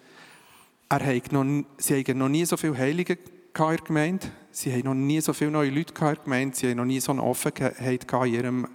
er 0.88 1.06
hat 1.06 1.32
noch, 1.32 1.64
sie 1.78 2.04
haben 2.04 2.18
noch 2.18 2.28
nie 2.28 2.44
so 2.44 2.56
viele 2.56 2.76
Heilige 2.76 3.12
in 3.12 3.20
der 3.56 3.76
Gemeinde. 3.78 4.26
Sie 4.50 4.72
haben 4.72 4.84
noch 4.84 4.94
nie 4.94 5.20
so 5.20 5.32
viele 5.32 5.52
neue 5.52 5.70
Leute 5.70 5.94
in 5.94 6.00
der 6.00 6.16
Gemeinde. 6.16 6.56
Sie 6.56 6.68
haben 6.68 6.78
noch 6.78 6.84
nie 6.84 7.00
so 7.00 7.12
eine 7.12 7.22
Offenheit 7.22 8.12
in 8.12 8.34
ihrem 8.34 8.68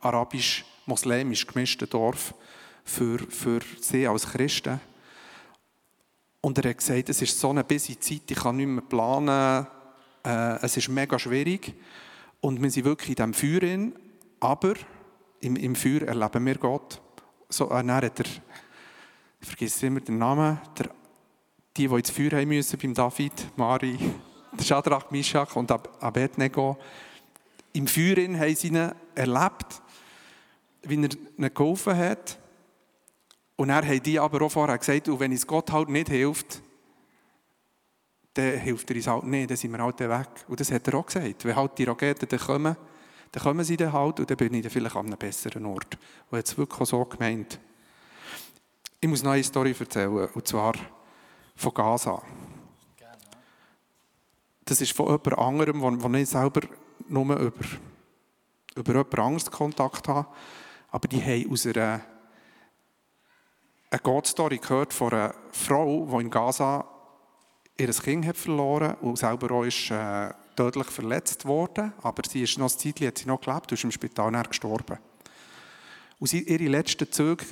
arabisch-muslimisch 0.00 1.46
gemischten 1.46 1.90
Dorf 1.90 2.34
für, 2.84 3.18
für 3.18 3.60
sie 3.80 4.06
als 4.06 4.30
Christen. 4.30 4.80
Und 6.40 6.56
er 6.58 6.70
hat 6.70 6.78
gesagt, 6.78 7.10
es 7.10 7.20
ist 7.20 7.38
so 7.38 7.50
eine 7.50 7.64
busy 7.64 7.98
Zeit, 7.98 8.30
ich 8.30 8.38
kann 8.38 8.56
nicht 8.56 8.66
mehr 8.66 8.82
planen. 8.82 9.66
Äh, 10.24 10.64
es 10.64 10.76
ist 10.76 10.88
mega 10.88 11.18
schwierig. 11.18 11.74
Und 12.40 12.62
wir 12.62 12.70
sind 12.70 12.84
wirklich 12.84 13.10
in 13.10 13.32
diesem 13.32 13.34
Feuer 13.34 13.92
aber 14.40 14.74
im, 15.40 15.56
im 15.56 15.74
Feuer 15.74 16.02
erleben 16.02 16.46
wir 16.46 16.56
Gott. 16.56 17.00
So, 17.48 17.66
äh, 17.66 17.74
dann 17.74 17.92
hat 17.92 18.20
ich 19.40 19.48
vergesse 19.48 19.86
immer 19.86 20.00
den 20.00 20.18
Namen, 20.18 20.58
der, 20.76 20.90
die, 21.76 21.86
die 21.86 21.94
ins 21.94 22.10
Feuer 22.10 22.32
haben 22.32 22.48
müssen, 22.48 22.78
beim 22.78 22.94
David, 22.94 23.56
Mari, 23.56 23.98
der 24.58 24.64
Shadrach, 24.64 25.10
Mishach 25.10 25.54
und 25.54 25.70
Abednego, 25.70 26.76
im 27.72 27.86
Feuer 27.86 28.16
haben 28.16 28.54
sie 28.56 28.68
ihn 28.68 28.92
erlebt, 29.14 29.82
wie 30.82 30.96
er 30.96 31.10
ihnen 31.36 31.54
geholfen 31.54 31.96
hat. 31.96 32.38
Und 33.56 33.70
er 33.70 33.86
haben 33.86 34.02
die 34.02 34.18
aber 34.18 34.42
auch 34.42 34.50
vorher 34.50 34.78
gesagt, 34.78 35.08
und 35.08 35.20
wenn 35.20 35.32
es 35.32 35.46
Gott 35.46 35.70
halt 35.70 35.88
nicht 35.88 36.08
hilft, 36.08 36.60
dann 38.34 38.58
hilft 38.58 38.90
er 38.90 38.96
uns 38.96 39.06
halt 39.06 39.24
nicht, 39.24 39.50
dann 39.50 39.56
sind 39.56 39.72
wir 39.72 39.82
halt 39.82 40.00
weg. 40.00 40.28
Und 40.48 40.60
das 40.60 40.70
hat 40.72 40.86
er 40.88 40.94
auch 40.94 41.06
gesagt. 41.06 41.44
Wenn 41.44 41.56
halt 41.56 41.78
die 41.78 41.84
Raketen 41.84 42.28
dann 42.28 42.38
kommen, 42.38 42.76
dann 43.32 43.42
kommen 43.42 43.64
sie 43.64 43.76
dann 43.76 43.92
halt 43.92 44.20
und 44.20 44.30
dann 44.30 44.36
bin 44.36 44.54
ich 44.54 44.62
dann 44.62 44.70
vielleicht 44.70 44.96
an 44.96 45.06
einem 45.06 45.18
besseren 45.18 45.66
Ort. 45.66 45.98
Und 46.30 46.38
es 46.38 46.56
wirklich 46.56 46.88
so 46.88 47.04
gemeint. 47.04 47.58
Ich 49.00 49.08
muss 49.08 49.22
noch 49.22 49.32
eine 49.32 49.44
Story 49.44 49.74
erzählen, 49.78 50.28
und 50.28 50.46
zwar 50.46 50.74
von 51.54 51.74
Gaza. 51.74 52.22
Das 54.64 54.80
ist 54.80 54.92
von 54.92 55.06
jemand 55.06 55.38
anderem, 55.38 55.80
wo, 55.80 55.90
wo 55.90 56.16
ich 56.16 56.28
selber 56.28 56.60
nur 57.08 57.36
über, 57.36 57.64
über 58.74 58.92
jemand 58.92 59.18
anderes 59.18 59.50
Kontakt 59.50 60.08
habe. 60.08 60.28
Aber 60.90 61.08
die 61.08 61.22
haben 61.22 61.52
aus 61.52 61.66
einer, 61.66 62.00
einer 63.90 64.00
Gott-Story 64.02 64.58
gehört 64.58 64.92
von 64.92 65.12
einer 65.12 65.34
Frau, 65.52 66.06
die 66.10 66.24
in 66.24 66.30
Gaza 66.30 66.86
ihr 67.78 67.92
Kind 67.92 68.26
hat 68.26 68.36
verloren 68.36 68.94
und 69.00 69.16
selber 69.16 69.52
auch 69.54 69.64
ist, 69.64 69.90
äh, 69.90 70.30
tödlich 70.58 70.88
verletzt 70.88 71.44
worden, 71.44 71.92
aber 72.02 72.22
sie 72.28 72.42
ist 72.42 72.58
noch 72.58 72.72
ein 72.72 72.78
Zeitchen, 72.78 73.06
hat 73.06 73.18
sie 73.18 73.26
noch 73.26 73.40
gelebt 73.40 73.70
und 73.70 73.72
ist 73.72 73.84
im 73.84 73.92
Spital 73.92 74.32
gestorben. 74.42 74.98
Und 76.18 76.26
sie, 76.26 76.42
ihre 76.42 76.64
letzten 76.64 77.10
Züge 77.12 77.44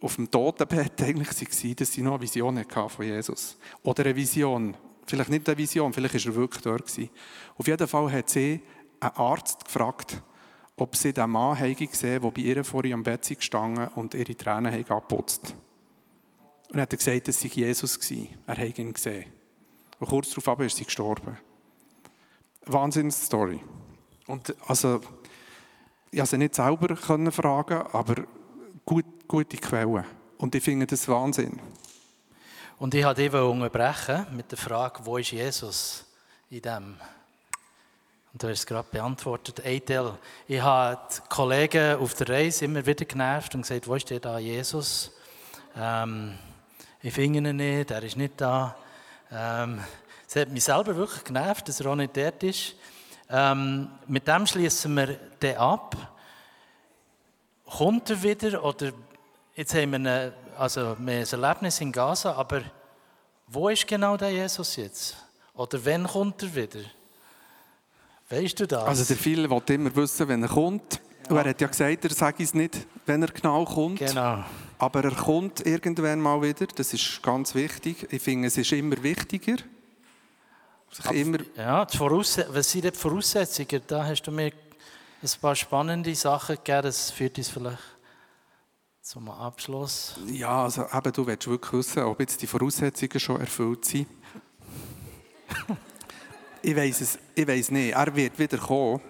auf 0.00 0.14
dem 0.14 0.30
Totenbett 0.30 1.02
eigentlich 1.02 1.40
waren, 1.40 1.76
dass 1.76 1.92
sie 1.92 2.02
noch 2.02 2.12
eine 2.14 2.22
Vision 2.22 2.56
hatte 2.56 2.88
von 2.88 3.04
Jesus. 3.04 3.56
Oder 3.82 4.04
eine 4.04 4.14
Vision. 4.14 4.76
Vielleicht 5.06 5.30
nicht 5.30 5.48
eine 5.48 5.58
Vision, 5.58 5.92
vielleicht 5.92 6.14
war 6.14 6.32
er 6.32 6.36
wirklich 6.36 6.62
dort. 6.62 6.86
Gewesen. 6.86 7.10
Auf 7.58 7.66
jeden 7.66 7.88
Fall 7.88 8.12
hat 8.12 8.30
sie 8.30 8.60
einen 9.00 9.16
Arzt 9.16 9.64
gefragt, 9.64 10.22
ob 10.76 10.94
sie 10.94 11.12
den 11.12 11.30
Mann 11.30 11.58
gesehen 11.74 12.22
der 12.22 12.30
bei 12.30 12.42
ihr 12.42 12.62
vor 12.64 12.84
ihrem 12.84 13.02
Bett 13.02 13.28
gestanden 13.28 13.88
und 13.96 14.14
ihre 14.14 14.36
Tränen 14.36 14.72
abgeputzt 14.72 15.56
Und 16.70 16.78
er 16.78 16.82
hat 16.82 16.90
gesagt, 16.90 17.26
das 17.26 17.40
sei 17.40 17.48
Jesus 17.48 17.98
gewesen. 17.98 18.28
Er 18.46 18.56
habe 18.56 18.80
ihn 18.80 18.92
gesehen. 18.92 19.24
Und 19.98 20.08
kurz 20.08 20.30
darauf 20.30 20.60
ist 20.60 20.76
sie 20.76 20.84
gestorben. 20.84 21.36
Wahnsinnsstory. 22.66 23.60
Und 24.26 24.54
also, 24.66 25.00
ich 26.10 26.18
konnte 26.18 26.30
sie 26.30 26.38
nicht 26.38 26.54
selber 26.54 26.94
können 26.94 27.32
fragen, 27.32 27.82
aber 27.92 28.24
gut, 28.84 29.06
gute 29.26 29.56
Quellen. 29.56 30.04
Und 30.38 30.54
ich 30.54 30.62
finde 30.62 30.86
das 30.86 31.06
Wahnsinn. 31.08 31.60
Und 32.78 32.94
ich 32.94 33.04
wollte 33.04 33.22
dich 33.22 33.32
unterbrechen 33.32 34.26
mit 34.32 34.50
der 34.50 34.58
Frage, 34.58 35.00
wo 35.04 35.16
ist 35.16 35.30
Jesus 35.30 36.04
in 36.50 36.62
dem? 36.62 36.96
Und 38.32 38.42
du 38.42 38.48
hast 38.48 38.60
es 38.60 38.66
gerade 38.66 38.88
beantwortet. 38.90 39.64
Eitel. 39.64 40.18
Ich 40.48 40.60
habe 40.60 40.98
die 41.14 41.28
Kollegen 41.28 41.96
auf 41.96 42.14
der 42.14 42.28
Reise 42.30 42.64
immer 42.64 42.84
wieder 42.84 43.04
genervt 43.04 43.54
und 43.54 43.62
gesagt, 43.62 43.86
wo 43.86 43.94
ist 43.94 44.08
der 44.10 44.20
da 44.20 44.38
Jesus? 44.38 45.12
Ähm, 45.76 46.38
ich 47.02 47.12
finde 47.12 47.38
ihn 47.38 47.56
nicht, 47.56 47.90
er 47.90 48.02
ist 48.02 48.16
nicht 48.16 48.40
da. 48.40 48.74
Ähm, 49.30 49.80
es 50.34 50.40
hat 50.40 50.48
mich 50.48 50.64
selber 50.64 50.96
wirklich 50.96 51.24
genervt, 51.24 51.68
dass 51.68 51.78
er 51.80 51.90
auch 51.90 51.94
nicht 51.94 52.16
dort 52.16 52.42
ist. 52.42 52.74
Ähm, 53.28 53.88
mit 54.06 54.26
dem 54.26 54.46
schließen 54.46 54.94
wir 54.96 55.08
den 55.42 55.56
ab. 55.58 55.94
Kommt 57.66 58.08
er 58.08 58.22
wieder? 58.22 58.64
Oder 58.64 58.92
jetzt 59.54 59.74
haben 59.74 59.90
wir, 59.90 59.96
eine, 59.96 60.32
also 60.56 60.96
wir 60.98 61.18
ein 61.18 61.26
Erlebnis 61.30 61.82
in 61.82 61.92
Gaza, 61.92 62.32
aber 62.32 62.62
wo 63.46 63.68
ist 63.68 63.86
genau 63.86 64.16
der 64.16 64.30
Jesus 64.30 64.76
jetzt? 64.76 65.16
Oder 65.52 65.84
wann 65.84 66.06
kommt 66.06 66.42
er 66.42 66.54
wieder? 66.54 66.80
Weißt 68.30 68.58
du 68.58 68.66
das? 68.66 68.84
Also 68.84 69.04
der 69.04 69.16
viele 69.16 69.50
will 69.50 69.62
immer 69.68 69.94
wissen, 69.94 70.28
wenn 70.28 70.42
er 70.42 70.48
kommt. 70.48 70.94
Ja. 71.24 71.30
Und 71.30 71.36
er 71.36 71.50
hat 71.50 71.60
ja 71.60 71.66
gesagt, 71.66 72.04
er 72.04 72.10
sage 72.10 72.42
es 72.42 72.54
nicht, 72.54 72.86
wenn 73.04 73.20
er 73.20 73.28
genau 73.28 73.66
kommt. 73.66 73.98
Genau. 73.98 74.42
Aber 74.78 75.04
er 75.04 75.14
kommt 75.14 75.66
irgendwann 75.66 76.20
mal 76.20 76.40
wieder. 76.40 76.66
Das 76.74 76.94
ist 76.94 77.22
ganz 77.22 77.54
wichtig. 77.54 78.06
Ich 78.10 78.22
finde, 78.22 78.48
es 78.48 78.56
ist 78.56 78.72
immer 78.72 79.02
wichtiger. 79.02 79.56
Sich 80.92 81.10
immer 81.12 81.38
ja, 81.56 81.86
die 81.86 81.98
was 81.98 82.70
sind 82.70 82.84
die 82.84 82.90
Voraussetzungen? 82.90 83.82
Da 83.86 84.04
hast 84.04 84.22
du 84.22 84.30
mir 84.30 84.52
ein 85.22 85.30
paar 85.40 85.56
spannende 85.56 86.14
Sachen 86.14 86.56
gegeben. 86.56 86.82
Das 86.82 87.10
führt 87.10 87.38
uns 87.38 87.48
vielleicht 87.48 87.78
zum 89.00 89.30
Abschluss. 89.30 90.16
Ja, 90.26 90.64
also 90.64 90.86
eben, 90.92 91.12
du 91.12 91.26
willst 91.26 91.48
wirklich 91.48 91.72
wissen, 91.72 92.02
ob 92.02 92.20
jetzt 92.20 92.42
die 92.42 92.46
Voraussetzungen 92.46 93.18
schon 93.18 93.40
erfüllt 93.40 93.84
sind. 93.86 94.06
ich 96.62 96.76
weiß 96.76 97.00
es 97.00 97.18
ich 97.34 97.48
weiss 97.48 97.70
nicht. 97.70 97.94
Er 97.94 98.14
wird 98.14 98.38
wieder 98.38 98.58
kommen. 98.58 99.00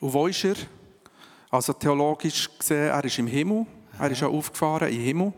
Und 0.00 0.12
wo 0.12 0.26
ist 0.26 0.44
er? 0.44 0.56
Also 1.50 1.72
theologisch 1.72 2.50
gesehen, 2.58 2.88
er 2.88 3.04
ist 3.04 3.18
im 3.18 3.28
Himmel. 3.28 3.66
Er 3.98 4.10
ist 4.10 4.20
ja 4.20 4.26
aufgefahren 4.26 4.92
im 4.92 5.00
Himmel. 5.00 5.32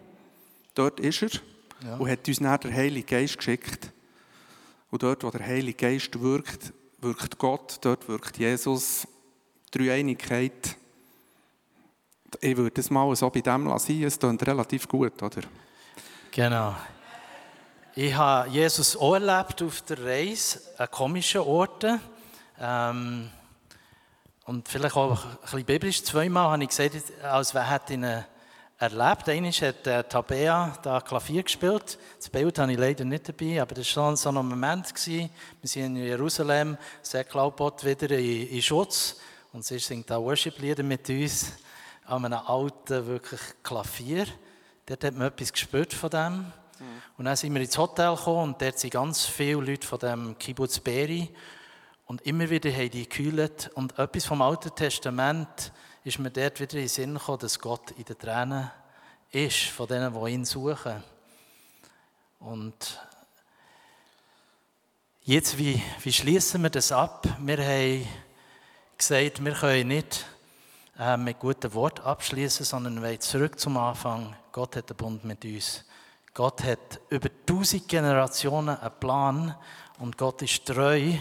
Dort 0.74 0.99
ist 1.01 1.22
er. 1.22 1.30
Ja. 1.85 1.97
Und 1.97 2.11
hat 2.11 2.26
uns 2.26 2.39
dann 2.39 2.59
den 2.61 2.72
Heiligen 2.72 3.07
Geist 3.07 3.37
geschickt. 3.37 3.93
Und 4.95 5.03
dort, 5.03 5.24
wo 5.24 5.30
der 5.32 5.45
Heilige 5.45 5.76
Geist 5.76 6.20
wirkt, 6.20 6.72
wirkt 7.01 7.36
Gott, 7.36 7.78
dort 7.80 8.07
wirkt 8.07 8.38
Jesus. 8.38 9.09
Dreieinigkeit. 9.72 10.76
Ich 12.40 12.57
würde 12.57 12.80
es 12.80 12.90
mal 12.90 13.16
so 13.16 13.28
bei 13.28 13.40
dem 13.40 13.66
lassen. 13.66 14.05
Es 14.05 14.20
klingt 14.20 14.47
relativ 14.47 14.86
gut, 14.86 15.20
oder? 15.20 15.40
Genau. 16.30 16.76
Ich 17.97 18.14
habe 18.14 18.49
Jesus 18.51 18.97
auch 18.97 19.14
erlebt 19.14 19.62
auf 19.62 19.82
der 19.82 20.01
Reise 20.01 20.61
an 20.78 20.88
komischen 20.92 21.40
Orten. 21.40 22.01
Ähm, 22.61 23.30
und 24.45 24.68
vielleicht 24.68 24.95
auch 24.95 25.24
ein 25.24 25.38
bisschen 25.42 25.64
biblisch. 25.64 26.05
Zweimal 26.05 26.53
habe 26.53 26.62
ich 26.62 26.68
gesagt, 26.68 26.95
als 27.20 27.53
wäre 27.53 27.68
hätte 27.68 27.95
eine 27.95 28.26
erlebt. 28.79 29.29
Einmal 29.29 29.53
hat 29.53 29.87
äh, 29.87 30.05
Tabea 30.05 30.77
da 30.83 31.01
Klavier 31.01 31.43
gespielt. 31.43 31.99
Das 32.16 32.29
Bild 32.29 32.59
habe 32.59 32.72
ich 32.72 32.79
leider 32.79 33.05
nicht 33.05 33.29
dabei, 33.29 33.62
aber 33.62 33.75
das 33.75 33.97
war 33.97 34.16
so 34.16 34.29
ein 34.29 34.35
Moment. 34.35 34.95
Gewesen. 34.95 35.31
Wir 35.61 35.68
sind 35.68 35.97
in 35.97 36.05
Jerusalem, 36.05 36.77
Säcklaubot 37.03 37.85
wieder 37.85 38.11
in, 38.11 38.49
in, 38.49 38.62
Schutz 38.62 39.20
und 39.53 39.64
sie 39.64 39.79
singt 39.79 40.11
da 40.11 40.20
Worship-Lieder 40.20 40.83
mit 40.83 41.09
uns 41.09 41.53
an 42.07 42.25
einem 42.25 42.39
alten 42.39 43.07
wirklich 43.07 43.41
Klavier. 43.62 44.27
Dort 44.87 45.05
hat 45.05 45.14
man 45.14 45.29
etwas 45.29 45.53
gespürt 45.53 45.95
von 45.95 46.11
dem. 46.11 46.33
Mhm. 46.33 46.53
Und 47.16 47.25
dann 47.25 47.37
sind 47.37 47.55
wir 47.55 47.62
ins 47.62 47.79
Hotel 47.79 48.14
gekommen 48.14 48.51
und 48.51 48.62
dort 48.62 48.79
sind 48.79 48.91
ganz 48.91 49.25
viele 49.25 49.61
Leute 49.61 49.87
von 49.87 49.99
dem 49.99 50.37
Kibbutz 50.39 50.81
Beri. 50.81 51.31
Und 52.07 52.20
immer 52.22 52.51
wieder 52.51 52.70
haben 52.70 52.91
die 52.91 53.09
gekühlt 53.09 53.70
und 53.75 53.99
etwas 53.99 54.27
vom 54.27 54.43
Alten 54.43 54.75
Testament 54.75 55.72
ist 56.05 56.18
mir 56.18 56.30
dort 56.30 56.61
wieder 56.61 56.74
in 56.74 56.80
den 56.80 56.88
Sinn 56.88 57.14
gekommen, 57.14 57.38
dass 57.38 57.59
Gott 57.59 57.92
in 57.92 58.05
den 58.05 58.18
Tränen 58.18 58.70
ist, 59.30 59.64
von 59.70 59.88
denen, 59.88 60.12
die 60.12 60.30
ihn 60.32 60.44
suchen. 60.44 61.02
Und 62.40 63.00
jetzt, 65.22 65.57
wie, 65.57 65.82
wie 66.02 66.12
schließen 66.12 66.62
wir 66.62 66.68
das 66.68 66.92
ab? 66.92 67.26
Wir 67.40 67.57
haben 67.57 68.07
gesagt, 68.98 69.42
wir 69.42 69.52
können 69.55 69.88
nicht 69.88 70.26
äh, 70.98 71.16
mit 71.16 71.38
guten 71.38 71.72
Worten 71.72 72.02
abschließen, 72.02 72.66
sondern 72.66 73.02
wir 73.02 73.18
zurück 73.18 73.59
zum 73.59 73.78
Anfang. 73.78 74.36
Gott 74.52 74.76
hat 74.76 74.90
einen 74.90 74.98
Bund 74.98 75.24
mit 75.24 75.42
uns. 75.46 75.86
Gott 76.34 76.62
hat 76.64 77.00
über 77.09 77.30
tausend 77.46 77.88
Generationen 77.88 78.76
einen 78.76 79.00
Plan 79.00 79.55
und 79.98 80.18
Gott 80.18 80.42
ist 80.42 80.66
treu 80.66 81.14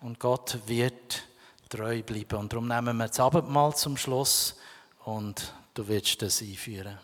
und 0.00 0.20
Gott 0.20 0.56
wird 0.66 1.24
treu 1.70 2.02
bleiben. 2.02 2.38
Und 2.38 2.52
darum 2.52 2.68
nehmen 2.68 2.98
wir 2.98 3.08
das 3.08 3.18
Abendmahl 3.18 3.74
zum 3.74 3.96
Schluss 3.96 4.56
und 5.04 5.54
du 5.72 5.88
wirst 5.88 6.20
das 6.20 6.42
einführen. 6.42 6.98